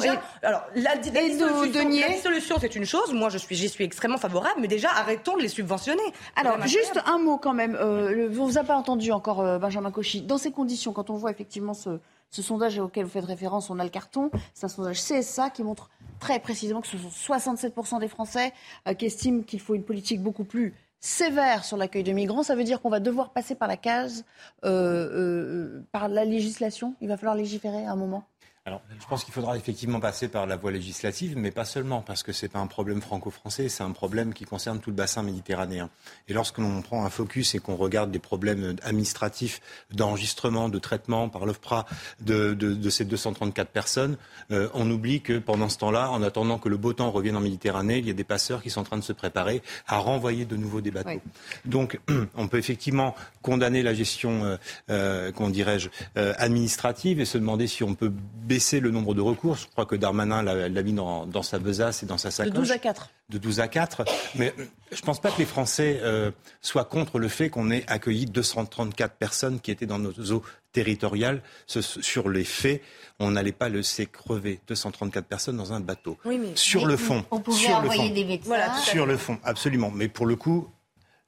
alors, 0.44 0.66
la, 0.76 0.96
la 0.96 0.96
et 0.96 1.30
nos 1.36 1.48
dissolution- 1.48 1.84
deniers. 1.84 2.02
la 2.02 2.10
dissolution, 2.10 2.58
c'est 2.60 2.76
une 2.76 2.84
chose. 2.86 3.14
Moi, 3.14 3.30
je 3.30 3.38
suis, 3.38 3.56
j'y 3.56 3.70
suis 3.70 3.86
extrêmement 3.86 4.18
favorable, 4.18 4.60
mais 4.60 4.68
déjà, 4.68 4.90
arrêtons 4.90 5.38
de 5.38 5.42
les 5.42 5.48
subventionner. 5.48 6.02
Alors, 6.36 6.62
juste 6.68 7.00
un 7.06 7.18
mot 7.18 7.38
quand 7.38 7.54
même. 7.54 7.76
Euh, 7.80 8.12
le- 8.12 8.28
vous 8.28 8.58
a 8.58 8.64
pas 8.66 8.76
entendu 8.76 9.12
encore, 9.14 9.40
euh, 9.40 9.58
Benjamin 9.58 9.90
Cauchy. 9.92 10.22
Dans 10.22 10.38
ces 10.38 10.52
conditions, 10.52 10.92
quand 10.92 11.10
on 11.10 11.16
voit 11.16 11.32
effectivement 11.32 11.74
ce, 11.74 12.00
ce 12.30 12.42
sondage 12.42 12.78
auquel 12.78 13.06
vous 13.06 13.10
faites 13.12 13.24
référence, 13.24 13.70
on 13.70 13.80
a 13.80 13.86
le 13.86 13.90
carton. 13.90 14.32
C'est 14.54 14.66
un 14.66 14.70
sondage 14.70 15.02
CSA 15.02 15.50
qui 15.50 15.64
montre 15.64 15.90
très 16.20 16.40
précisément 16.40 16.82
que 16.82 16.88
ce 16.88 16.98
sont 16.98 17.08
67% 17.08 18.00
des 18.02 18.10
Français 18.10 18.52
euh, 18.90 18.94
qui 18.96 19.06
estiment 19.06 19.44
qu'il 19.44 19.62
faut 19.62 19.76
une 19.76 19.84
politique 19.86 20.22
beaucoup 20.22 20.44
plus 20.44 20.74
sévère 21.00 21.64
sur 21.64 21.78
l'accueil 21.78 22.04
de 22.04 22.12
migrants. 22.12 22.44
Ça 22.44 22.56
veut 22.56 22.66
dire 22.66 22.82
qu'on 22.82 22.90
va 22.90 23.00
devoir 23.00 23.30
passer 23.30 23.56
par 23.56 23.70
la 23.70 23.78
case, 23.78 24.26
euh, 24.66 25.80
par 25.92 26.10
la 26.10 26.26
législation. 26.26 26.96
Il 27.02 27.08
va 27.08 27.16
falloir 27.18 27.36
légiférer 27.36 27.86
à 27.86 27.92
un 27.92 27.96
moment. 27.96 28.24
Alors, 28.68 28.82
je 29.00 29.06
pense 29.08 29.24
qu'il 29.24 29.34
faudra 29.34 29.56
effectivement 29.56 30.02
passer 30.02 30.28
par 30.28 30.46
la 30.46 30.58
voie 30.58 30.72
législative, 30.74 31.38
mais 31.38 31.52
pas 31.52 31.64
seulement, 31.64 32.02
parce 32.02 32.22
que 32.22 32.34
c'est 32.34 32.50
pas 32.50 32.60
un 32.60 32.68
problème 32.68 33.02
franco-français, 33.02 33.70
c'est 33.70 33.84
un 33.84 33.94
problème 33.94 34.34
qui 34.34 34.44
concerne 34.44 34.82
tout 34.82 34.90
le 34.90 34.96
bassin 34.98 35.24
méditerranéen. 35.24 35.90
Et 36.28 36.34
lorsque 36.34 36.58
l'on 36.58 36.82
prend 36.82 37.06
un 37.06 37.10
focus 37.10 37.56
et 37.56 37.60
qu'on 37.60 37.78
regarde 37.78 38.12
les 38.12 38.20
problèmes 38.20 38.76
administratifs 38.84 39.62
d'enregistrement, 39.94 40.68
de 40.68 40.80
traitement 40.80 41.30
par 41.30 41.46
l'OFPRA 41.46 41.86
de, 42.20 42.54
de, 42.54 42.74
de 42.74 42.90
ces 42.90 43.06
234 43.06 43.70
personnes, 43.70 44.18
euh, 44.52 44.68
on 44.74 44.92
oublie 44.92 45.22
que 45.22 45.38
pendant 45.40 45.70
ce 45.70 45.78
temps-là, 45.78 46.12
en 46.12 46.22
attendant 46.22 46.60
que 46.60 46.68
le 46.68 46.76
beau 46.76 46.92
temps 46.92 47.10
revienne 47.10 47.38
en 47.38 47.42
Méditerranée, 47.42 48.00
il 48.00 48.08
y 48.08 48.12
a 48.12 48.14
des 48.14 48.26
passeurs 48.26 48.62
qui 48.62 48.70
sont 48.70 48.82
en 48.82 48.84
train 48.84 48.98
de 48.98 49.02
se 49.02 49.14
préparer 49.14 49.62
à 49.88 50.00
renvoyer 50.00 50.44
de 50.44 50.58
nouveau 50.58 50.82
des 50.82 50.92
bateaux. 50.92 51.12
Oui. 51.12 51.22
Donc, 51.64 52.02
on 52.36 52.50
peut 52.50 52.58
effectivement 52.58 53.16
condamner 53.42 53.82
la 53.82 53.94
gestion, 53.94 54.44
euh, 54.44 54.58
euh, 54.90 55.32
comment 55.32 55.50
dirais-je, 55.50 55.88
euh, 56.18 56.34
administrative 56.38 57.22
et 57.22 57.26
se 57.26 57.38
demander 57.38 57.66
si 57.66 57.82
on 57.82 57.96
peut 57.96 58.12
baisser 58.58 58.80
le 58.80 58.90
nombre 58.90 59.14
de 59.14 59.22
recours. 59.22 59.56
Je 59.56 59.68
crois 59.68 59.86
que 59.86 59.96
Darmanin 59.96 60.42
l'a 60.42 60.82
mis 60.84 60.94
dans, 60.94 61.28
dans 61.28 61.44
sa 61.44 61.60
besace 61.60 62.02
et 62.02 62.08
dans 62.08 62.18
sa 62.18 62.30
De 62.30 62.34
sacoche. 62.34 62.54
12 62.56 62.72
à 62.72 62.80
4. 62.80 63.10
De 63.30 63.38
12 63.38 63.60
à 63.60 63.68
4. 63.68 64.04
Mais 64.36 64.52
je 64.92 64.96
ne 65.00 65.02
pense 65.06 65.22
pas 65.22 65.30
que 65.30 65.38
les 65.38 65.46
Français 65.46 66.00
euh, 66.02 66.32
soient 66.62 66.86
contre 66.86 67.20
le 67.20 67.28
fait 67.28 67.52
qu'on 67.52 67.70
ait 67.70 67.84
accueilli 67.88 68.26
234 68.26 69.14
personnes 69.14 69.60
qui 69.60 69.70
étaient 69.70 69.86
dans 69.86 70.00
nos 70.00 70.12
eaux 70.32 70.42
territoriales. 70.72 71.44
Ce- 71.68 71.82
sur 71.84 72.30
les 72.30 72.44
faits, 72.44 72.82
on 73.20 73.30
n'allait 73.30 73.52
pas 73.52 73.70
laisser 73.70 74.08
crever 74.08 74.60
234 74.68 75.26
personnes 75.28 75.58
dans 75.58 75.72
un 75.74 75.80
bateau. 75.80 76.18
Oui, 76.26 76.40
mais- 76.40 76.56
Sur 76.56 76.86
mais 76.88 76.94
le 76.94 76.98
fond. 76.98 77.24
On 77.30 77.40
pouvait 77.40 77.58
sur 77.60 77.70
le 77.70 77.76
envoyer 77.90 78.08
fond. 78.10 78.14
des 78.16 78.26
médecins. 78.26 78.48
Voilà, 78.48 78.76
Sur 78.78 79.06
le 79.06 79.18
fond, 79.18 79.38
absolument. 79.44 79.92
Mais 79.94 80.08
pour 80.08 80.26
le 80.26 80.36
coup, 80.36 80.68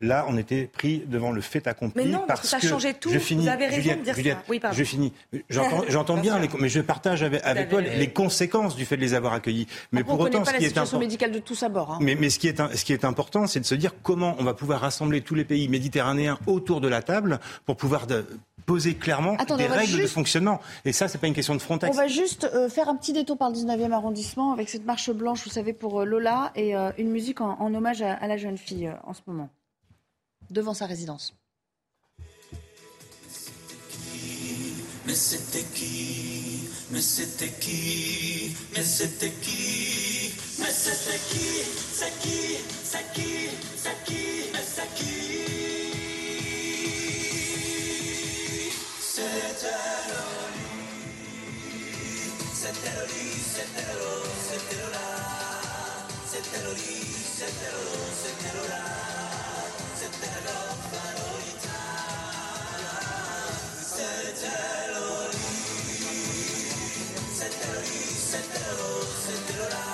là, 0.01 0.25
on 0.29 0.37
était 0.37 0.63
pris 0.65 1.03
devant 1.07 1.31
le 1.31 1.41
fait 1.41 1.67
accompli. 1.67 2.05
Mais 2.05 2.09
non, 2.11 2.23
parce 2.27 2.41
que 2.41 2.47
ça 2.47 2.59
changeait 2.59 2.93
tout. 2.93 3.09
Je 3.09 3.19
finis, 3.19 3.43
Vous 3.43 3.49
avez 3.49 3.65
raison 3.67 3.81
Juliette, 3.81 3.99
de 3.99 4.03
dire 4.03 4.13
ça. 4.13 4.17
Juliette, 4.21 4.37
Oui, 4.47 4.59
pardon. 4.59 4.77
je 4.77 4.83
finis. 4.83 5.13
J'entends, 5.49 6.17
Bien 6.21 6.39
les- 6.39 6.49
mais 6.59 6.69
je 6.69 6.81
partage 6.81 7.23
avec, 7.23 7.41
avec 7.43 7.69
toi 7.69 7.81
les 7.81 8.09
conséquences 8.11 8.75
du 8.75 8.85
fait 8.85 8.95
de 8.97 9.01
les 9.01 9.13
avoir 9.13 9.33
accueillis. 9.33 9.67
Mais 9.91 10.01
Après, 10.01 10.11
pour 10.13 10.19
autant, 10.21 10.39
pas 10.39 10.45
ce 10.45 10.51
la 10.53 10.57
qui 10.59 10.65
est 10.65 10.77
important. 10.77 10.99
médicale 10.99 11.31
de 11.31 11.39
tous 11.39 11.61
à 11.63 11.69
bord. 11.69 11.91
hein. 11.91 11.97
Mais, 12.01 12.15
mais 12.15 12.29
ce, 12.29 12.39
qui 12.39 12.47
est, 12.47 12.59
un- 12.59 12.69
ce 12.75 12.83
qui 12.85 12.93
est 12.93 13.05
important, 13.05 13.47
c'est 13.47 13.59
de 13.59 13.65
se 13.65 13.75
dire 13.75 13.93
comment 14.03 14.35
on 14.39 14.43
va 14.43 14.53
pouvoir 14.53 14.81
rassembler 14.81 15.21
tous 15.21 15.35
les 15.35 15.45
pays 15.45 15.67
méditerranéens 15.67 16.37
autour 16.47 16.81
de 16.81 16.87
la 16.87 17.01
table 17.01 17.39
pour 17.65 17.75
pouvoir 17.77 18.07
de- 18.07 18.25
poser 18.65 18.93
clairement 18.93 19.35
des 19.57 19.65
règles 19.65 20.01
de 20.01 20.05
fonctionnement. 20.07 20.61
Et 20.85 20.91
ça, 20.93 21.07
c'est 21.07 21.17
pas 21.17 21.25
une 21.27 21.33
question 21.33 21.55
de 21.55 21.59
Frontex. 21.61 21.91
On 21.91 21.97
va 21.99 22.07
juste 22.07 22.47
euh, 22.53 22.69
faire 22.69 22.87
un 22.87 22.95
petit 22.95 23.13
détour 23.13 23.35
par 23.37 23.49
le 23.49 23.55
19e 23.55 23.91
arrondissement 23.93 24.53
avec 24.53 24.69
cette 24.69 24.85
marche 24.85 25.09
blanche, 25.09 25.43
vous 25.43 25.49
savez, 25.49 25.73
pour 25.73 26.01
euh, 26.01 26.05
Lola 26.05 26.51
et 26.55 26.75
euh, 26.75 26.91
une 26.99 27.09
musique 27.09 27.41
en, 27.41 27.57
hommage 27.73 28.03
à, 28.03 28.27
la 28.27 28.37
jeune 28.37 28.57
fille 28.57 28.91
en 29.07 29.13
ce 29.13 29.21
moment, 29.25 29.49
devant 30.49 30.73
sa 30.73 30.85
résidence. 30.85 31.33
Mais 35.05 35.15
c'était 35.15 35.63
qui? 35.73 36.69
Mais 36.91 37.01
c'était 37.01 37.49
qui? 37.59 38.55
Mais 38.75 38.83
c'était 38.83 39.31
qui? 39.31 40.33
Mais 40.59 40.71
c'était 40.71 41.19
qui? 41.31 41.63
C'est 41.93 42.11
qui? 42.21 42.57
C'est 42.83 43.01
qui? 43.09 43.49
C'est 43.73 43.93
qui? 44.03 44.51
C'est 44.63 44.95
qui? 44.95 45.19
C'était 52.53 53.05
lui, 53.07 53.31
c'était 53.55 53.93
c'était. 58.21 59.08
C'était 64.49 64.91
l'oli. 64.93 65.37
C'était 67.33 67.73
lui, 67.79 68.03
c'était 68.31 68.69
l'eau, 68.77 68.99
c'était 69.25 69.59
là. 69.69 69.85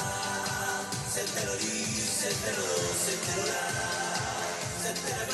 C'était 1.14 1.45
lui, 1.45 1.86
c'était 2.20 2.56
l'eau, 2.58 2.84
c'était 3.06 3.41
là. 3.51 3.66
C'était 4.82 5.26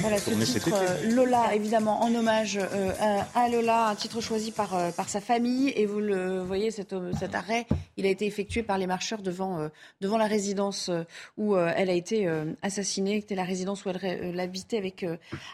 Voilà 0.00 0.16
ce 0.18 0.30
titre 0.30 0.70
euh, 0.72 1.14
Lola, 1.14 1.54
évidemment, 1.54 2.02
en 2.02 2.14
hommage 2.14 2.58
euh, 2.58 3.20
à 3.34 3.48
Lola, 3.50 3.88
un 3.88 3.94
titre 3.94 4.22
choisi 4.22 4.50
par, 4.50 4.74
euh, 4.74 4.90
par 4.92 5.10
sa 5.10 5.20
famille. 5.20 5.72
Et 5.76 5.84
vous 5.84 6.00
le 6.00 6.40
voyez, 6.40 6.70
cet, 6.70 6.94
cet 7.18 7.34
arrêt, 7.34 7.66
il 7.98 8.06
a 8.06 8.08
été 8.08 8.24
effectué 8.24 8.62
par 8.62 8.78
les 8.78 8.86
marcheurs 8.86 9.20
devant, 9.20 9.68
devant 10.00 10.16
la 10.16 10.26
résidence 10.26 10.90
où 11.36 11.56
elle 11.56 11.90
a 11.90 11.92
été 11.92 12.28
assassinée, 12.62 13.20
c'était 13.20 13.34
la 13.34 13.44
résidence 13.44 13.84
où 13.84 13.90
elle, 13.90 14.40
habitait 14.40 14.78
avec, 14.78 15.04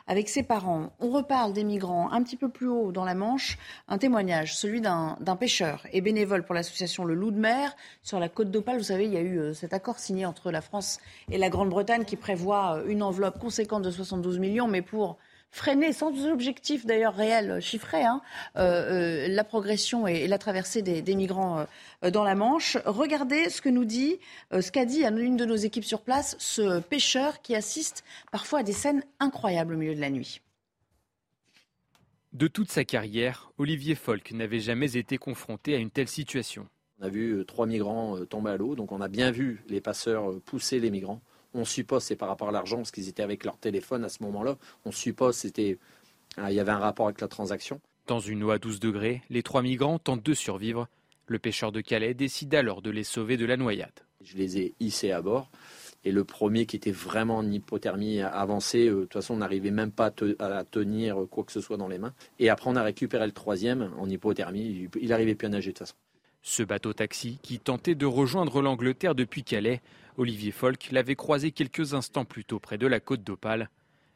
avec 0.06 0.28
ses 0.28 0.44
parents. 0.44 0.92
On 1.00 1.10
reparle 1.10 1.52
des 1.52 1.64
migrants 1.64 2.10
un 2.12 2.22
petit 2.22 2.36
peu 2.36 2.48
plus 2.48 2.68
haut 2.68 2.92
dans 2.92 3.04
la 3.04 3.14
Manche. 3.14 3.58
Un 3.88 3.98
témoignage, 3.98 4.56
celui 4.56 4.80
d'un 4.80 5.36
pêcheur 5.38 5.86
et 5.92 6.00
bénévole 6.00 6.44
pour 6.44 6.54
l'association 6.54 7.04
Le 7.04 7.14
Loup 7.14 7.32
de 7.32 7.40
Mer 7.40 7.76
sur 8.02 8.20
la 8.20 8.28
côte 8.28 8.50
d'Opale. 8.50 8.78
Vous 8.78 8.84
savez, 8.84 9.06
il 9.06 9.12
y 9.12 9.16
a 9.16 9.22
eu 9.22 9.54
cet 9.54 9.72
accord 9.72 9.98
signé 9.98 10.24
entre 10.24 10.50
la 10.50 10.60
France 10.60 10.98
et 11.30 11.38
la 11.38 11.48
Grande-Bretagne 11.48 12.04
qui 12.04 12.16
prévoit 12.16 12.82
une 12.86 13.02
enveloppe 13.02 13.38
conséquente 13.38 13.82
de 13.82 13.90
72 13.90 14.35
millions, 14.38 14.68
mais 14.68 14.82
pour 14.82 15.18
freiner, 15.56 15.92
sans 15.92 16.26
objectif 16.26 16.86
d'ailleurs 16.86 17.14
réel 17.14 17.60
chiffré, 17.60 18.02
hein, 18.02 18.20
euh, 18.56 19.24
euh, 19.26 19.28
la 19.28 19.42
progression 19.42 20.06
et, 20.06 20.26
la 20.28 20.38
traversée 20.38 20.82
des, 20.82 21.14
migrants 21.14 21.66
euh, 22.04 22.10
dans 22.10 22.24
la 22.24 22.34
Manche. 22.34 22.76
Regardez 22.84 23.48
ce 23.48 23.60
que 23.60 23.68
nous 23.68 23.84
dit, 23.84 24.18
ce 24.52 24.70
qu'a 24.70 24.84
dit 24.84 25.04
à 25.04 25.10
une 25.10 25.36
de 25.36 25.44
nos 25.44 25.56
équipes 25.56 25.84
sur 25.84 26.02
place, 26.02 26.36
ce 26.38 26.80
pêcheur 26.80 27.40
qui 27.40 27.54
assiste 27.54 28.04
parfois 28.30 28.60
à 28.60 28.62
des 28.62 28.72
scènes 28.72 29.02
incroyables 29.18 29.74
au 29.74 29.78
milieu 29.78 29.94
de 29.94 30.00
la 30.00 30.10
nuit. 30.10 30.40
De 32.32 32.48
toute 32.48 32.70
sa 32.70 32.84
carrière, 32.84 33.50
Olivier 33.56 33.94
Folk 33.94 34.32
n'avait 34.32 34.60
jamais 34.60 34.98
été 34.98 35.16
confronté 35.16 35.74
à 35.74 35.78
une 35.78 35.90
telle 35.90 36.08
situation. 36.08 36.68
On 37.00 37.06
a 37.06 37.08
vu 37.08 37.44
trois 37.46 37.66
migrants 37.66 38.18
tomber 38.26 38.50
à 38.50 38.56
l'eau, 38.58 38.74
donc 38.74 38.92
on 38.92 39.00
a 39.00 39.08
bien 39.08 39.30
vu 39.30 39.62
les 39.68 39.80
passeurs 39.80 40.38
pousser 40.42 40.80
les 40.80 40.90
migrants 40.90 41.22
on 41.56 41.64
suppose 41.64 42.02
c'est 42.02 42.16
par 42.16 42.28
rapport 42.28 42.48
à 42.48 42.52
l'argent, 42.52 42.76
parce 42.76 42.90
qu'ils 42.90 43.08
étaient 43.08 43.22
avec 43.22 43.44
leur 43.44 43.56
téléphone 43.58 44.04
à 44.04 44.08
ce 44.08 44.22
moment-là. 44.22 44.56
On 44.84 44.92
suppose 44.92 45.36
c'était 45.36 45.78
ah, 46.36 46.50
il 46.50 46.56
y 46.56 46.60
avait 46.60 46.72
un 46.72 46.78
rapport 46.78 47.06
avec 47.06 47.20
la 47.20 47.28
transaction. 47.28 47.80
Dans 48.06 48.20
une 48.20 48.44
eau 48.44 48.50
à 48.50 48.58
12 48.58 48.78
degrés, 48.78 49.22
les 49.30 49.42
trois 49.42 49.62
migrants 49.62 49.98
tentent 49.98 50.24
de 50.24 50.34
survivre. 50.34 50.88
Le 51.26 51.38
pêcheur 51.38 51.72
de 51.72 51.80
Calais 51.80 52.14
décide 52.14 52.54
alors 52.54 52.82
de 52.82 52.90
les 52.90 53.04
sauver 53.04 53.36
de 53.36 53.46
la 53.46 53.56
noyade. 53.56 53.90
Je 54.22 54.36
les 54.36 54.58
ai 54.58 54.74
hissés 54.78 55.10
à 55.10 55.22
bord. 55.22 55.50
Et 56.04 56.12
le 56.12 56.22
premier 56.22 56.66
qui 56.66 56.76
était 56.76 56.92
vraiment 56.92 57.38
en 57.38 57.50
hypothermie 57.50 58.20
avancée, 58.20 58.86
euh, 58.86 58.94
de 58.94 59.00
toute 59.02 59.14
façon, 59.14 59.34
on 59.34 59.38
n'arrivait 59.38 59.72
même 59.72 59.90
pas 59.90 60.12
à, 60.38 60.64
tenir 60.64 61.26
quoi 61.28 61.42
que 61.42 61.50
ce 61.50 61.60
soit 61.60 61.76
dans 61.76 61.88
les 61.88 61.98
mains. 61.98 62.14
Et 62.38 62.48
après, 62.48 62.70
on 62.70 62.76
a 62.76 62.82
récupéré 62.82 63.26
le 63.26 63.32
troisième 63.32 63.90
en 63.98 64.08
hypothermie. 64.08 64.88
Il 65.00 65.08
n'arrivait 65.08 65.34
plus 65.34 65.46
à 65.46 65.48
nager 65.48 65.70
de 65.72 65.78
toute 65.78 65.88
façon. 65.88 65.96
Ce 66.48 66.62
bateau 66.62 66.92
taxi, 66.92 67.40
qui 67.42 67.58
tentait 67.58 67.96
de 67.96 68.06
rejoindre 68.06 68.62
l'Angleterre 68.62 69.16
depuis 69.16 69.42
Calais, 69.42 69.82
Olivier 70.16 70.52
Folk 70.52 70.92
l'avait 70.92 71.16
croisé 71.16 71.50
quelques 71.50 71.92
instants 71.92 72.24
plus 72.24 72.44
tôt 72.44 72.60
près 72.60 72.78
de 72.78 72.86
la 72.86 73.00
côte 73.00 73.24
d'Opale. 73.24 73.68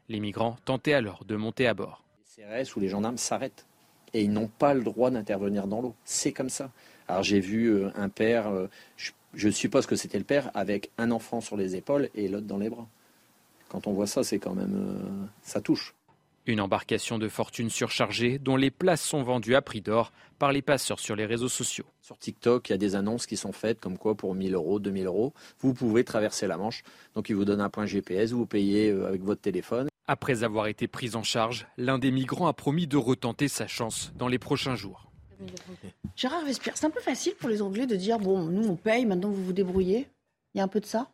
Les 0.08 0.20
migrants 0.20 0.56
tentaient 0.64 0.94
alors 0.94 1.24
de 1.24 1.34
monter 1.34 1.66
à 1.66 1.74
bord. 1.74 2.04
Les 2.38 2.44
CRS 2.44 2.76
ou 2.76 2.80
les 2.80 2.88
gendarmes 2.88 3.18
s'arrêtent 3.18 3.66
et 4.14 4.22
ils 4.22 4.32
n'ont 4.32 4.46
pas 4.46 4.74
le 4.74 4.84
droit 4.84 5.10
d'intervenir 5.10 5.66
dans 5.66 5.82
l'eau. 5.82 5.96
C'est 6.04 6.30
comme 6.30 6.50
ça. 6.50 6.70
Alors 7.08 7.24
j'ai 7.24 7.40
vu 7.40 7.66
euh, 7.66 7.90
un 7.96 8.08
père, 8.08 8.46
euh, 8.46 8.68
je, 9.34 9.48
suppose 9.50 9.86
que 9.86 9.96
c'était 9.96 10.18
le 10.18 10.24
père, 10.24 10.52
avec 10.54 10.92
un 10.98 11.10
enfant 11.10 11.40
sur 11.40 11.56
les 11.56 11.74
épaules 11.74 12.10
et 12.14 12.28
l'autre 12.28 12.46
dans 12.46 12.58
les 12.58 12.70
bras. 12.70 12.86
Quand 13.68 13.88
on 13.88 13.92
voit 13.92 14.06
ça, 14.06 14.22
c'est 14.22 14.38
quand 14.38 14.54
même. 14.54 14.76
Euh, 14.76 15.26
ça 15.42 15.60
touche. 15.60 15.96
Une 16.50 16.60
embarcation 16.60 17.20
de 17.20 17.28
fortune 17.28 17.70
surchargée 17.70 18.40
dont 18.40 18.56
les 18.56 18.72
places 18.72 19.02
sont 19.02 19.22
vendues 19.22 19.54
à 19.54 19.62
prix 19.62 19.82
d'or 19.82 20.10
par 20.40 20.50
les 20.50 20.62
passeurs 20.62 20.98
sur 20.98 21.14
les 21.14 21.24
réseaux 21.24 21.48
sociaux. 21.48 21.84
Sur 22.00 22.18
TikTok, 22.18 22.68
il 22.68 22.72
y 22.72 22.74
a 22.74 22.76
des 22.76 22.96
annonces 22.96 23.26
qui 23.26 23.36
sont 23.36 23.52
faites 23.52 23.78
comme 23.78 23.96
quoi 23.96 24.16
pour 24.16 24.34
1000 24.34 24.54
euros, 24.54 24.80
2000 24.80 25.06
euros, 25.06 25.32
vous 25.60 25.74
pouvez 25.74 26.02
traverser 26.02 26.48
la 26.48 26.56
Manche. 26.56 26.82
Donc 27.14 27.28
ils 27.28 27.36
vous 27.36 27.44
donnent 27.44 27.60
un 27.60 27.68
point 27.70 27.86
GPS, 27.86 28.32
vous 28.32 28.46
payez 28.46 28.90
euh, 28.90 29.06
avec 29.06 29.22
votre 29.22 29.40
téléphone. 29.40 29.86
Après 30.08 30.42
avoir 30.42 30.66
été 30.66 30.88
pris 30.88 31.14
en 31.14 31.22
charge, 31.22 31.68
l'un 31.76 32.00
des 32.00 32.10
migrants 32.10 32.48
a 32.48 32.52
promis 32.52 32.88
de 32.88 32.96
retenter 32.96 33.46
sa 33.46 33.68
chance 33.68 34.12
dans 34.16 34.26
les 34.26 34.40
prochains 34.40 34.74
jours. 34.74 35.08
Gérard 36.16 36.44
Vespierre, 36.44 36.76
c'est 36.76 36.86
un 36.86 36.90
peu 36.90 37.00
facile 37.00 37.34
pour 37.38 37.48
les 37.48 37.62
Anglais 37.62 37.86
de 37.86 37.94
dire 37.94 38.18
bon, 38.18 38.46
nous 38.46 38.66
on 38.66 38.74
paye, 38.74 39.06
maintenant 39.06 39.30
vous 39.30 39.44
vous 39.44 39.52
débrouillez. 39.52 40.08
Il 40.54 40.58
y 40.58 40.60
a 40.60 40.64
un 40.64 40.68
peu 40.68 40.80
de 40.80 40.86
ça? 40.86 41.12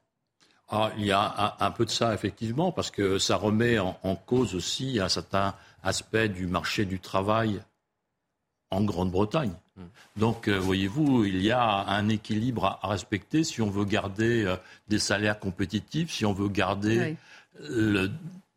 Ah, 0.68 0.90
il 0.98 1.06
y 1.06 1.12
a 1.12 1.56
un, 1.60 1.70
peu 1.70 1.84
de 1.84 1.90
ça, 1.90 2.12
effectivement, 2.12 2.72
parce 2.72 2.90
que 2.90 3.18
ça 3.18 3.36
remet 3.36 3.78
en, 3.78 4.16
cause 4.16 4.54
aussi 4.54 4.98
un 4.98 5.08
certain 5.08 5.54
aspect 5.82 6.28
du 6.28 6.46
marché 6.46 6.84
du 6.84 6.98
travail 6.98 7.60
en 8.70 8.82
Grande-Bretagne. 8.82 9.52
Hmm. 9.76 9.84
Donc, 10.16 10.48
euh, 10.48 10.58
voyez-vous, 10.58 11.24
il 11.24 11.40
y 11.40 11.52
a 11.52 11.62
un 11.62 12.08
équilibre 12.08 12.78
à, 12.82 12.88
respecter 12.88 13.44
si 13.44 13.62
on 13.62 13.70
veut 13.70 13.84
garder 13.84 14.44
euh, 14.44 14.56
des 14.88 14.98
salaires 14.98 15.38
compétitifs, 15.38 16.10
si 16.10 16.26
on 16.26 16.32
veut 16.32 16.48
garder 16.48 17.16
la 17.60 18.08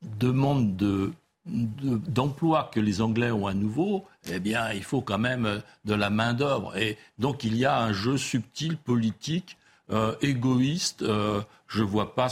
demande 0.01 0.75
de, 0.75 1.13
d'emploi 1.45 2.69
que 2.73 2.79
les 2.79 3.01
Anglais 3.01 3.31
ont 3.31 3.47
à 3.47 3.53
nouveau, 3.53 4.05
eh 4.31 4.39
bien, 4.39 4.71
il 4.71 4.83
faut 4.83 5.01
quand 5.01 5.17
même 5.17 5.45
euh, 5.45 5.59
de 5.85 5.93
la 5.93 6.09
main-d'œuvre. 6.09 6.77
Et 6.77 6.97
donc, 7.17 7.43
il 7.43 7.55
y 7.55 7.65
a 7.65 7.79
un 7.79 7.93
jeu 7.93 8.17
subtil 8.17 8.77
politique 8.77 9.57
euh, 9.91 10.15
égoïste, 10.21 11.01
euh, 11.01 11.41
je 11.67 11.83
ne 11.83 11.87
vois 11.87 12.15
pas 12.15 12.29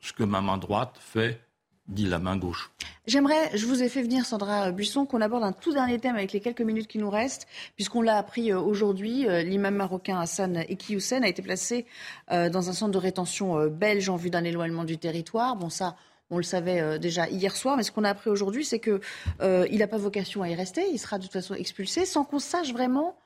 ce 0.00 0.12
que 0.12 0.24
ma 0.24 0.40
main 0.40 0.58
droite 0.58 0.94
fait 1.00 1.40
dit 1.86 2.04
la 2.04 2.18
main 2.18 2.36
gauche. 2.36 2.70
J'aimerais, 3.06 3.56
je 3.56 3.64
vous 3.64 3.82
ai 3.82 3.88
fait 3.88 4.02
venir 4.02 4.26
Sandra 4.26 4.70
Buisson, 4.72 5.06
qu'on 5.06 5.22
aborde 5.22 5.42
un 5.42 5.52
tout 5.52 5.72
dernier 5.72 5.98
thème 5.98 6.16
avec 6.16 6.32
les 6.32 6.40
quelques 6.40 6.60
minutes 6.60 6.86
qui 6.86 6.98
nous 6.98 7.08
restent, 7.08 7.48
puisqu'on 7.76 8.02
l'a 8.02 8.18
appris 8.18 8.52
euh, 8.52 8.60
aujourd'hui, 8.60 9.26
l'imam 9.44 9.74
marocain 9.74 10.20
Hassan 10.20 10.64
Eki 10.68 10.98
a 11.12 11.28
été 11.28 11.40
placé 11.40 11.86
dans 12.30 12.68
un 12.68 12.72
centre 12.72 12.92
de 12.92 12.98
rétention 12.98 13.68
belge 13.68 14.10
en 14.10 14.16
vue 14.16 14.28
d'un 14.28 14.44
éloignement 14.44 14.84
du 14.84 14.98
territoire. 14.98 15.56
Bon, 15.56 15.70
ça, 15.70 15.96
on 16.28 16.36
le 16.36 16.42
savait 16.42 16.98
déjà 16.98 17.26
hier 17.30 17.56
soir, 17.56 17.78
mais 17.78 17.84
ce 17.84 17.90
qu'on 17.90 18.04
a 18.04 18.10
appris 18.10 18.28
aujourd'hui, 18.28 18.66
c'est 18.66 18.80
qu'il 18.80 19.00
n'a 19.40 19.86
pas 19.86 19.96
vocation 19.96 20.42
à 20.42 20.50
y 20.50 20.54
rester, 20.54 20.84
il 20.92 20.98
sera 20.98 21.16
de 21.16 21.22
toute 21.22 21.32
façon 21.32 21.54
expulsé, 21.54 22.04
sans 22.04 22.24
qu'on 22.24 22.38
sache 22.38 22.72
vraiment 22.72 23.16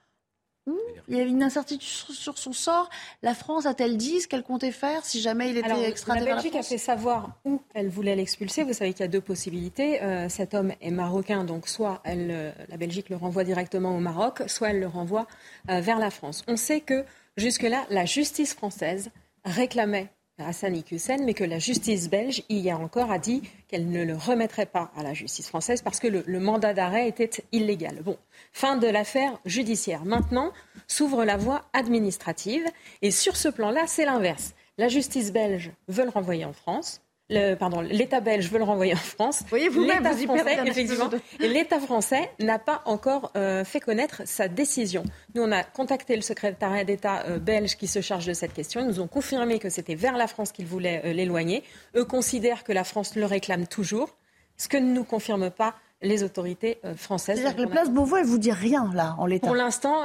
il 1.09 1.17
y 1.17 1.21
a 1.21 1.25
une 1.25 1.43
incertitude 1.43 1.87
sur 1.89 2.39
son 2.39 2.53
sort. 2.53 2.89
La 3.23 3.35
France 3.35 3.67
a-t-elle 3.67 3.97
dit 3.97 4.21
ce 4.21 4.29
qu'elle 4.29 4.43
comptait 4.43 4.71
faire 4.71 5.05
si 5.05 5.21
jamais 5.21 5.51
il 5.51 5.59
était 5.59 5.89
extradé 5.89 6.25
La 6.25 6.35
Belgique 6.37 6.57
a 6.57 6.63
fait 6.63 6.79
savoir 6.79 7.31
où 7.45 7.61
elle 7.75 7.89
voulait 7.89 8.17
l'expulser. 8.17 8.63
Vous 8.63 8.73
savez 8.73 8.93
qu'il 8.93 9.01
y 9.01 9.09
a 9.09 9.09
deux 9.09 9.21
possibilités. 9.21 10.03
Euh, 10.03 10.29
cet 10.29 10.55
homme 10.55 10.73
est 10.81 10.91
marocain, 10.91 11.45
donc 11.45 11.69
soit 11.69 12.01
elle, 12.05 12.29
euh, 12.31 12.53
la 12.69 12.77
Belgique 12.77 13.09
le 13.11 13.17
renvoie 13.17 13.45
directement 13.45 13.97
au 13.97 14.01
Maroc, 14.01 14.43
soit 14.47 14.71
elle 14.71 14.81
le 14.81 14.87
renvoie 14.87 15.27
euh, 15.69 15.81
vers 15.81 15.99
la 15.99 16.11
France. 16.11 16.45
On 16.49 16.57
sait 16.57 16.81
que 16.81 17.05
jusque-là, 17.37 17.85
la 17.91 18.05
justice 18.05 18.55
française 18.55 19.11
réclamait 19.45 20.11
Hassan 20.47 20.75
Hussein, 20.91 21.19
mais 21.25 21.35
que 21.35 21.45
la 21.45 21.59
justice 21.59 22.09
belge, 22.09 22.43
hier 22.49 22.81
encore, 22.81 23.11
a 23.11 23.19
dit 23.19 23.43
qu'elle 23.69 23.89
ne 23.89 24.05
le 24.05 24.17
remettrait 24.17 24.67
pas 24.67 24.91
à 24.97 25.03
la 25.03 25.15
justice 25.15 25.49
française 25.49 25.83
parce 25.83 26.01
que 26.01 26.09
le, 26.09 26.41
mandat 26.41 26.75
d'arrêt 26.75 27.09
était 27.09 27.31
illégal. 27.53 28.03
Bon, 28.03 28.17
fin 28.53 28.77
de 28.77 28.87
l'affaire 28.87 29.39
judiciaire. 29.45 30.05
Maintenant, 30.05 30.53
s'ouvre 30.87 31.25
la 31.25 31.37
voie 31.37 31.63
administrative. 31.73 32.65
Et 33.01 33.11
sur 33.11 33.37
ce 33.37 33.49
plan-là, 33.49 33.87
c'est 33.87 34.05
l'inverse. 34.05 34.55
La 34.79 34.89
justice 34.89 35.33
belge 35.33 35.71
veut 35.89 36.05
le 36.05 36.11
renvoyer 36.11 36.45
en 36.45 36.53
France. 36.53 37.01
Le, 37.33 37.55
pardon, 37.55 37.81
l'État 37.81 38.21
belge 38.21 38.51
veut 38.51 38.59
le 38.59 38.65
renvoyer 38.65 38.93
en 38.95 38.97
France. 38.97 39.43
Voyez 39.49 39.69
vous-même, 39.69 39.99
L'État 40.03 40.13
vous 40.15 40.25
français, 40.25 40.59
effectivement, 40.67 41.11
l'État 41.41 41.81
français 41.81 42.31
n'a 42.41 42.59
pas 42.59 42.83
encore 42.85 43.33
euh, 43.37 43.65
fait 43.65 43.81
connaître 43.81 44.23
sa 44.27 44.49
décision. 44.49 45.03
Nous, 45.35 45.43
on 45.43 45.51
a 45.53 45.63
contacté 45.65 46.15
le 46.17 46.23
secrétariat 46.23 46.85
d'État 46.85 47.25
euh, 47.27 47.39
belge 47.39 47.77
qui 47.77 47.87
se 47.87 48.01
charge 48.01 48.27
de 48.27 48.33
cette 48.33 48.53
question. 48.53 48.81
Ils 48.81 48.87
nous 48.87 49.01
ont 49.01 49.09
confirmé 49.09 49.59
que 49.59 49.69
c'était 49.71 49.95
vers 49.95 50.17
la 50.17 50.27
France 50.27 50.53
qu'ils 50.53 50.67
voulaient 50.67 51.03
euh, 51.05 51.13
l'éloigner. 51.13 51.63
Eux 51.97 52.05
considèrent 52.05 52.65
que 52.65 52.73
la 52.73 52.85
France 52.85 53.17
le 53.17 53.25
réclame 53.27 53.67
toujours, 53.67 54.17
ce 54.57 54.69
que 54.69 54.77
ne 54.77 54.93
nous 54.93 55.05
confirment 55.05 55.51
pas 55.51 55.75
les 56.05 56.25
autorités 56.25 56.79
françaises. 56.97 57.39
C'est-à-dire 57.39 57.57
que 57.57 57.63
la 57.63 57.69
place 57.69 57.89
Beauvau, 57.89 58.17
elle 58.17 58.25
vous 58.27 58.39
dit 58.39 58.51
rien, 58.51 58.91
là, 58.93 59.15
en 59.19 59.27
l'état 59.27 59.47
Pour 59.47 59.55
l'instant, 59.55 60.03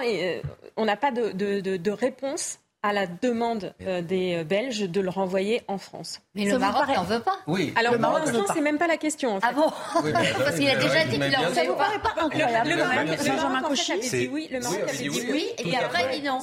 on 0.76 0.86
n'a 0.86 0.96
pas 0.96 1.10
de, 1.10 1.32
de- 1.32 1.60
de- 1.60 1.78
de 1.78 1.92
réponse 1.92 2.60
à 2.88 2.94
la 2.94 3.06
demande 3.08 3.74
euh, 3.82 4.02
des 4.02 4.36
euh, 4.38 4.44
Belges 4.44 4.82
de 4.90 5.02
le 5.02 5.10
renvoyer 5.10 5.62
en 5.68 5.78
France. 5.78 6.22
Mais 6.36 6.46
Ça 6.48 6.54
le 6.54 6.60
Maroc 6.60 6.82
paraît- 6.82 6.96
n'en 6.96 7.04
veut 7.04 7.20
pas. 7.20 7.38
Oui. 7.48 7.74
Alors 7.76 7.94
Le 7.94 8.00
pour 8.00 8.10
Maroc 8.10 8.28
ne 8.28 8.32
l'instant, 8.38 8.54
c'est 8.54 8.62
même 8.62 8.78
pas 8.78 8.88
la 8.88 8.98
question. 8.98 9.36
En 9.36 9.40
fait. 9.42 9.48
Ah 9.50 9.54
bon 9.54 9.72
Oui, 10.04 10.12
Parce 10.14 10.56
qu'il 10.56 10.70
a 10.70 10.76
déjà 10.76 11.06
dit 11.06 11.20
qu'il 11.20 11.36
en 11.38 11.54
sûr. 11.54 11.76
pas. 11.76 11.90
pas 12.02 12.14
Le, 12.18 12.24
incroyable 12.26 12.70
le 12.70 12.76
Maroc, 12.78 12.96
le 12.96 13.34
Maroc, 13.36 13.52
en 13.52 13.62
fait, 13.62 13.68
Cauchy 13.70 13.92
avait 13.92 14.02
dit 14.10 14.30
oui. 14.32 14.48
Le 14.52 14.60
Maroc 14.60 14.80
avait 14.84 14.98
dit 14.98 15.10
oui. 15.10 15.46
et 15.58 15.64
puis 15.64 15.76
après, 15.76 16.16
il 16.16 16.22
dit 16.22 16.28
non. 16.28 16.40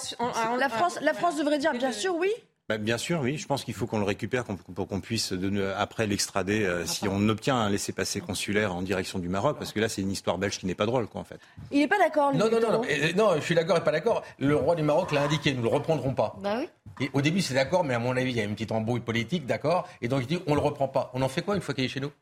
La 0.59 1.14
France 1.14 1.36
devrait 1.36 1.59
dire 1.59 1.72
bien 1.72 1.92
sûr 1.92 2.14
oui. 2.16 2.30
Bah, 2.68 2.78
bien 2.78 2.96
sûr, 2.96 3.20
oui. 3.20 3.36
Je 3.36 3.46
pense 3.46 3.62
qu'il 3.62 3.74
faut 3.74 3.86
qu'on 3.86 3.98
le 3.98 4.04
récupère 4.06 4.44
pour 4.44 4.88
qu'on 4.88 5.00
puisse 5.00 5.34
de- 5.34 5.72
après 5.76 6.06
l'extrader 6.06 6.64
euh, 6.64 6.86
si 6.86 7.06
on 7.06 7.28
obtient 7.28 7.56
un 7.56 7.68
laissez-passer 7.68 8.20
consulaire 8.20 8.74
en 8.74 8.80
direction 8.80 9.18
du 9.18 9.28
Maroc, 9.28 9.56
parce 9.58 9.72
que 9.72 9.80
là 9.80 9.90
c'est 9.90 10.00
une 10.00 10.10
histoire 10.10 10.38
belge 10.38 10.58
qui 10.58 10.64
n'est 10.64 10.74
pas 10.74 10.86
drôle, 10.86 11.06
quoi, 11.06 11.20
en 11.20 11.24
fait. 11.24 11.38
Il 11.70 11.80
n'est 11.80 11.88
pas 11.88 11.98
d'accord, 11.98 12.30
lui. 12.32 12.38
Non, 12.38 12.50
non, 12.50 12.60
non, 12.60 12.72
non, 12.72 12.84
et- 12.84 13.10
et- 13.10 13.12
non, 13.14 13.34
je 13.36 13.40
suis 13.42 13.54
d'accord 13.54 13.76
et 13.76 13.84
pas 13.84 13.92
d'accord. 13.92 14.22
Le 14.38 14.56
roi 14.56 14.74
du 14.76 14.82
Maroc 14.82 15.12
l'a 15.12 15.22
indiqué, 15.24 15.52
nous 15.52 15.58
ne 15.58 15.62
le 15.64 15.68
reprendrons 15.68 16.14
pas. 16.14 16.36
Bah 16.42 16.56
oui. 16.60 16.68
Et 17.00 17.10
au 17.12 17.20
début, 17.20 17.42
c'est 17.42 17.54
d'accord, 17.54 17.84
mais 17.84 17.92
à 17.94 17.98
mon 17.98 18.16
avis, 18.16 18.30
il 18.30 18.36
y 18.36 18.40
a 18.40 18.44
une 18.44 18.54
petite 18.54 18.72
embrouille 18.72 19.00
politique, 19.00 19.44
d'accord. 19.44 19.86
Et 20.00 20.08
donc, 20.08 20.22
il 20.22 20.26
dit, 20.26 20.40
on 20.46 20.54
le 20.54 20.60
reprend 20.60 20.88
pas. 20.88 21.10
On 21.12 21.20
en 21.20 21.28
fait 21.28 21.42
quoi 21.42 21.56
une 21.56 21.60
fois 21.62 21.74
qu'il 21.74 21.84
est 21.84 21.88
chez 21.88 22.00
nous? 22.00 22.12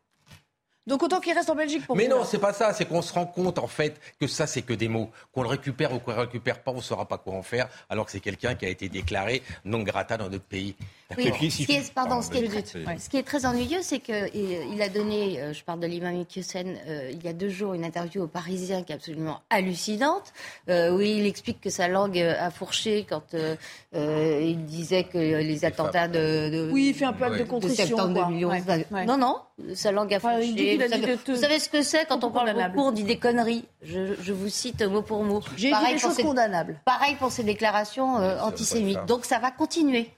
Donc 0.87 1.03
autant 1.03 1.21
qu'il 1.21 1.33
reste 1.33 1.49
en 1.49 1.55
Belgique 1.55 1.87
pour 1.87 1.97
Mais 1.97 2.07
vous, 2.07 2.11
non, 2.11 2.25
c'est 2.25 2.39
pas 2.39 2.53
ça. 2.53 2.73
C'est 2.73 2.87
qu'on 2.87 3.03
se 3.03 3.13
rend 3.13 3.27
compte, 3.27 3.59
en 3.59 3.69
fait, 3.69 4.01
que 4.21 4.27
ça, 4.27 4.47
c'est 4.47 4.63
que 4.63 4.73
des 4.73 4.89
mots. 4.89 5.11
Qu'on 5.33 5.43
le 5.43 5.49
récupère 5.49 5.93
ou 5.93 6.01
qu'on 6.01 6.13
le 6.13 6.21
récupère 6.21 6.61
pas, 6.61 6.73
on 6.73 6.77
ne 6.77 6.81
saura 6.81 7.07
pas 7.07 7.19
quoi 7.19 7.35
en 7.35 7.43
faire, 7.43 7.69
alors 7.89 8.07
que 8.07 8.11
c'est 8.11 8.21
quelqu'un 8.21 8.55
qui 8.55 8.67
a 8.67 8.69
été 8.69 8.89
déclaré 8.89 9.43
non 9.65 9.83
grata 9.83 10.17
dans 10.17 10.29
notre 10.29 10.45
pays. 10.45 10.75
Oui, 11.19 11.51
ce, 11.51 11.63
qui 11.67 11.73
est, 11.73 11.93
pardon, 11.93 12.23
ce, 12.23 12.31
qui 12.31 12.39
est 12.39 12.49
très, 12.49 12.57
Judith. 12.65 13.01
ce 13.01 13.09
qui 13.09 13.17
est 13.17 13.23
très 13.23 13.47
ennuyeux, 13.47 13.81
c'est 13.83 14.01
qu'il 14.01 14.81
a 14.83 14.89
donné, 14.89 15.41
euh, 15.41 15.53
je 15.53 15.63
parle 15.65 15.81
de 15.81 15.87
l'imam 15.87 16.15
Iqiyoussen, 16.21 16.77
euh, 16.87 17.11
il 17.13 17.23
y 17.25 17.29
a 17.29 17.33
deux 17.33 17.49
jours, 17.49 17.75
une 17.75 17.85
interview 17.85 18.23
au 18.23 18.27
Parisien 18.27 18.83
qui 18.83 18.93
est 18.93 18.95
absolument 18.95 19.41
hallucinante, 19.51 20.33
euh, 20.69 20.91
où 20.95 21.01
il 21.01 21.27
explique 21.27 21.61
que 21.61 21.71
sa 21.71 21.89
langue 21.89 22.19
a 22.19 22.51
fourché 22.51 23.07
quand 23.09 23.35
euh, 23.35 23.57
euh, 23.95 24.41
il 24.43 24.65
disait 24.65 25.05
que 25.05 25.19
les 25.19 25.65
attentats 25.65 26.09
de, 26.09 26.51
de- 26.51 26.71
Oui, 26.73 26.89
il 26.89 26.95
fait 26.95 27.05
un 27.05 27.13
peu 27.13 27.25
acte 27.25 27.35
de 27.39 27.45
de 27.45 27.49
contrition, 27.49 27.87
septembre 27.87 28.15
quoi. 28.15 28.25
2011. 28.29 28.53
Ouais, 28.53 28.87
ouais. 28.91 29.05
Non, 29.05 29.17
non, 29.17 29.39
sa 29.75 29.93
langue 29.93 30.13
a 30.15 30.21
fourché. 30.21 30.45
il 30.47 30.55
dit 30.55 30.63
qu'il 30.65 30.83
a 30.83 30.87
vous, 30.87 30.93
dit 30.95 31.01
savez, 31.01 31.13
de 31.17 31.21
tout- 31.23 31.33
vous 31.35 31.41
savez 31.41 31.59
ce 31.59 31.69
que 31.69 31.83
c'est 31.83 32.07
quand 32.07 32.25
on 32.25 32.31
parle 32.31 32.49
condamnable. 32.49 32.75
beaucoup, 32.77 32.89
on 32.89 32.93
dit 32.93 33.05
des 33.05 33.19
conneries. 33.19 33.65
Je, 33.83 34.15
je 34.21 34.33
vous 34.33 34.49
cite 34.49 34.83
mot 34.83 35.03
pour 35.03 35.23
mot. 35.25 35.41
J'ai 35.57 35.69
dit 35.69 35.71
Pareil 35.73 35.95
des 35.95 36.01
pour 36.01 36.09
choses 36.11 36.17
ces- 36.17 36.23
condamnables. 36.23 36.81
Pareil 36.85 37.17
pour 37.17 37.31
ces 37.33 37.43
déclarations 37.45 38.19
euh, 38.19 38.41
antisémites. 38.41 39.05
Donc 39.07 39.25
ça 39.25 39.39
va 39.39 39.51
continuer. 39.51 40.11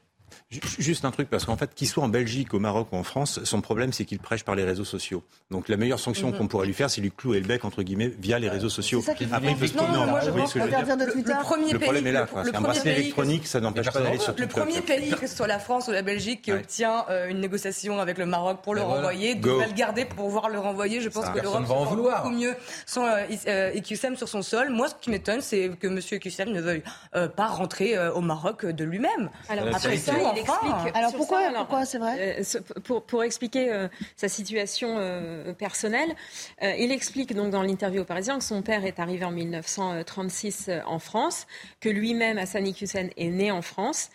Ju- 0.51 0.61
Juste 0.79 1.05
un 1.05 1.11
truc, 1.11 1.29
parce 1.31 1.47
qu'en 1.47 1.57
fait, 1.57 1.75
qu'il 1.75 1.89
soit 1.89 2.05
en 2.05 2.09
Belgique, 2.09 2.53
au 2.55 2.59
Maroc 2.61 2.89
ou 2.93 2.97
en 2.97 3.03
France, 3.03 3.41
son 3.45 3.61
problème, 3.61 3.93
c'est 3.93 4.05
qu'il 4.05 4.19
prêche 4.19 4.45
par 4.45 4.55
les 4.55 4.63
réseaux 4.63 4.85
sociaux. 4.85 5.25
Donc 5.51 5.69
la 5.69 5.77
meilleure 5.77 5.99
sanction 5.99 6.29
Mhm. 6.31 6.37
qu'on 6.39 6.47
pourrait 6.49 6.67
lui 6.67 6.75
faire, 6.75 6.91
c'est 6.91 7.01
lui 7.01 7.11
clouer 7.11 7.41
le 7.41 7.47
bec, 7.47 7.65
entre 7.65 7.83
guillemets, 7.83 8.13
via 8.21 8.39
les 8.39 8.49
réseaux 8.49 8.69
sociaux. 8.69 9.01
C'est 9.01 9.13
ça 9.13 9.15
qui 9.15 9.25
Après, 9.33 9.51
il 9.51 9.57
peut 9.57 9.67
se 9.67 9.77
Non, 9.77 9.89
non, 9.89 10.01
en 10.03 10.07
moi 10.07 10.21
je 10.21 10.31
pense 10.31 10.51
ce 10.51 10.55
que 10.55 10.61
je 10.61 10.65
veux 10.65 10.71
dire 10.71 10.79
Interdire 10.81 11.07
de 11.07 11.13
Twitter. 11.13 11.33
le 11.37 11.43
premier 11.43 11.73
Le 11.73 11.79
pays, 11.79 11.87
problème 11.87 12.07
est 12.07 12.13
là. 12.13 12.21
le- 12.21 12.27
quoi. 12.27 12.43
le 12.43 12.49
un 12.51 12.53
premier 12.53 12.65
bracelet 12.67 12.93
pays- 12.95 13.03
électronique, 13.03 13.47
ça 13.47 13.61
n'empêche 13.61 13.91
pas 13.91 14.01
d'aller 14.01 14.19
sur 14.19 14.33
Le 14.33 14.37
TikTok. 14.47 14.63
premier 14.65 14.81
pays, 14.83 15.11
que 15.13 15.27
ce 15.27 15.35
soit 15.37 15.47
la 15.47 15.59
France 15.59 15.89
ou 15.89 15.93
la 15.93 16.03
Belgique, 16.03 16.43
qui 16.43 16.53
Ouais. 16.53 16.59
obtient 16.59 17.05
euh, 17.09 17.29
une 17.31 17.41
négociation 17.41 17.99
avec 17.99 18.19
le 18.19 18.27
Maroc 18.27 18.61
pour 18.63 18.75
le 18.75 18.81
Ben 18.83 18.87
voilà. 18.87 19.01
renvoyer, 19.01 19.35
devrait 19.35 19.67
le 19.67 19.73
garder 19.73 20.05
pour 20.05 20.25
pouvoir 20.27 20.51
le 20.51 20.59
renvoyer. 20.61 21.01
Je 21.01 21.09
pense 21.09 21.29
que 21.31 21.41
l'Europe 21.41 21.65
va 21.65 21.75
en 21.75 21.85
vouloir. 21.85 22.23
beaucoup 22.23 22.37
mieux 22.37 22.55
sans 22.87 23.07
euh, 23.07 23.25
Is- 23.31 23.41
euh, 23.49 23.73
Iqiyoussen 23.75 24.17
sur 24.17 24.29
son 24.29 24.43
sol. 24.43 24.71
Moi, 24.71 24.89
ce 24.89 24.95
qui 25.01 25.11
m'étonne, 25.11 25.41
c'est 25.41 25.71
que 25.81 25.87
M. 25.87 25.99
Iqiyoussen 25.99 26.53
ne 26.53 26.61
veuille 26.61 26.83
euh, 27.17 27.29
pas 27.29 27.47
rentrer 27.47 27.97
euh, 27.97 28.13
au 28.13 28.21
Maroc 28.21 28.67
de 28.67 28.85
lui-même. 28.85 29.31
Alors, 29.49 29.67
après 29.69 29.89
vérité. 29.89 30.13
Il 30.37 30.41
explique. 30.41 30.97
Alors 30.97 31.13
pourquoi, 31.15 31.41
ça, 31.43 31.49
alors, 31.49 31.67
pourquoi 31.67 31.85
c'est 31.87 31.99
vrai 31.99 32.37
Euh, 32.41 32.61
pour, 32.85 33.03
pour 33.03 33.23
expliquer 33.25 33.71
euh, 33.73 33.89
sa 34.17 34.29
situation 34.29 34.97
euh, 34.99 35.53
personnelle, 35.53 36.15
euh, 36.63 36.73
il 36.79 36.93
explique 36.93 37.35
donc 37.35 37.51
dans 37.51 37.63
l'interview 37.63 38.03
au 38.03 38.05
Parisien 38.05 38.39
que 38.39 38.45
son 38.45 38.63
père 38.63 38.85
est 38.85 38.99
arrivé 38.99 39.25
en 39.25 39.31
1936 39.31 40.67
euh, 40.69 40.81
en 40.87 40.99
France, 40.99 41.47
que 41.81 41.89
lui-même, 41.89 42.39
Hassan 42.39 42.67
Iqiyoussen, 42.67 43.11
est 43.17 43.29
né 43.29 43.51
en 43.51 43.63
France, 43.63 44.11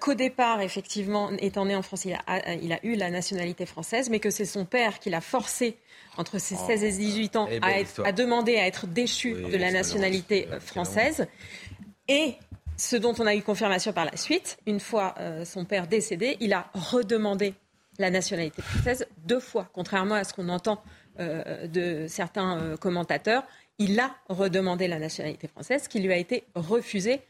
qu'au 0.00 0.14
départ, 0.14 0.60
effectivement, 0.60 1.30
étant 1.40 1.64
né 1.64 1.74
en 1.74 1.82
France, 1.82 2.04
il 2.04 2.12
a, 2.14 2.20
a- 2.28 2.52
il 2.54 2.72
a 2.72 2.78
eu 2.84 2.94
la 2.94 3.10
nationalité 3.10 3.66
française, 3.66 4.10
mais 4.10 4.20
que 4.20 4.30
c'est 4.30 4.44
son 4.44 4.64
père 4.64 5.00
qui 5.00 5.10
l'a 5.10 5.20
forcé 5.20 5.76
entre 6.16 6.38
ses 6.38 6.54
16 6.54 6.84
et 6.84 6.92
18 6.92 7.34
ans 7.36 7.46
est 7.48 7.58
belle 7.58 7.64
à, 7.64 7.72
être- 7.72 7.80
l'histoire. 7.80 8.06
à 8.06 8.12
demander 8.12 8.56
à 8.58 8.66
être 8.68 8.86
déchu 8.86 9.34
Oui, 9.34 9.50
de 9.50 9.56
la 9.56 9.72
nationalité 9.72 10.46
française. 10.60 11.26
Et 12.06 12.34
ce 12.82 12.96
dont 12.96 13.14
on 13.20 13.26
a 13.26 13.34
eu 13.36 13.42
confirmation 13.42 13.92
par 13.92 14.04
la 14.06 14.16
suite, 14.16 14.56
une 14.66 14.80
fois 14.80 15.14
euh, 15.20 15.44
son 15.44 15.64
père 15.64 15.86
décédé, 15.86 16.36
il 16.40 16.52
a 16.52 16.68
redemandé 16.74 17.54
la 18.00 18.10
nationalité 18.10 18.60
française 18.60 19.06
deux 19.24 19.38
fois, 19.38 19.68
contrairement 19.72 20.16
à 20.16 20.24
ce 20.24 20.34
qu'on 20.34 20.48
entend 20.48 20.82
euh, 21.20 21.68
de 21.68 22.06
certains 22.08 22.58
euh, 22.58 22.76
commentateurs. 22.76 23.44
Il 23.78 24.00
a 24.00 24.10
redemandé 24.28 24.88
la 24.88 24.98
nationalité 24.98 25.46
française, 25.46 25.86
qui 25.86 26.00
lui 26.00 26.12
a 26.12 26.16
été 26.16 26.42
refusée 26.56 27.20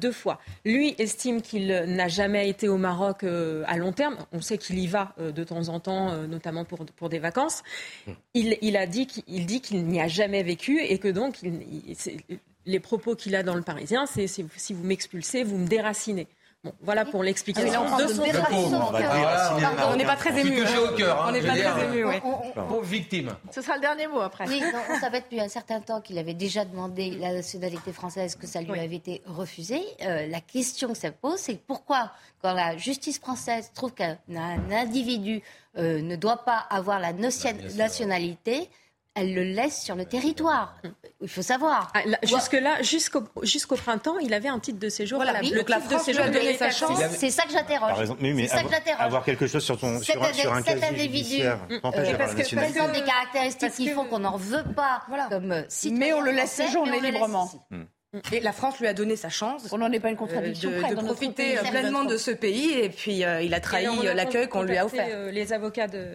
deux 0.00 0.12
fois. 0.12 0.40
Lui 0.66 0.94
estime 0.98 1.40
qu'il 1.40 1.68
n'a 1.68 2.08
jamais 2.08 2.48
été 2.50 2.68
au 2.68 2.76
Maroc 2.78 3.22
à 3.24 3.76
long 3.76 3.92
terme. 3.92 4.16
On 4.32 4.40
sait 4.40 4.58
qu'il 4.58 4.78
y 4.78 4.86
va 4.88 5.14
de 5.18 5.44
temps 5.44 5.68
en 5.68 5.78
temps, 5.78 6.16
notamment 6.26 6.64
pour, 6.64 6.84
pour 6.84 7.08
des 7.08 7.18
vacances. 7.20 7.62
Il, 8.34 8.56
il 8.60 8.76
a 8.76 8.86
dit 8.86 9.06
qu'il 9.06 9.22
il 9.28 9.46
dit 9.46 9.60
qu'il 9.60 9.84
n'y 9.86 10.00
a 10.00 10.08
jamais 10.08 10.42
vécu 10.42 10.80
et 10.82 10.98
que 10.98 11.08
donc 11.08 11.42
il- 11.42 11.96
les 12.66 12.80
propos 12.80 13.14
qu'il 13.14 13.34
a 13.36 13.42
dans 13.42 13.54
le 13.54 13.62
Parisien, 13.62 14.06
c'est 14.06 14.26
si 14.26 14.72
vous 14.72 14.84
m'expulsez, 14.84 15.42
vous 15.44 15.58
me 15.58 15.66
déracinez. 15.66 16.26
Bon, 16.64 16.72
voilà 16.80 17.04
pour 17.04 17.22
l'explication 17.22 17.82
Ah 17.86 17.96
oui, 18.00 18.02
de 18.08 18.12
son 18.12 18.24
déracinement. 18.24 18.90
On 19.92 19.96
n'est 19.96 20.04
pas 20.04 20.16
très 20.16 20.36
ému. 20.40 20.60
au 20.60 20.96
cœur. 20.96 21.22
hein, 21.22 21.26
On 21.28 21.32
n'est 21.32 21.40
pas 21.40 21.54
très 21.54 21.84
ému, 21.84 22.04
on- 22.04 22.66
Pauvre 22.66 22.82
victime. 22.82 23.32
Ce 23.52 23.62
sera 23.62 23.76
le 23.76 23.80
dernier 23.80 24.08
mot 24.08 24.20
après. 24.20 24.44
Oui, 24.48 24.60
non, 24.60 24.80
on 24.90 24.98
savait 24.98 25.20
depuis 25.20 25.40
un 25.40 25.48
certain 25.48 25.80
temps 25.80 26.00
qu'il 26.00 26.18
avait 26.18 26.34
déjà 26.34 26.64
demandé 26.64 27.10
la 27.12 27.32
nationalité 27.32 27.92
française, 27.92 28.34
que 28.34 28.48
ça 28.48 28.60
lui 28.60 28.72
Oui. 28.72 28.80
avait 28.80 28.96
été 28.96 29.22
refusé. 29.26 29.80
Euh, 30.02 30.26
la 30.26 30.40
question 30.40 30.88
que 30.88 30.98
ça 30.98 31.12
pose, 31.12 31.38
c'est 31.38 31.60
pourquoi, 31.64 32.10
quand 32.42 32.52
la 32.54 32.76
justice 32.76 33.20
française 33.20 33.70
trouve 33.72 33.92
qu'un 33.94 34.18
un 34.34 34.70
individu 34.72 35.42
euh, 35.76 36.02
ne 36.02 36.16
doit 36.16 36.44
pas 36.44 36.66
avoir 36.70 36.98
la 36.98 37.12
Bah, 37.12 37.20
nationalité, 37.76 38.68
elle 39.14 39.34
le 39.34 39.42
laisse 39.42 39.82
sur 39.82 39.96
le 39.96 40.04
territoire. 40.04 40.76
Il 41.20 41.28
faut 41.28 41.42
savoir. 41.42 41.90
Ah, 41.94 42.02
là, 42.06 42.18
Jusque-là, 42.22 42.82
jusqu'au 42.82 43.24
jusqu'au 43.42 43.74
printemps, 43.76 44.18
il 44.18 44.32
avait 44.32 44.48
un 44.48 44.60
titre 44.60 44.78
de 44.78 44.88
séjour. 44.88 45.18
Voilà, 45.18 45.40
oui, 45.40 45.50
le 45.50 45.58
donc 45.58 45.68
la 45.68 45.76
titre 45.78 45.88
de 45.88 45.94
France 45.94 46.04
séjour 46.06 46.22
lui 46.22 46.28
a 46.28 46.32
de 46.32 46.38
donné 46.38 46.52
l'État 46.52 46.70
sa 46.70 46.86
chance. 46.86 46.98
français. 47.00 47.16
C'est 47.18 47.30
ça 47.30 47.42
que 47.42 47.50
j'interroge. 47.50 47.90
Par 47.90 48.00
exemple, 48.00 48.20
oui, 48.22 48.32
mais 48.32 48.46
C'est 48.46 48.54
ça 48.56 48.62
que 48.62 48.66
avoir, 48.66 48.78
j'interroge. 48.78 49.06
avoir 49.06 49.24
quelque 49.24 49.46
chose 49.48 49.64
sur, 49.64 49.78
ton, 49.78 50.00
sur, 50.00 50.22
un, 50.22 50.26
Cet 50.26 50.34
sur 50.36 50.52
un 50.52 50.62
cet 50.62 50.84
individu, 50.84 51.42
euh, 51.42 51.56
parce 51.82 52.34
que-. 52.34 52.44
Ce 52.44 52.56
sont 52.56 52.92
des 52.92 53.02
caractéristiques 53.02 53.72
qui 53.72 53.88
font 53.90 54.04
qu'on 54.04 54.20
n'en 54.20 54.36
veut 54.36 54.64
pas 54.76 55.02
Voilà. 55.08 55.26
comme 55.28 55.50
euh, 55.52 55.62
citoyen 55.68 55.98
Mais 55.98 56.12
on 56.12 56.20
le 56.20 56.30
laisse 56.30 56.52
séjourner 56.52 57.00
librement. 57.00 57.50
Ici. 58.14 58.22
Et 58.34 58.40
la 58.40 58.52
France 58.52 58.78
lui 58.80 58.86
a 58.86 58.94
donné 58.94 59.16
sa 59.16 59.28
chance. 59.28 59.68
On 59.72 59.78
n'en 59.78 59.92
est 59.92 60.00
pas 60.00 60.08
une 60.08 60.14
euh, 60.14 60.18
contradiction 60.18 60.70
de, 60.70 60.78
près 60.80 60.90
de 60.90 60.94
notre 60.94 61.06
profiter 61.08 61.32
pays. 61.44 61.58
euh, 61.58 61.70
pleinement 61.70 62.04
de 62.04 62.16
ce 62.16 62.30
pays 62.30 62.72
et 62.78 62.88
puis 62.88 63.24
euh, 63.24 63.42
il 63.42 63.52
a 63.54 63.60
trahi 63.60 63.86
euh, 63.86 64.14
l'accueil 64.14 64.48
qu'on 64.48 64.62
lui 64.62 64.76
a 64.78 64.86
offert. 64.86 65.06
euh, 65.10 65.30
les 65.30 65.52
avocats 65.52 65.86
de, 65.88 66.06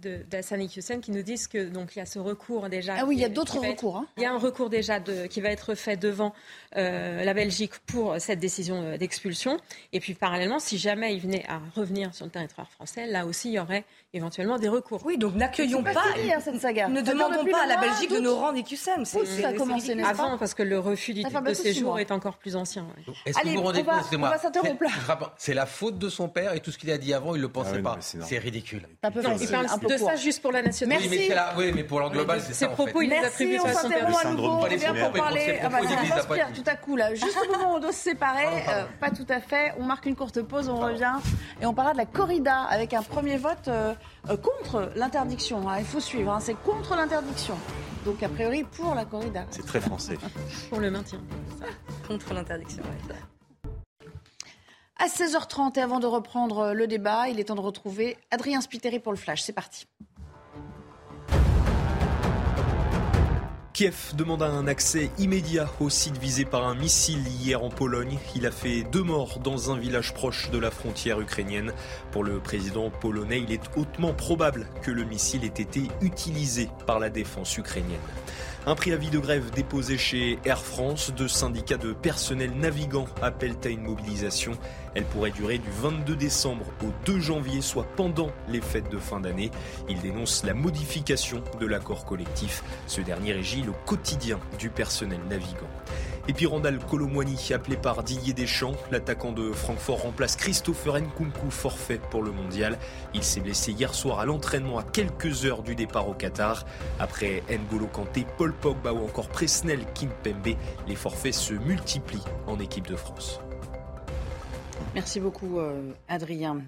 de, 0.00 0.18
d'Hassan 0.30 0.60
Iqiyoussen 0.60 1.00
qui 1.00 1.10
nous 1.10 1.22
disent 1.22 1.48
que 1.48 1.68
donc 1.68 1.96
il 1.96 1.98
y 1.98 2.02
a 2.02 2.06
ce 2.06 2.18
recours 2.18 2.68
déjà. 2.68 2.94
Ah 2.98 3.04
oui, 3.04 3.16
il 3.16 3.20
y 3.20 3.24
a 3.24 3.28
d'autres 3.28 3.56
être- 3.64 3.70
recours. 3.70 3.96
hein. 3.96 4.06
Il 4.16 4.22
y 4.22 4.26
a 4.26 4.32
un 4.32 4.38
recours 4.38 4.70
déjà 4.70 5.00
de, 5.00 5.26
qui 5.26 5.40
va 5.40 5.48
être 5.50 5.74
fait 5.74 5.96
devant 5.96 6.32
euh, 6.76 7.24
la 7.24 7.34
Belgique 7.34 7.72
pour 7.86 8.16
cette 8.20 8.38
décision 8.38 8.82
euh, 8.82 8.96
d'expulsion. 8.96 9.58
Et 9.92 10.00
puis 10.00 10.14
parallèlement, 10.14 10.60
si 10.60 10.78
jamais 10.78 11.14
il 11.14 11.20
venait 11.20 11.44
à 11.48 11.60
revenir 11.74 12.14
sur 12.14 12.24
le 12.26 12.30
territoire 12.30 12.70
français, 12.70 13.06
là 13.06 13.26
aussi 13.26 13.48
il 13.50 13.54
y 13.54 13.58
aurait 13.58 13.84
éventuellement 14.12 14.58
des 14.58 14.68
recours. 14.68 15.00
Oui, 15.04 15.18
donc 15.18 15.34
n'accueillons 15.34 15.82
pas. 15.82 15.94
pas 15.94 16.12
fini, 16.14 16.32
hein, 16.32 16.38
cette 16.40 16.60
saga. 16.60 16.88
Ne 16.88 17.00
demandons 17.00 17.44
pas 17.44 17.64
à 17.64 17.66
la 17.66 17.76
Belgique 17.76 18.10
de 18.12 18.18
nous 18.20 18.34
rendre 18.34 18.56
Iqiyoussen. 18.58 19.04
C'est- 19.04 19.18
Août, 19.18 19.26
ça 19.26 19.48
a 19.48 19.52
commencé, 19.52 20.00
Avant, 20.02 20.36
parce 20.38 20.54
que 20.54 20.62
le 20.62 20.78
refus 20.78 21.12
du 21.14 21.22
De 21.40 21.46
bientôt 21.46 21.62
six 21.62 21.74
séjour 21.74 21.98
est 21.98 22.10
encore 22.10 22.36
plus 22.36 22.56
ancien. 22.56 22.84
ouais. 22.84 23.14
Est-ce 23.26 23.38
Allez, 23.38 23.50
que 23.50 23.54
vous 23.56 23.60
vous 23.60 23.66
rendez 23.66 23.82
compte, 23.84 23.94
on 24.12 24.18
va 24.18 24.38
s'interrompre 24.38 24.82
là. 24.84 24.90
c'est- 25.36 25.54
la 25.54 25.66
faute 25.66 25.98
de 25.98 26.08
son 26.08 26.28
père 26.28 26.54
et 26.54 26.60
tout 26.60 26.70
ce 26.70 26.78
qu'il 26.78 26.90
a 26.90 26.98
dit 26.98 27.12
avant, 27.14 27.34
il 27.34 27.40
le 27.40 27.48
pensait 27.48 27.70
Ah 27.74 27.76
oui, 27.76 27.82
pas. 27.82 27.98
c'est 28.00 28.38
ridicule. 28.38 28.86
C'est 29.02 29.06
un 29.08 29.10
peu 29.10 29.22
Non, 29.22 29.36
il 29.40 29.48
parle 29.48 29.66
un 29.70 29.78
peu 29.78 29.86
de 29.88 29.98
court. 29.98 30.08
ça 30.10 30.16
juste 30.16 30.40
pour 30.42 30.52
la 30.52 30.62
nationalité. 30.62 31.08
Oui, 31.08 31.28
mais, 31.28 31.36
oui, 31.66 31.72
mais 31.74 31.84
pour 31.84 32.00
l'an 32.00 32.10
global, 32.10 32.40
c'est 32.40 32.52
Ses 32.52 32.64
ça 32.66 32.70
en 32.70 32.74
propos, 32.74 33.00
il 33.02 33.10
les 33.10 33.16
Merci, 33.20 33.26
attribue 33.44 33.58
on 33.60 33.64
à 33.64 33.72
son 33.72 33.88
père. 33.88 33.98
s'interrompt 33.98 34.16
à 34.16 34.22
syndrome 34.22 34.36
nouveau. 34.52 34.66
On 34.66 34.78
syndrome. 34.78 34.98
pour 35.12 35.12
parler. 35.12 35.40
Ses 35.40 35.58
Ah 35.62 35.68
bah, 35.68 35.78
ça 35.82 36.14
m'inspire 36.14 36.52
tout 36.54 36.62
à 36.66 36.76
coup 36.76 36.96
là. 36.96 37.14
Juste 37.14 37.36
au 37.46 37.52
moment 37.52 37.72
où 37.72 37.76
on 37.76 37.80
doit 37.80 37.92
se 37.92 37.98
séparer, 38.02 38.46
euh, 38.68 38.84
pas 39.00 39.10
tout 39.10 39.26
à 39.28 39.40
fait. 39.40 39.72
On 39.78 39.84
marque 39.84 40.06
une 40.06 40.16
courte 40.16 40.42
pause, 40.42 40.68
on 40.68 40.76
revient 40.76 41.12
et 41.60 41.66
on 41.66 41.74
parlera 41.74 41.92
de 41.94 41.98
la 41.98 42.06
corrida 42.06 42.62
avec 42.70 42.94
un 42.94 43.02
premier 43.02 43.36
vote 43.36 43.68
euh, 43.68 43.92
euh, 44.28 44.36
contre 44.36 44.90
l'interdiction. 44.96 45.68
hein. 45.68 45.76
Il 45.78 45.84
faut 45.84 46.00
suivre, 46.00 46.32
hein. 46.32 46.38
c'est 46.40 46.54
contre 46.54 46.94
l'interdiction. 46.96 47.56
Donc 48.04 48.22
a 48.22 48.28
priori 48.28 48.64
pour 48.64 48.94
la 48.94 49.04
corrida. 49.04 49.46
C'est 49.50 49.66
très 49.66 49.80
français. 49.80 50.16
Pour 50.70 50.80
le 50.80 50.90
maintien. 50.90 51.20
Contre 52.06 52.32
l'interdiction. 52.32 52.82
ouais. 52.82 53.16
À 54.96 55.06
16h30 55.06 55.78
et 55.78 55.82
avant 55.82 55.98
de 55.98 56.06
reprendre 56.06 56.72
le 56.74 56.86
débat, 56.86 57.28
il 57.28 57.40
est 57.40 57.44
temps 57.44 57.54
de 57.54 57.60
retrouver 57.60 58.18
Adrien 58.30 58.60
Spiteri 58.60 59.00
pour 59.00 59.12
le 59.12 59.18
flash. 59.18 59.40
C'est 59.42 59.54
parti. 59.54 59.86
Kiev 63.80 64.12
demande 64.14 64.42
un 64.42 64.66
accès 64.66 65.10
immédiat 65.16 65.66
au 65.80 65.88
site 65.88 66.18
visé 66.18 66.44
par 66.44 66.66
un 66.66 66.74
missile 66.74 67.26
hier 67.26 67.64
en 67.64 67.70
Pologne. 67.70 68.18
Il 68.36 68.46
a 68.46 68.50
fait 68.50 68.82
deux 68.82 69.02
morts 69.02 69.38
dans 69.38 69.70
un 69.70 69.78
village 69.78 70.12
proche 70.12 70.50
de 70.50 70.58
la 70.58 70.70
frontière 70.70 71.18
ukrainienne. 71.18 71.72
Pour 72.10 72.22
le 72.22 72.40
président 72.40 72.90
polonais, 72.90 73.40
il 73.40 73.50
est 73.50 73.70
hautement 73.78 74.12
probable 74.12 74.66
que 74.82 74.90
le 74.90 75.04
missile 75.04 75.44
ait 75.44 75.46
été 75.46 75.84
utilisé 76.02 76.68
par 76.86 76.98
la 76.98 77.08
défense 77.08 77.56
ukrainienne. 77.56 77.96
Un 78.66 78.74
préavis 78.74 79.08
de 79.08 79.18
grève 79.18 79.50
déposé 79.52 79.96
chez 79.96 80.38
Air 80.44 80.60
France. 80.60 81.14
Deux 81.16 81.28
syndicats 81.28 81.78
de 81.78 81.94
personnel 81.94 82.50
navigant 82.50 83.06
appellent 83.22 83.56
à 83.64 83.68
une 83.68 83.84
mobilisation. 83.84 84.52
Elle 84.94 85.04
pourrait 85.04 85.30
durer 85.30 85.58
du 85.58 85.70
22 85.70 86.16
décembre 86.16 86.66
au 86.82 86.88
2 87.06 87.20
janvier, 87.20 87.60
soit 87.60 87.86
pendant 87.96 88.30
les 88.48 88.60
fêtes 88.60 88.90
de 88.90 88.98
fin 88.98 89.20
d'année. 89.20 89.50
Ils 89.88 90.00
dénoncent 90.00 90.44
la 90.44 90.54
modification 90.54 91.42
de 91.60 91.66
l'accord 91.66 92.04
collectif. 92.04 92.62
Ce 92.86 93.00
dernier 93.00 93.32
régit 93.32 93.62
le 93.62 93.72
quotidien 93.86 94.38
du 94.58 94.70
personnel 94.70 95.20
navigant. 95.28 95.68
Et 96.28 96.32
puis 96.32 96.46
Randall 96.46 96.78
Colomwani, 96.78 97.52
appelé 97.52 97.76
par 97.76 98.02
Didier 98.02 98.34
Deschamps, 98.34 98.76
l'attaquant 98.92 99.32
de 99.32 99.50
Francfort 99.52 100.02
remplace 100.02 100.36
Christopher 100.36 100.98
Nkunku, 100.98 101.50
forfait 101.50 102.00
pour 102.10 102.22
le 102.22 102.30
mondial. 102.30 102.78
Il 103.14 103.24
s'est 103.24 103.40
blessé 103.40 103.72
hier 103.72 103.94
soir 103.94 104.20
à 104.20 104.26
l'entraînement 104.26 104.78
à 104.78 104.82
quelques 104.82 105.44
heures 105.44 105.62
du 105.62 105.74
départ 105.74 106.08
au 106.08 106.14
Qatar. 106.14 106.66
Après 106.98 107.42
N'Golo 107.48 107.86
Kanté, 107.86 108.26
Paul 108.36 108.52
Pogba 108.52 108.92
ou 108.92 109.04
encore 109.04 109.28
Presnel 109.28 109.80
Kimpembe, 109.94 110.56
les 110.86 110.96
forfaits 110.96 111.34
se 111.34 111.54
multiplient 111.54 112.24
en 112.46 112.58
équipe 112.60 112.86
de 112.86 112.96
France. 112.96 113.40
Merci 114.94 115.20
beaucoup, 115.20 115.60
euh, 115.60 115.92
Adrien. 116.08 116.62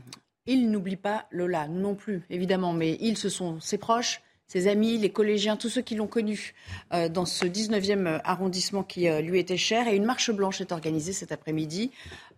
Il 0.46 0.70
n'oublie 0.70 0.96
pas 0.96 1.26
Lola 1.32 1.66
non 1.66 1.96
plus, 1.96 2.22
évidemment, 2.30 2.72
mais 2.72 2.96
ils, 3.00 3.16
ce 3.16 3.28
sont 3.28 3.60
ses 3.60 3.78
proches, 3.78 4.22
ses 4.46 4.68
amis, 4.68 4.96
les 4.96 5.10
collégiens, 5.10 5.56
tous 5.56 5.68
ceux 5.68 5.82
qui 5.82 5.96
l'ont 5.96 6.06
connu 6.06 6.54
euh, 6.92 7.08
dans 7.08 7.24
ce 7.24 7.44
19e 7.44 8.20
arrondissement 8.22 8.84
qui 8.84 9.08
euh, 9.08 9.20
lui 9.22 9.40
était 9.40 9.56
cher. 9.56 9.88
Et 9.88 9.96
une 9.96 10.04
marche 10.04 10.30
blanche 10.30 10.60
est 10.60 10.70
organisée 10.70 11.12
cet 11.12 11.32
après-midi, 11.32 11.90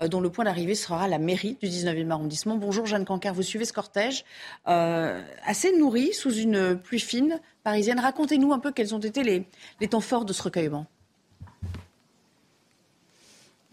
dont 0.09 0.21
le 0.21 0.31
point 0.31 0.47
d'arrivée 0.47 0.75
sera 0.75 1.07
la 1.07 1.19
mairie 1.19 1.59
du 1.61 1.69
19e 1.69 2.11
arrondissement. 2.11 2.57
Bonjour 2.57 2.87
Jeanne 2.87 3.05
Cancar, 3.05 3.35
vous 3.35 3.43
suivez 3.43 3.67
ce 3.67 3.75
cortège 3.75 4.25
assez 4.65 5.77
nourri 5.77 6.15
sous 6.15 6.33
une 6.33 6.79
pluie 6.79 7.01
fine 7.01 7.41
parisienne. 7.63 8.01
Racontez-nous 8.01 8.55
un 8.55 8.59
peu 8.59 8.73
quels 8.73 8.95
ont 8.95 9.01
été 9.01 9.23
les 9.23 9.89
temps 9.89 10.01
forts 10.01 10.25
de 10.25 10.33
ce 10.33 10.43
recueillement. 10.43 10.87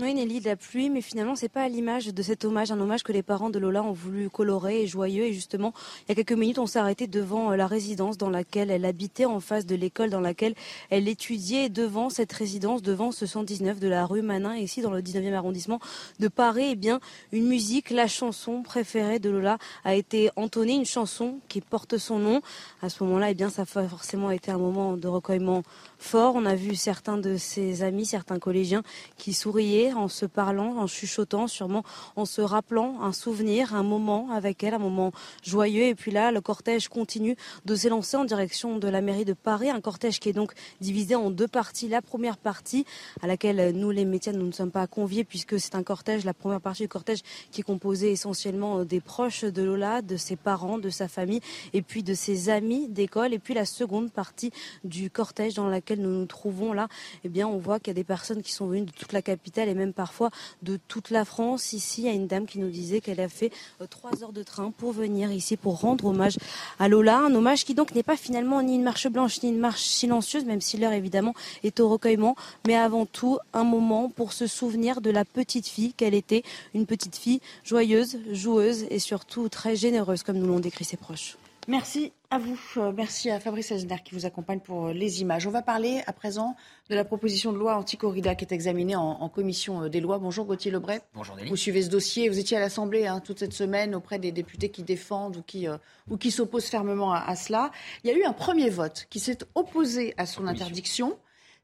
Oui, 0.01 0.15
Nelly, 0.15 0.39
de 0.39 0.45
la 0.45 0.55
pluie, 0.55 0.89
mais 0.89 1.01
finalement, 1.01 1.35
c'est 1.35 1.47
pas 1.47 1.61
à 1.61 1.69
l'image 1.69 2.07
de 2.07 2.23
cet 2.23 2.43
hommage, 2.43 2.71
un 2.71 2.79
hommage 2.79 3.03
que 3.03 3.11
les 3.11 3.21
parents 3.21 3.51
de 3.51 3.59
Lola 3.59 3.83
ont 3.83 3.91
voulu 3.91 4.31
colorer 4.31 4.81
et 4.81 4.87
joyeux. 4.87 5.25
Et 5.25 5.33
justement, 5.33 5.73
il 5.99 6.09
y 6.09 6.11
a 6.13 6.15
quelques 6.15 6.31
minutes, 6.31 6.57
on 6.57 6.65
s'est 6.65 6.79
arrêté 6.79 7.05
devant 7.05 7.51
euh, 7.51 7.55
la 7.55 7.67
résidence 7.67 8.17
dans 8.17 8.31
laquelle 8.31 8.71
elle 8.71 8.85
habitait, 8.85 9.25
en 9.25 9.39
face 9.39 9.67
de 9.67 9.75
l'école 9.75 10.09
dans 10.09 10.19
laquelle 10.19 10.55
elle 10.89 11.07
étudiait, 11.07 11.69
devant 11.69 12.09
cette 12.09 12.31
résidence, 12.33 12.81
devant 12.81 13.11
ce 13.11 13.27
119 13.27 13.79
de 13.79 13.87
la 13.87 14.07
rue 14.07 14.23
Manin, 14.23 14.55
ici 14.55 14.81
dans 14.81 14.89
le 14.89 15.03
19e 15.03 15.33
arrondissement 15.33 15.79
de 16.19 16.27
Paris. 16.29 16.69
Eh 16.71 16.75
bien, 16.75 16.99
une 17.31 17.45
musique, 17.45 17.91
la 17.91 18.07
chanson 18.07 18.63
préférée 18.63 19.19
de 19.19 19.29
Lola 19.29 19.59
a 19.83 19.93
été 19.93 20.31
entonnée, 20.35 20.73
une 20.73 20.85
chanson 20.85 21.41
qui 21.47 21.61
porte 21.61 21.99
son 21.99 22.17
nom. 22.17 22.41
À 22.81 22.89
ce 22.89 23.03
moment-là, 23.03 23.29
eh 23.29 23.35
bien, 23.35 23.51
ça 23.51 23.61
a 23.61 23.65
forcément 23.65 24.31
été 24.31 24.49
un 24.49 24.57
moment 24.57 24.97
de 24.97 25.07
recueillement 25.07 25.61
fort. 25.99 26.33
On 26.35 26.47
a 26.47 26.55
vu 26.55 26.73
certains 26.73 27.19
de 27.19 27.37
ses 27.37 27.83
amis, 27.83 28.07
certains 28.07 28.39
collégiens 28.39 28.81
qui 29.19 29.33
souriaient 29.33 29.90
en 29.97 30.07
se 30.07 30.25
parlant, 30.25 30.77
en 30.77 30.87
chuchotant, 30.87 31.47
sûrement 31.47 31.83
en 32.15 32.25
se 32.25 32.41
rappelant 32.41 33.01
un 33.01 33.11
souvenir, 33.11 33.75
un 33.75 33.83
moment 33.83 34.29
avec 34.31 34.63
elle, 34.63 34.73
un 34.73 34.79
moment 34.79 35.11
joyeux. 35.43 35.83
Et 35.83 35.95
puis 35.95 36.11
là, 36.11 36.31
le 36.31 36.41
cortège 36.41 36.87
continue 36.87 37.35
de 37.65 37.75
s'élancer 37.75 38.17
en 38.17 38.25
direction 38.25 38.77
de 38.77 38.87
la 38.87 39.01
mairie 39.01 39.25
de 39.25 39.33
Paris. 39.33 39.69
Un 39.69 39.81
cortège 39.81 40.19
qui 40.19 40.29
est 40.29 40.33
donc 40.33 40.53
divisé 40.79 41.15
en 41.15 41.29
deux 41.29 41.47
parties. 41.47 41.87
La 41.87 42.01
première 42.01 42.37
partie, 42.37 42.85
à 43.21 43.27
laquelle 43.27 43.75
nous, 43.75 43.91
les 43.91 44.05
médias, 44.05 44.33
nous 44.33 44.47
ne 44.47 44.51
sommes 44.51 44.71
pas 44.71 44.87
conviés, 44.87 45.23
puisque 45.23 45.59
c'est 45.59 45.75
un 45.75 45.83
cortège, 45.83 46.25
la 46.25 46.33
première 46.33 46.61
partie 46.61 46.83
du 46.83 46.89
cortège 46.89 47.21
qui 47.51 47.61
est 47.61 47.63
composé 47.63 48.11
essentiellement 48.11 48.85
des 48.85 49.01
proches 49.01 49.43
de 49.43 49.61
Lola, 49.61 50.01
de 50.01 50.17
ses 50.17 50.35
parents, 50.35 50.77
de 50.77 50.89
sa 50.89 51.07
famille, 51.07 51.41
et 51.73 51.81
puis 51.81 52.03
de 52.03 52.13
ses 52.13 52.49
amis 52.49 52.87
d'école. 52.87 53.33
Et 53.33 53.39
puis 53.39 53.53
la 53.53 53.65
seconde 53.65 54.11
partie 54.11 54.51
du 54.83 55.09
cortège 55.09 55.53
dans 55.55 55.67
laquelle 55.67 56.01
nous 56.01 56.09
nous 56.09 56.25
trouvons 56.25 56.73
là, 56.73 56.87
eh 57.23 57.29
bien, 57.29 57.47
on 57.47 57.57
voit 57.57 57.79
qu'il 57.79 57.87
y 57.87 57.91
a 57.91 57.95
des 57.95 58.03
personnes 58.03 58.41
qui 58.41 58.51
sont 58.51 58.67
venues 58.67 58.85
de 58.85 58.91
toute 58.91 59.13
la 59.13 59.21
capitale 59.21 59.69
et 59.71 59.73
même 59.73 59.93
parfois 59.93 60.29
de 60.61 60.79
toute 60.87 61.09
la 61.09 61.25
France. 61.25 61.73
Ici, 61.73 62.01
il 62.01 62.05
y 62.05 62.09
a 62.09 62.13
une 62.13 62.27
dame 62.27 62.45
qui 62.45 62.59
nous 62.59 62.69
disait 62.69 63.01
qu'elle 63.01 63.19
a 63.19 63.29
fait 63.29 63.51
euh, 63.81 63.87
trois 63.89 64.23
heures 64.23 64.33
de 64.33 64.43
train 64.43 64.71
pour 64.71 64.91
venir 64.91 65.31
ici 65.31 65.57
pour 65.57 65.79
rendre 65.79 66.05
hommage 66.05 66.37
à 66.79 66.87
Lola. 66.87 67.19
Un 67.19 67.33
hommage 67.33 67.65
qui 67.65 67.73
donc 67.73 67.95
n'est 67.95 68.03
pas 68.03 68.17
finalement 68.17 68.61
ni 68.61 68.75
une 68.75 68.83
marche 68.83 69.07
blanche 69.07 69.41
ni 69.41 69.49
une 69.49 69.59
marche 69.59 69.81
silencieuse, 69.81 70.45
même 70.45 70.61
si 70.61 70.77
l'heure 70.77 70.93
évidemment 70.93 71.33
est 71.63 71.79
au 71.79 71.89
recueillement, 71.89 72.35
mais 72.67 72.75
avant 72.75 73.05
tout 73.05 73.39
un 73.53 73.63
moment 73.63 74.09
pour 74.09 74.33
se 74.33 74.47
souvenir 74.47 75.01
de 75.01 75.09
la 75.09 75.25
petite 75.25 75.67
fille 75.67 75.93
qu'elle 75.93 76.13
était, 76.13 76.43
une 76.73 76.85
petite 76.85 77.15
fille 77.15 77.41
joyeuse, 77.63 78.19
joueuse 78.31 78.85
et 78.89 78.99
surtout 78.99 79.49
très 79.49 79.75
généreuse, 79.75 80.23
comme 80.23 80.37
nous 80.37 80.47
l'ont 80.47 80.59
décrit 80.59 80.85
ses 80.85 80.97
proches. 80.97 81.37
Merci 81.67 82.11
à 82.31 82.39
vous. 82.39 82.59
Euh, 82.77 82.91
merci 82.91 83.29
à 83.29 83.39
Fabrice 83.39 83.71
Elsner 83.71 83.97
qui 84.03 84.15
vous 84.15 84.25
accompagne 84.25 84.59
pour 84.59 84.87
euh, 84.87 84.93
les 84.93 85.21
images. 85.21 85.45
On 85.45 85.51
va 85.51 85.61
parler 85.61 86.01
à 86.07 86.13
présent 86.13 86.55
de 86.89 86.95
la 86.95 87.05
proposition 87.05 87.53
de 87.53 87.57
loi 87.57 87.75
anti-corrida 87.77 88.33
qui 88.33 88.45
est 88.45 88.51
examinée 88.51 88.95
en, 88.95 89.29
commission 89.29 89.83
euh, 89.83 89.89
des 89.89 89.99
lois. 89.99 90.17
Bonjour 90.17 90.45
Gauthier 90.45 90.71
Lebret. 90.71 91.01
Bonjour 91.13 91.37
Vous 91.47 91.55
suivez 91.55 91.83
ce 91.83 91.89
dossier. 91.89 92.29
Vous 92.29 92.39
étiez 92.39 92.57
à 92.57 92.59
l'Assemblée 92.59 93.05
hein, 93.05 93.19
toute 93.19 93.39
cette 93.39 93.53
semaine 93.53 93.93
auprès 93.93 94.17
des 94.17 94.31
députés 94.31 94.69
qui 94.69 94.81
défendent 94.81 95.37
ou 95.37 95.43
qui, 95.43 95.67
ou 96.09 96.17
qui 96.17 96.31
s'opposent 96.31 96.65
fermement 96.65 97.13
à, 97.13 97.35
cela. 97.35 97.71
Il 98.03 98.09
y 98.09 98.13
a 98.13 98.17
eu 98.17 98.23
un 98.23 98.33
premier 98.33 98.69
vote 98.69 99.05
qui 99.09 99.19
s'est 99.19 99.37
opposé 99.53 100.15
à 100.17 100.25
son 100.25 100.47
interdiction. 100.47 101.17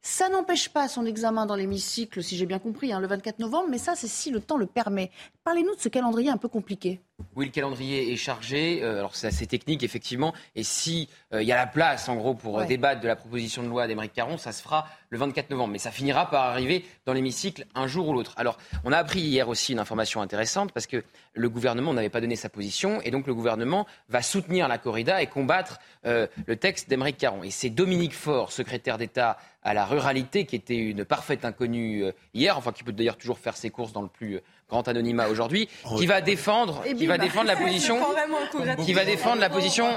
Ça 0.03 0.29
n'empêche 0.29 0.69
pas 0.69 0.87
son 0.87 1.05
examen 1.05 1.45
dans 1.45 1.55
l'hémicycle, 1.55 2.23
si 2.23 2.37
j'ai 2.37 2.45
bien 2.45 2.59
compris, 2.59 2.93
hein, 2.93 2.99
le 2.99 3.07
24 3.07 3.39
novembre, 3.39 3.67
mais 3.69 3.79
ça, 3.79 3.95
c'est 3.95 4.07
si 4.07 4.29
le 4.29 4.39
temps 4.39 4.57
le 4.57 4.67
permet. 4.67 5.11
Parlez-nous 5.43 5.75
de 5.75 5.81
ce 5.81 5.89
calendrier 5.89 6.29
un 6.29 6.37
peu 6.37 6.47
compliqué. 6.47 7.01
Oui, 7.35 7.45
le 7.45 7.51
calendrier 7.51 8.13
est 8.13 8.15
chargé. 8.15 8.83
Euh, 8.83 8.99
alors, 8.99 9.15
c'est 9.15 9.25
assez 9.25 9.47
technique, 9.47 9.81
effectivement. 9.81 10.35
Et 10.55 10.63
si 10.63 11.09
euh, 11.33 11.41
il 11.41 11.47
y 11.47 11.51
a 11.51 11.55
la 11.55 11.65
place, 11.65 12.09
en 12.09 12.15
gros, 12.15 12.35
pour 12.35 12.59
euh, 12.59 12.65
débattre 12.65 13.01
de 13.01 13.07
la 13.07 13.15
proposition 13.15 13.63
de 13.63 13.67
loi 13.67 13.87
d'Émeric 13.87 14.13
Caron, 14.13 14.37
ça 14.37 14.51
se 14.51 14.61
fera 14.61 14.87
le 15.09 15.17
24 15.17 15.49
novembre. 15.49 15.71
Mais 15.71 15.79
ça 15.79 15.89
finira 15.89 16.29
par 16.29 16.43
arriver 16.43 16.85
dans 17.07 17.13
l'hémicycle 17.13 17.65
un 17.73 17.87
jour 17.87 18.07
ou 18.09 18.13
l'autre. 18.13 18.33
Alors, 18.37 18.59
on 18.83 18.91
a 18.91 18.97
appris 18.97 19.21
hier 19.21 19.49
aussi 19.49 19.73
une 19.73 19.79
information 19.79 20.21
intéressante 20.21 20.71
parce 20.71 20.85
que 20.85 21.03
le 21.33 21.49
gouvernement 21.49 21.91
n'avait 21.91 22.09
pas 22.09 22.21
donné 22.21 22.35
sa 22.35 22.49
position. 22.49 23.01
Et 23.01 23.09
donc, 23.09 23.25
le 23.25 23.33
gouvernement 23.33 23.87
va 24.09 24.21
soutenir 24.21 24.67
la 24.67 24.77
corrida 24.77 25.19
et 25.21 25.27
combattre 25.27 25.79
le 26.03 26.55
texte 26.55 26.89
d'Émeric 26.89 27.17
Caron. 27.17 27.43
Et 27.43 27.51
c'est 27.51 27.69
Dominique 27.69 28.13
Faure, 28.13 28.51
secrétaire 28.51 28.97
d'État 28.97 29.37
à 29.61 29.73
la 29.73 29.85
ruralité, 29.85 30.45
qui 30.45 30.55
était 30.55 30.77
une 30.77 31.03
parfaite 31.03 31.43
inconnue 31.43 32.05
hier, 32.33 32.57
enfin, 32.57 32.71
qui 32.71 32.83
peut 32.83 32.93
d'ailleurs 32.93 33.17
toujours 33.17 33.39
faire 33.39 33.57
ses 33.57 33.69
courses 33.69 33.91
dans 33.91 34.01
le 34.01 34.07
plus 34.07 34.39
grand 34.69 34.87
anonymat 34.87 35.29
aujourd'hui, 35.29 35.69
qui 35.97 36.05
va 36.05 36.21
défendre, 36.21 36.83
qui 36.97 37.05
va 37.07 37.17
défendre 37.17 37.47
la 37.47 37.55
position, 37.55 37.99
qui 38.85 38.93
va 38.93 39.05
défendre 39.05 39.39
la 39.39 39.49
position, 39.49 39.87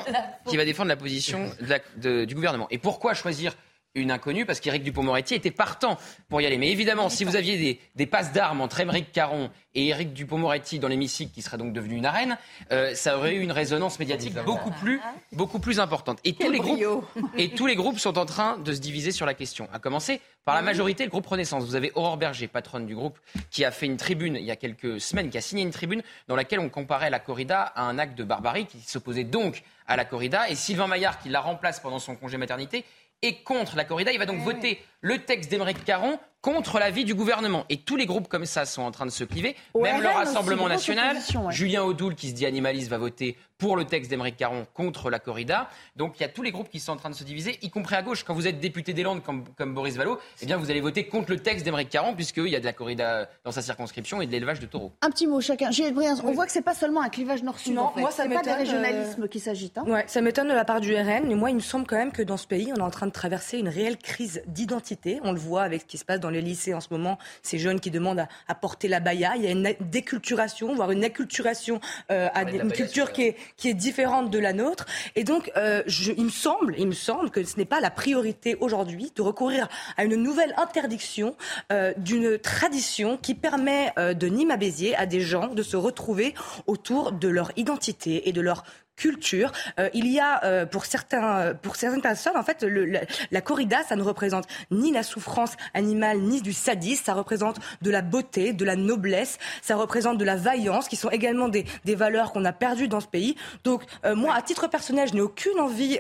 qui 0.47 0.57
va 0.57 0.65
défendre 0.65 0.89
la 0.89 0.97
position 0.97 1.51
du 1.97 2.35
gouvernement. 2.35 2.69
Et 2.71 2.79
pourquoi 2.79 3.15
choisir 3.15 3.55
une 3.95 4.11
inconnue 4.11 4.47
parce 4.47 4.61
qu'Éric 4.61 4.83
Dupont-Moretti 4.85 5.35
était 5.35 5.51
partant 5.51 5.99
pour 6.29 6.41
y 6.41 6.47
aller. 6.47 6.59
Mais 6.59 6.71
évidemment, 6.71 7.09
si 7.09 7.25
vous 7.25 7.37
aviez 7.37 7.59
des, 7.59 7.81
des 7.97 8.07
passes 8.07 8.33
d'armes 8.33 8.61
entre 8.61 8.81
Émeric 8.81 9.13
Caron 9.13 9.51
et 9.75 9.89
Éric 9.89 10.13
Dupont-Moretti 10.13 10.79
dans 10.79 10.89
l'hémicycle, 10.89 11.33
qui 11.33 11.43
serait 11.43 11.59
donc 11.59 11.73
devenu 11.73 11.97
une 11.97 12.07
arène, 12.07 12.39
euh, 12.73 12.95
ça 12.95 13.17
aurait 13.17 13.35
eu 13.35 13.41
une 13.41 13.53
résonance 13.53 13.99
médiatique 13.99 14.35
beaucoup 14.45 14.71
plus, 14.71 15.01
beaucoup 15.33 15.59
plus 15.59 15.81
importante. 15.81 16.19
Et 16.25 16.35
tous, 16.35 16.51
les 16.51 16.59
groupes, 16.59 17.07
et 17.37 17.51
tous 17.51 17.67
les 17.67 17.77
groupes 17.77 17.99
sont 17.99 18.19
en 18.19 18.27
train 18.27 18.59
de 18.59 18.73
se 18.73 18.81
diviser 18.81 19.13
sur 19.13 19.27
la 19.27 19.35
question. 19.35 19.69
À 19.73 19.79
commencer 19.79 20.21
par 20.45 20.55
la 20.55 20.63
majorité, 20.63 21.05
le 21.05 21.11
groupe 21.11 21.27
Renaissance. 21.27 21.65
Vous 21.65 21.77
avez 21.77 21.93
Aurore 21.95 22.17
Berger, 22.17 22.49
patronne 22.49 22.87
du 22.87 22.95
groupe, 22.95 23.19
qui 23.51 23.65
a 23.65 23.71
fait 23.71 23.87
une 23.87 23.97
tribune 23.97 24.37
il 24.37 24.45
y 24.45 24.51
a 24.51 24.57
quelques 24.57 25.01
semaines, 25.01 25.31
qui 25.31 25.39
a 25.39 25.41
signé 25.41 25.63
une 25.63 25.71
tribune 25.71 26.03
dans 26.29 26.37
laquelle 26.37 26.61
on 26.61 26.69
comparait 26.69 27.11
la 27.11 27.19
corrida 27.19 27.63
à 27.63 27.83
un 27.83 27.99
acte 27.99 28.17
de 28.17 28.25
barbarie 28.25 28.67
qui 28.67 28.81
s'opposait 28.81 29.25
donc 29.25 29.63
à 29.87 29.97
la 29.97 30.05
corrida. 30.05 30.49
Et 30.49 30.55
Sylvain 30.55 30.87
Maillard, 30.87 31.21
qui 31.21 31.29
la 31.29 31.41
remplace 31.41 31.81
pendant 31.81 31.99
son 31.99 32.17
congé 32.17 32.37
maternité, 32.39 32.85
et 33.23 33.43
contre 33.43 33.77
la 33.77 33.85
corrida. 33.85 34.13
Il 34.13 34.19
va 34.19 34.27
donc 34.27 34.39
eh 34.41 34.45
voter 34.45 34.83
le 35.01 35.19
texte 35.19 35.51
d'Émeric 35.51 35.85
Caron 35.85 36.19
contre 36.43 36.79
l'avis 36.79 37.05
du 37.05 37.15
gouvernement. 37.15 37.65
Et 37.69 37.79
tous 37.79 37.97
les 37.97 38.07
groupes 38.07 38.29
comme 38.29 38.47
ça 38.47 38.65
sont 38.65 38.83
en 38.83 38.91
train 38.91 39.07
de 39.07 39.11
se 39.11 39.25
cliver. 39.25 39.57
Même 39.81 40.01
le 40.01 40.09
Rassemblement 40.09 40.69
national, 40.69 41.19
Julien 41.51 41.83
Audoul 41.83 42.15
qui 42.15 42.29
se 42.29 42.35
dit 42.35 42.47
animaliste 42.47 42.89
va 42.89 42.99
voter 42.99 43.37
pour 43.59 43.77
le 43.77 43.85
texte 43.85 44.11
d'Émeric 44.11 44.39
Caron 44.39 44.67
contre 44.73 45.11
la 45.11 45.19
corrida. 45.19 45.69
Donc 45.95 46.19
il 46.19 46.23
y 46.23 46.25
a 46.25 46.29
tous 46.29 46.43
les 46.43 46.51
groupes 46.51 46.71
qui 46.71 46.81
sont 46.81 46.93
en 46.93 46.97
train 46.97 47.11
de 47.11 47.15
se 47.15 47.25
diviser, 47.25 47.59
y 47.61 47.71
compris 47.71 47.95
à 47.95 48.03
gauche. 48.03 48.25
Quand 48.25 48.35
vous 48.35 48.47
êtes 48.47 48.59
député 48.59 48.95
des 48.95 49.03
Landes 49.03 49.23
comme, 49.23 49.45
comme 49.57 49.75
Boris 49.75 49.97
Vallot, 49.97 50.19
eh 50.41 50.47
bien 50.47 50.57
vous 50.57 50.71
allez 50.71 50.81
voter 50.81 51.07
contre 51.07 51.31
le 51.31 51.39
texte 51.39 51.65
d'Émeric 51.65 51.91
Caron 51.91 52.15
puisqu'il 52.15 52.49
y 52.49 52.57
a 52.57 52.61
de 52.61 52.65
la 52.65 52.73
corrida 52.73 53.29
dans 53.45 53.53
sa 53.53 53.61
circonscription 53.61 54.23
et 54.23 54.27
de 54.27 54.33
l'élevage 54.33 54.61
de 54.61 54.67
taureaux. 54.67 54.93
Un 55.03 55.11
petit 55.11 55.27
mot 55.27 55.41
chacun. 55.41 55.71
Gilles 55.71 55.93
Briand, 55.93 56.17
on 56.25 56.33
voit 56.33 56.47
que 56.47 56.53
c'est 56.53 56.63
pas 56.63 56.75
seulement 56.75 57.03
un 57.03 57.11
clivage 57.11 57.43
nord-sud. 57.43 57.75
Non, 57.75 57.83
en 57.83 57.93
fait. 57.93 58.01
moi 58.01 58.11
ça 58.11 58.25
m'étonne. 58.25 58.45
pas 58.45 58.51
des 58.51 58.57
régionalisme 58.57 59.29
qui 59.29 59.41
s'agite. 59.41 59.77
Hein. 59.77 59.85
Ouais, 59.87 60.05
ça 60.07 60.23
m'étonne 60.23 60.49
de 60.49 60.55
la 60.55 60.65
part 60.65 60.81
du 60.81 60.95
RN. 60.95 61.27
Mais 61.27 61.35
moi, 61.35 61.51
il 61.51 61.57
me 61.57 61.61
semble 61.61 61.87
quand 61.87 61.97
même 61.97 62.13
que 62.13 62.23
dans 62.23 62.37
ce 62.39 62.47
pays, 62.47 62.73
on 62.73 62.77
est 62.77 62.83
en 62.83 62.91
train 62.91 63.07
de 63.07 63.13
traverser 63.13 63.59
une 63.59 63.69
réelle 63.69 63.99
crise 63.99 64.43
d'identité. 64.47 65.21
On 65.23 65.33
le 65.33 65.39
voit 65.39 65.63
avec 65.63 65.83
ce 65.83 65.87
qui 65.87 65.99
se 65.99 66.05
passe 66.05 66.21
dans 66.21 66.30
dans 66.31 66.35
les 66.35 66.43
lycées 66.43 66.75
en 66.75 66.81
ce 66.81 66.89
moment, 66.91 67.19
ces 67.43 67.59
jeunes 67.59 67.81
qui 67.81 67.91
demandent 67.91 68.27
à, 68.49 68.55
porter 68.55 68.89
la 68.89 69.01
baya. 69.01 69.33
Il 69.37 69.43
y 69.43 69.47
a 69.47 69.51
une 69.51 69.75
déculturation, 69.81 70.75
voire 70.75 70.91
une 70.93 71.03
acculturation 71.05 71.81
euh, 72.11 72.29
à 72.35 72.43
une 72.43 72.71
culture 72.71 73.13
qui 73.13 73.23
est, 73.23 73.37
qui 73.57 73.69
est 73.69 73.75
différente 73.75 74.31
de 74.31 74.39
la 74.39 74.53
nôtre. 74.53 74.87
Et 75.17 75.25
donc, 75.25 75.51
euh, 75.57 75.83
je, 75.87 76.13
il 76.17 76.25
me 76.25 76.31
semble, 76.31 76.75
il 76.79 76.87
me 76.87 76.93
semble 76.93 77.31
que 77.31 77.43
ce 77.43 77.57
n'est 77.57 77.65
pas 77.65 77.81
la 77.81 77.91
priorité 77.91 78.57
aujourd'hui 78.61 79.13
de 79.17 79.23
recourir 79.23 79.69
à 79.97 80.05
une 80.05 80.17
nouvelle 80.17 80.55
interdiction 80.57 81.35
euh, 81.73 81.93
d'une 81.97 82.39
tradition 82.39 83.17
qui 83.17 83.35
permet 83.35 83.93
de 83.97 84.27
Nîmes 84.27 84.51
à 84.51 84.57
Béziers 84.57 84.95
à 84.97 85.07
des 85.07 85.21
gens 85.21 85.49
de 85.49 85.63
se 85.63 85.77
retrouver 85.77 86.35
autour 86.67 87.13
de 87.13 87.29
leur 87.29 87.51
identité 87.57 88.29
et 88.29 88.33
de 88.33 88.41
leur 88.41 88.65
culture. 89.01 89.51
Euh, 89.79 89.89
il 89.95 90.07
y 90.07 90.21
a 90.21 90.45
euh, 90.45 90.67
pour 90.67 90.85
certains, 90.85 91.39
euh, 91.39 91.55
pour 91.55 91.77
certaines 91.77 92.03
personnes, 92.03 92.37
en 92.37 92.43
fait, 92.43 92.63
le, 92.63 92.85
la, 93.31 93.41
corrida, 93.41 93.83
ça 93.89 93.97
ne 93.97 94.03
représente 94.03 94.47
ni 94.71 94.93
la 94.93 95.03
souffrance 95.03 95.53
animale 95.73 96.21
ni 96.21 96.43
du 96.43 96.53
sadisme. 96.53 97.05
Ça 97.05 97.15
représente 97.15 97.57
de 97.81 97.91
la 97.91 98.03
beauté, 98.03 98.53
de 98.53 98.65
la 98.65 98.77
noblesse. 98.77 99.39
Ça 99.63 99.77
représente 99.77 100.19
de 100.19 100.25
la 100.25 100.37
vaillance, 100.37 100.87
qui 100.87 100.97
sont 100.97 101.09
également 101.09 101.49
des, 101.49 101.65
des 101.87 101.95
valeurs 101.95 102.33
qu'on 102.33 102.45
a 102.45 102.53
perdues 102.53 102.89
dans 102.89 103.01
ce 103.01 103.07
pays. 103.07 103.37
Donc, 103.65 103.83
moi, 104.15 104.35
à 104.35 104.43
titre 104.43 104.69
personnel, 104.69 105.09
je 105.09 105.15
n'ai 105.15 105.21
aucune 105.23 105.59
envie 105.59 105.99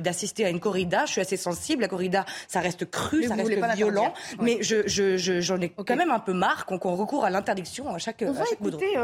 d'assister 0.00 0.44
de, 0.44 0.48
à 0.48 0.50
une 0.50 0.60
corrida. 0.60 1.06
Je 1.06 1.12
suis 1.12 1.20
assez 1.20 1.36
sensible. 1.36 1.82
La 1.82 1.88
corrida, 1.88 2.24
ça 2.46 2.60
reste 2.60 2.88
cru, 2.88 3.24
ça 3.24 3.34
reste 3.34 3.50
violent. 3.74 4.14
Mais 4.40 4.62
je, 4.62 4.86
je, 4.86 5.40
j'en 5.40 5.60
ai 5.60 5.70
quand 5.70 5.96
même 5.96 6.10
un 6.10 6.20
peu 6.20 6.32
marre 6.32 6.66
qu'on 6.66 6.94
recourt 6.94 7.24
à 7.24 7.30
l'interdiction 7.30 7.92
à 7.92 7.98
chaque. 7.98 8.22
On 8.26 8.32
va 8.32 8.44
écouter 8.52 8.94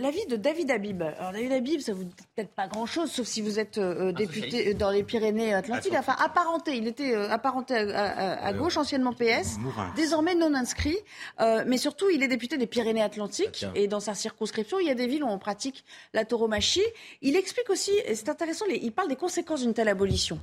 l'avis 0.00 0.26
de 0.26 0.36
David 0.36 0.70
Habib. 0.70 1.02
Alors, 1.02 1.32
David 1.32 1.52
Habib, 1.52 1.80
ça 1.80 1.92
vous 1.92 2.04
dit 2.04 2.14
peut-être 2.34 2.50
pas 2.50 2.67
grand-chose, 2.68 3.10
sauf 3.10 3.26
si 3.26 3.42
vous 3.42 3.58
êtes 3.58 3.78
euh, 3.78 4.08
euh, 4.08 4.12
député 4.12 4.74
dans 4.74 4.90
les 4.90 5.02
Pyrénées-Atlantiques. 5.02 5.94
Enfin, 5.96 6.14
apparenté, 6.18 6.76
il 6.76 6.86
était 6.86 7.14
euh, 7.14 7.30
apparenté 7.30 7.74
à, 7.74 8.52
gauche, 8.52 8.76
anciennement 8.76 9.12
PS, 9.12 9.56
désormais 9.96 10.34
non 10.34 10.54
inscrit. 10.54 10.98
mais 11.66 11.78
surtout, 11.78 12.10
il 12.10 12.22
est 12.22 12.28
député 12.28 12.56
des 12.58 12.66
Pyrénées-Atlantiques. 12.66 13.66
Et 13.74 13.88
dans 13.88 14.00
sa 14.00 14.14
circonscription, 14.14 14.78
il 14.78 14.86
y 14.86 14.90
a 14.90 14.94
des 14.94 15.06
villes 15.06 15.24
où 15.24 15.28
on 15.28 15.38
pratique 15.38 15.84
la 16.14 16.24
tauromachie. 16.24 16.82
Il 17.22 17.36
explique 17.36 17.70
aussi, 17.70 17.92
et 18.04 18.14
c'est 18.14 18.28
intéressant, 18.28 18.66
il 18.68 18.92
parle 18.92 19.08
des 19.08 19.16
conséquences 19.16 19.62
d'une 19.62 19.74
telle 19.74 19.88
abolition. 19.88 20.38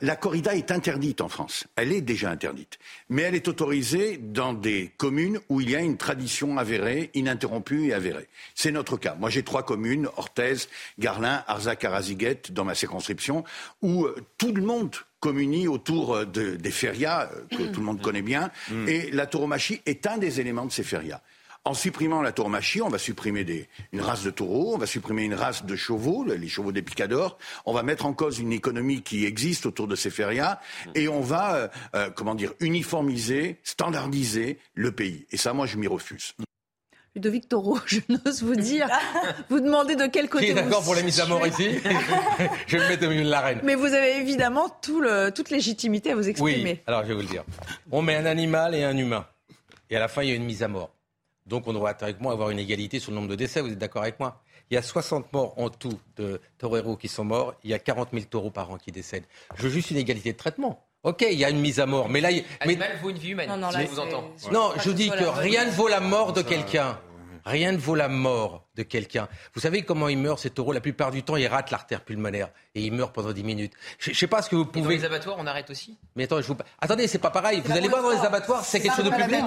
La 0.00 0.16
corrida 0.16 0.56
est 0.56 0.72
interdite 0.72 1.20
en 1.20 1.28
France. 1.28 1.66
Elle 1.76 1.92
est 1.92 2.00
déjà 2.00 2.28
interdite. 2.28 2.78
Mais 3.08 3.22
elle 3.22 3.36
est 3.36 3.46
autorisée 3.46 4.18
dans 4.18 4.52
des 4.52 4.90
communes 4.96 5.38
où 5.48 5.60
il 5.60 5.70
y 5.70 5.76
a 5.76 5.80
une 5.80 5.96
tradition 5.96 6.58
avérée, 6.58 7.10
ininterrompue 7.14 7.86
et 7.86 7.94
avérée. 7.94 8.28
C'est 8.56 8.72
notre 8.72 8.96
cas. 8.96 9.14
Moi, 9.14 9.30
j'ai 9.30 9.44
trois 9.44 9.62
communes, 9.62 10.08
Orthez, 10.16 10.66
Garlin, 10.98 11.44
Arzac, 11.46 11.84
Araziguet, 11.84 12.42
dans 12.50 12.64
ma 12.64 12.74
circonscription, 12.74 13.44
où 13.82 14.06
euh, 14.06 14.16
tout 14.36 14.52
le 14.52 14.62
monde 14.62 14.96
communie 15.20 15.68
autour 15.68 16.16
euh, 16.16 16.24
des 16.24 16.70
férias, 16.72 17.30
euh, 17.32 17.56
que 17.56 17.62
tout 17.72 17.78
le 17.78 17.86
monde 17.86 18.02
connaît 18.02 18.20
bien. 18.20 18.50
Mm. 18.70 18.88
Et 18.88 19.10
la 19.12 19.26
tauromachie 19.26 19.80
est 19.86 20.08
un 20.08 20.18
des 20.18 20.40
éléments 20.40 20.66
de 20.66 20.72
ces 20.72 20.82
férias. 20.82 21.20
En 21.66 21.72
supprimant 21.72 22.20
la 22.20 22.32
tauromachie, 22.32 22.82
on 22.82 22.90
va 22.90 22.98
supprimer 22.98 23.46
une 23.92 24.02
race 24.02 24.22
de 24.22 24.28
taureaux, 24.28 24.74
on 24.74 24.78
va 24.78 24.84
supprimer 24.86 25.22
une 25.22 25.32
race 25.32 25.64
de 25.64 25.76
chevaux, 25.76 26.22
les 26.24 26.46
chevaux 26.46 26.72
des 26.72 26.82
picadors, 26.82 27.38
on 27.64 27.72
va 27.72 27.82
mettre 27.82 28.04
en 28.04 28.12
cause 28.12 28.38
une 28.38 28.52
économie 28.52 29.00
qui 29.00 29.24
existe 29.24 29.64
autour 29.64 29.88
de 29.88 29.96
ces 29.96 30.10
férias, 30.10 30.60
et 30.94 31.08
on 31.08 31.22
va, 31.22 31.54
euh, 31.54 31.68
euh, 31.94 32.10
comment 32.10 32.34
dire, 32.34 32.52
uniformiser, 32.60 33.60
standardiser 33.64 34.58
le 34.74 34.92
pays. 34.92 35.26
Et 35.30 35.38
ça, 35.38 35.54
moi, 35.54 35.64
je 35.64 35.78
m'y 35.78 35.86
refuse. 35.86 36.34
Ludovic 37.14 37.48
Taureau, 37.48 37.78
je 37.86 38.00
n'ose 38.10 38.42
vous 38.42 38.56
dire, 38.56 38.86
vous 39.48 39.60
demandez 39.60 39.96
de 39.96 40.06
quel 40.06 40.28
côté 40.28 40.44
Qui 40.44 40.50
est 40.50 40.54
d'accord 40.54 40.84
pour 40.84 40.94
la 40.94 41.02
mise 41.02 41.18
à 41.20 41.24
mort 41.24 41.46
ici 41.46 41.78
Je 42.66 42.76
vais 42.76 42.84
me 42.84 42.88
mettre 42.90 43.06
au 43.06 43.08
milieu 43.08 43.24
de 43.24 43.30
l'arène. 43.30 43.60
Mais 43.64 43.74
vous 43.74 43.86
avez 43.86 44.18
évidemment 44.18 44.68
tout 44.82 45.00
le, 45.00 45.30
toute 45.30 45.48
légitimité 45.48 46.10
à 46.10 46.14
vous 46.14 46.28
exprimer. 46.28 46.72
Oui, 46.72 46.80
alors 46.86 47.04
je 47.04 47.08
vais 47.08 47.14
vous 47.14 47.22
le 47.22 47.26
dire. 47.26 47.44
On 47.90 48.02
met 48.02 48.16
un 48.16 48.26
animal 48.26 48.74
et 48.74 48.84
un 48.84 48.98
humain. 48.98 49.24
Et 49.88 49.96
à 49.96 50.00
la 50.00 50.08
fin, 50.08 50.22
il 50.22 50.28
y 50.28 50.32
a 50.32 50.34
une 50.34 50.44
mise 50.44 50.62
à 50.62 50.68
mort. 50.68 50.93
Donc 51.46 51.66
on 51.66 51.72
doit 51.72 51.94
théoriquement 51.94 52.30
avoir 52.30 52.50
une 52.50 52.58
égalité 52.58 52.98
sur 52.98 53.10
le 53.10 53.16
nombre 53.16 53.28
de 53.28 53.36
décès, 53.36 53.60
vous 53.60 53.70
êtes 53.72 53.78
d'accord 53.78 54.02
avec 54.02 54.18
moi? 54.18 54.40
Il 54.70 54.74
y 54.74 54.78
a 54.78 54.82
60 54.82 55.32
morts 55.32 55.52
en 55.58 55.68
tout 55.68 56.00
de 56.16 56.40
taureaux 56.56 56.96
qui 56.96 57.08
sont 57.08 57.24
morts, 57.24 57.54
il 57.64 57.70
y 57.70 57.74
a 57.74 57.78
40 57.78 58.08
000 58.12 58.24
taureaux 58.30 58.50
par 58.50 58.70
an 58.70 58.78
qui 58.78 58.92
décèdent. 58.92 59.26
Je 59.56 59.64
veux 59.64 59.70
juste 59.70 59.90
une 59.90 59.98
égalité 59.98 60.32
de 60.32 60.38
traitement. 60.38 60.86
Ok, 61.02 61.26
il 61.30 61.38
y 61.38 61.44
a 61.44 61.50
une 61.50 61.60
mise 61.60 61.80
à 61.80 61.86
mort, 61.86 62.08
mais 62.08 62.22
là... 62.22 62.30
Animal 62.60 62.98
vaut 63.02 63.10
une 63.10 63.18
vie 63.18 63.32
humaine, 63.32 63.50
non, 63.50 63.58
non, 63.58 63.70
je 63.70 63.86
vous 63.86 63.98
entends. 63.98 64.24
Non, 64.50 64.72
je 64.82 64.90
dis 64.90 65.10
que 65.10 65.38
rien 65.38 65.66
ne 65.66 65.70
vaut 65.70 65.86
la 65.86 66.00
mort 66.00 66.32
de 66.32 66.40
quelqu'un. 66.40 66.98
Rien 67.44 67.72
ne 67.72 67.76
vaut 67.76 67.94
la 67.94 68.08
mort 68.08 68.66
de 68.74 68.82
quelqu'un. 68.82 69.28
Vous 69.54 69.60
savez 69.60 69.82
comment 69.82 70.08
ils 70.08 70.18
meurent, 70.18 70.38
ces 70.38 70.50
taureaux? 70.50 70.72
La 70.72 70.80
plupart 70.80 71.10
du 71.10 71.22
temps, 71.22 71.36
ils 71.36 71.46
ratent 71.46 71.70
l'artère 71.70 72.02
pulmonaire 72.02 72.48
et 72.74 72.82
ils 72.82 72.92
meurent 72.92 73.12
pendant 73.12 73.32
10 73.32 73.44
minutes. 73.44 73.72
Je 73.98 74.10
ne 74.10 74.14
sais 74.14 74.26
pas 74.26 74.42
ce 74.42 74.50
que 74.50 74.56
vous 74.56 74.66
pouvez. 74.66 74.94
Et 74.94 74.98
dans 74.98 75.02
les 75.02 75.04
abattoirs, 75.04 75.36
on 75.38 75.46
arrête 75.46 75.70
aussi? 75.70 75.98
Mais 76.16 76.24
attends, 76.24 76.40
je 76.40 76.46
vous... 76.46 76.56
attendez, 76.80 77.06
c'est 77.06 77.18
pas 77.18 77.30
pareil. 77.30 77.62
Vous 77.64 77.72
allez 77.72 77.88
voir 77.88 78.02
dans 78.02 78.10
les 78.10 78.26
abattoirs, 78.26 78.64
c'est 78.64 78.80
quelque 78.80 78.96
chose 78.96 79.04
de 79.04 79.10
public. 79.10 79.44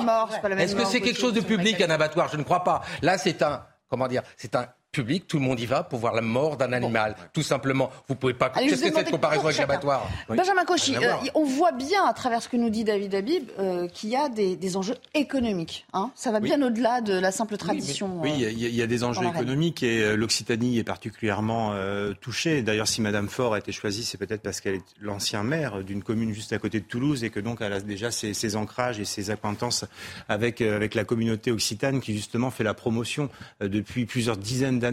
Est-ce 0.60 0.76
que 0.76 0.86
c'est 0.86 1.02
quelque 1.02 1.20
chose 1.20 1.34
de 1.34 1.42
public 1.42 1.82
un 1.82 1.90
abattoir? 1.90 2.30
Je 2.30 2.38
ne 2.38 2.44
crois 2.44 2.64
pas. 2.64 2.82
Là, 3.02 3.18
c'est 3.18 3.42
un 3.42 3.66
comment 3.90 4.08
dire, 4.08 4.22
c'est 4.36 4.56
un 4.56 4.68
public, 4.98 5.28
tout 5.28 5.38
le 5.38 5.44
monde 5.44 5.60
y 5.60 5.68
va 5.68 5.84
pour 5.84 6.00
voir 6.00 6.16
la 6.16 6.24
mort 6.24 6.58
d'un 6.58 6.74
animal, 6.74 7.16
tout 7.32 7.44
simplement. 7.44 7.92
Vous 8.08 8.16
pouvez 8.16 8.34
pas. 8.34 8.50
Qu'est-ce 8.50 8.84
que 8.84 8.94
cette 8.94 9.12
comparaison 9.12 9.46
avec 9.46 9.60
l'abattoir? 9.60 10.10
Benjamin 10.28 10.66
Cauchy, 10.66 10.96
euh, 10.96 11.14
on 11.36 11.44
voit 11.44 11.72
bien 11.72 12.04
à 12.04 12.14
travers 12.14 12.42
ce 12.42 12.50
que 12.50 12.58
nous 12.58 12.72
dit 12.72 12.84
David 12.84 13.14
Habib 13.14 13.44
euh, 13.60 13.88
qu'il 13.88 14.10
y 14.10 14.16
a 14.16 14.28
des, 14.28 14.76
enjeux 14.76 14.98
économiques. 15.14 15.86
Hein. 15.94 16.10
Ça 16.16 16.32
va 16.32 16.40
bien 16.40 16.62
au-delà 16.64 17.02
de 17.02 17.14
la 17.14 17.32
simple 17.32 17.58
tradition. 17.58 18.20
Oui, 18.22 18.44
euh, 18.44 18.52
il 18.52 18.76
y, 18.76 18.82
a 18.82 18.88
des 18.88 19.04
enjeux 19.04 19.28
économiques 19.28 19.84
et 19.84 20.16
l'Occitanie 20.16 20.80
est 20.80 20.84
particulièrement 20.84 21.74
touchée. 22.20 22.64
D'ailleurs, 22.64 22.88
si 22.88 23.02
Madame 23.02 23.30
Faure 23.30 23.54
a 23.54 23.60
été 23.60 23.72
choisie, 23.72 24.04
c'est 24.04 24.18
peut-être 24.18 24.42
parce 24.42 24.62
qu'elle 24.62 24.76
est 24.76 24.86
l'ancien 25.00 25.44
maire 25.44 25.84
d'une 25.84 26.02
commune 26.02 26.34
juste 26.34 26.54
à 26.54 26.58
côté 26.58 26.80
de 26.80 26.86
Toulouse 26.86 27.24
et 27.24 27.30
que 27.30 27.40
donc 27.40 27.60
elle 27.62 27.74
a 27.74 27.82
déjà 27.82 28.10
ses, 28.10 28.56
ancrages 28.56 29.00
et 29.00 29.06
ses 29.06 29.30
acquaintances 29.30 29.86
avec, 30.28 30.62
avec 30.62 30.96
la 30.96 31.04
communauté 31.04 31.52
occitane 31.52 32.02
qui 32.02 32.14
justement 32.14 32.50
fait 32.50 32.64
la 32.64 32.74
promotion 32.74 33.30
depuis 33.62 34.06
plusieurs 34.06 34.38
dizaines 34.38 34.80
d'années 34.80 34.87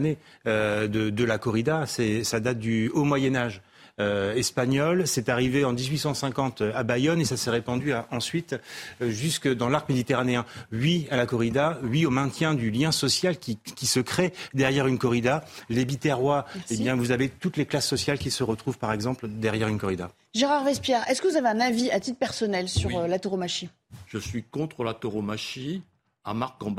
euh, 0.47 0.87
de, 0.87 1.23
la 1.23 1.37
corrida. 1.37 1.85
Ça 1.85 2.39
date 2.39 2.59
du 2.59 2.89
haut 2.89 3.03
Moyen 3.03 3.35
Âge. 3.35 3.61
Euh, 4.01 4.35
espagnol. 4.35 5.07
C'est 5.07 5.29
arrivé 5.29 5.63
en 5.63 5.71
1850 5.71 6.63
à 6.73 6.83
Bayonne 6.83 7.21
et 7.21 7.23
ça 7.23 7.37
s'est 7.37 7.49
répandu 7.49 7.93
ensuite 8.11 8.53
euh, 9.01 9.09
jusque 9.09 9.47
dans 9.47 9.69
l'arc 9.69 9.87
méditerranéen. 9.87 10.45
Oui 10.73 11.07
à 11.11 11.15
la 11.15 11.25
corrida, 11.25 11.79
oui 11.81 12.05
au 12.05 12.09
maintien 12.09 12.55
du 12.55 12.71
lien 12.71 12.91
social 12.91 13.37
qui, 13.37 13.57
se 13.85 14.01
crée 14.01 14.33
derrière 14.53 14.87
une 14.87 14.97
corrida. 14.97 15.45
Les 15.69 15.85
biterrois, 15.85 16.45
eh 16.69 16.75
bien, 16.75 16.97
vous 16.97 17.11
avez 17.11 17.29
toutes 17.29 17.55
les 17.55 17.65
classes 17.65 17.87
sociales 17.87 18.17
qui 18.17 18.31
se 18.31 18.43
retrouvent 18.43 18.77
par 18.77 18.91
exemple 18.91 19.29
derrière 19.29 19.69
une 19.69 19.79
corrida. 19.79 20.11
Gérard 20.33 20.65
Vespierre, 20.65 21.09
est-ce 21.09 21.21
que 21.21 21.29
vous 21.29 21.37
avez 21.37 21.47
un 21.47 21.61
avis 21.61 21.89
à 21.91 22.01
titre 22.01 22.19
personnel 22.19 22.67
sur 22.67 23.07
la 23.07 23.17
tauromachie? 23.17 23.69
Je 24.07 24.17
suis 24.17 24.43
contre 24.43 24.83
la 24.83 24.93
tauromachie 24.93 25.83
à 26.25 26.33
Marc 26.33 26.61
en 26.61 26.71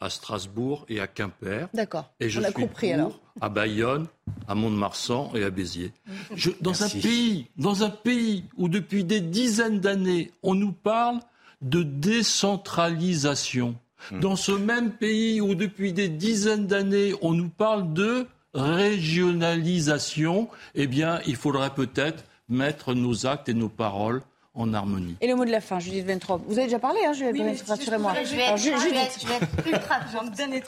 à 0.00 0.10
Strasbourg 0.10 0.84
et 0.88 1.00
à 1.00 1.06
Quimper. 1.06 1.68
D'accord. 1.74 2.10
Et 2.20 2.28
je 2.28 2.40
suis 2.40 2.52
compris, 2.52 2.92
alors. 2.92 3.18
à 3.40 3.48
Bayonne, 3.48 4.06
à 4.46 4.54
Mont-de-Marsan 4.54 5.32
et 5.34 5.42
à 5.44 5.50
Béziers. 5.50 5.92
dans, 6.60 6.82
un 6.82 6.88
pays, 6.88 7.46
dans 7.56 7.82
un 7.82 7.90
pays 7.90 8.44
où 8.56 8.68
depuis 8.68 9.04
des 9.04 9.20
dizaines 9.20 9.80
d'années, 9.80 10.30
on 10.42 10.54
nous 10.54 10.72
parle 10.72 11.18
de 11.62 11.82
décentralisation, 11.82 13.74
hmm. 14.12 14.20
dans 14.20 14.36
ce 14.36 14.52
même 14.52 14.92
pays 14.92 15.40
où 15.40 15.56
depuis 15.56 15.92
des 15.92 16.08
dizaines 16.08 16.68
d'années, 16.68 17.14
on 17.20 17.32
nous 17.32 17.48
parle 17.48 17.92
de 17.92 18.26
régionalisation, 18.54 20.48
eh 20.74 20.86
bien, 20.86 21.20
il 21.26 21.36
faudrait 21.36 21.74
peut-être 21.74 22.24
mettre 22.48 22.94
nos 22.94 23.26
actes 23.26 23.48
et 23.48 23.54
nos 23.54 23.68
paroles 23.68 24.22
en 24.58 24.74
harmonie. 24.74 25.16
Et 25.20 25.28
le 25.28 25.34
mot 25.36 25.44
de 25.44 25.50
la 25.50 25.60
fin, 25.60 25.78
Judith 25.78 26.06
Ventrop. 26.06 26.42
Vous 26.46 26.58
avez 26.58 26.66
déjà 26.66 26.78
parlé, 26.78 27.00
hein, 27.06 27.12
Judith 27.12 27.42
oui, 27.42 27.62
rassurez-moi. 27.66 28.12
Je, 28.24 28.34
vais 28.34 28.96
être 28.96 29.66
ultra 29.66 30.00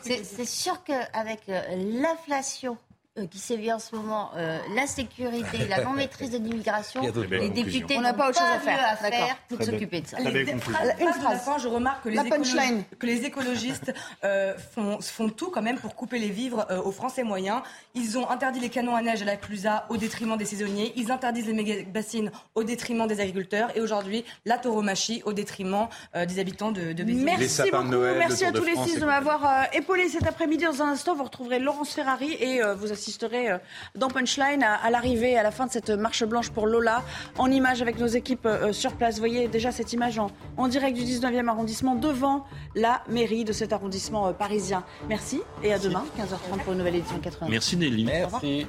C'est 0.22 0.47
sûr 0.47 0.82
qu'avec 0.84 1.41
euh, 1.49 1.61
l'inflation 2.01 2.78
euh, 3.19 3.27
qui 3.27 3.41
sévit 3.41 3.73
en 3.73 3.81
ce 3.81 3.97
moment, 3.97 4.31
euh, 4.37 4.61
l'insécurité, 4.73 5.67
la 5.69 5.83
non-maîtrise 5.85 6.31
de 6.31 6.37
l'immigration, 6.39 7.03
les 7.29 7.49
députés 7.49 7.99
n'ont 7.99 8.13
pas 8.13 8.29
autre 8.29 8.39
chose 8.39 8.47
à 8.55 8.61
faire, 8.61 8.79
à 8.89 8.95
faire 8.95 9.37
pour 9.49 9.61
s'occuper 9.61 10.03
de 10.03 10.07
ça. 10.07 10.21
Une 10.21 10.61
phrase. 10.61 11.61
je 11.61 11.67
remarque 11.67 12.05
que 12.05 12.09
les, 12.09 12.21
écologistes, 12.21 12.99
que 13.01 13.07
les 13.07 13.25
écologistes 13.25 13.93
euh, 14.23 14.57
font, 14.57 15.01
font, 15.01 15.29
tout 15.29 15.51
quand 15.51 15.61
même 15.61 15.81
pour 15.81 15.97
couper 15.97 16.21
les 16.21 16.29
vivres 16.29 16.65
aux 16.85 16.93
Français 16.93 17.25
moyens. 17.25 17.63
Ils 17.97 18.17
ont 18.17 18.31
interdit 18.31 18.61
les 18.61 18.69
canons 18.69 18.95
à 18.95 19.03
neige 19.03 19.23
à 19.23 19.25
la 19.25 19.37
Clusa 19.37 19.87
au 19.89 19.97
détriment 19.97 20.37
des 20.37 20.45
saisonniers. 20.45 20.93
Ils 20.95 21.11
interdisent 21.11 21.49
les 21.49 21.53
méga-bassines 21.53 22.31
au 22.55 22.63
détriment 22.63 23.09
des 23.09 23.19
agriculteurs. 23.19 23.77
Et 23.77 23.81
aujourd'hui, 23.81 24.25
la 24.45 24.57
tauromachie 24.57 25.23
au 25.25 25.33
détriment 25.33 25.89
des 26.15 26.39
habitants 26.39 26.71
de, 26.71 26.93
de 26.93 27.03
Béziers. 27.03 27.25
Merci 27.25 27.63
beaucoup. 27.73 27.89
Merci 27.89 28.45
à 28.45 28.53
tous 28.53 28.65
les 28.65 28.77
six 28.77 29.01
de 29.01 29.05
m'avoir 29.05 29.67
épaulé 29.73 30.09
cet 30.09 30.29
après-midi. 30.29 30.65
Dans 30.65 30.81
un 30.81 30.91
instant, 30.91 31.17
vous 31.17 31.25
retrouverez 31.25 31.59
Laurence 31.59 31.93
Ferrari 31.93 32.35
et 32.35 32.61
vous 32.79 32.93
assisterez 33.01 33.51
euh, 33.51 33.59
dans 33.94 34.09
Punchline 34.09 34.62
à, 34.62 34.90
l'arrivée, 34.90 35.36
à 35.36 35.42
la 35.42 35.51
fin 35.51 35.66
de 35.66 35.72
cette 35.72 35.90
marche 35.90 36.24
blanche 36.24 36.51
pour 36.51 36.66
Lola, 36.66 37.03
en 37.38 37.51
image 37.51 37.80
avec 37.82 37.98
nos 37.98 38.07
équipes 38.07 38.46
euh, 38.46 38.72
sur 38.72 38.92
place. 38.92 39.14
Vous 39.14 39.20
voyez 39.20 39.48
déjà 39.48 39.72
cette 39.72 39.92
image 39.92 40.18
en, 40.18 40.68
direct 40.68 40.96
du 40.96 41.03
19e 41.03 41.48
arrondissement 41.48 41.94
devant 41.94 42.44
la 42.74 43.03
mairie 43.09 43.44
de 43.44 43.53
cet 43.53 43.72
arrondissement 43.72 44.28
euh, 44.28 44.32
parisien. 44.32 44.84
Merci 45.09 45.40
et 45.62 45.72
à 45.72 45.78
demain, 45.78 46.05
15h30 46.18 46.61
pour 46.62 46.72
une 46.72 46.78
nouvelle 46.78 46.96
édition 46.96 47.18
80. 47.18 47.46
Merci 47.48 47.76
Nelly. 47.76 48.05
Merci. 48.05 48.66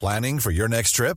Planning 0.00 0.40
for 0.40 0.50
your 0.52 0.68
next 0.68 0.94
trip? 0.94 1.16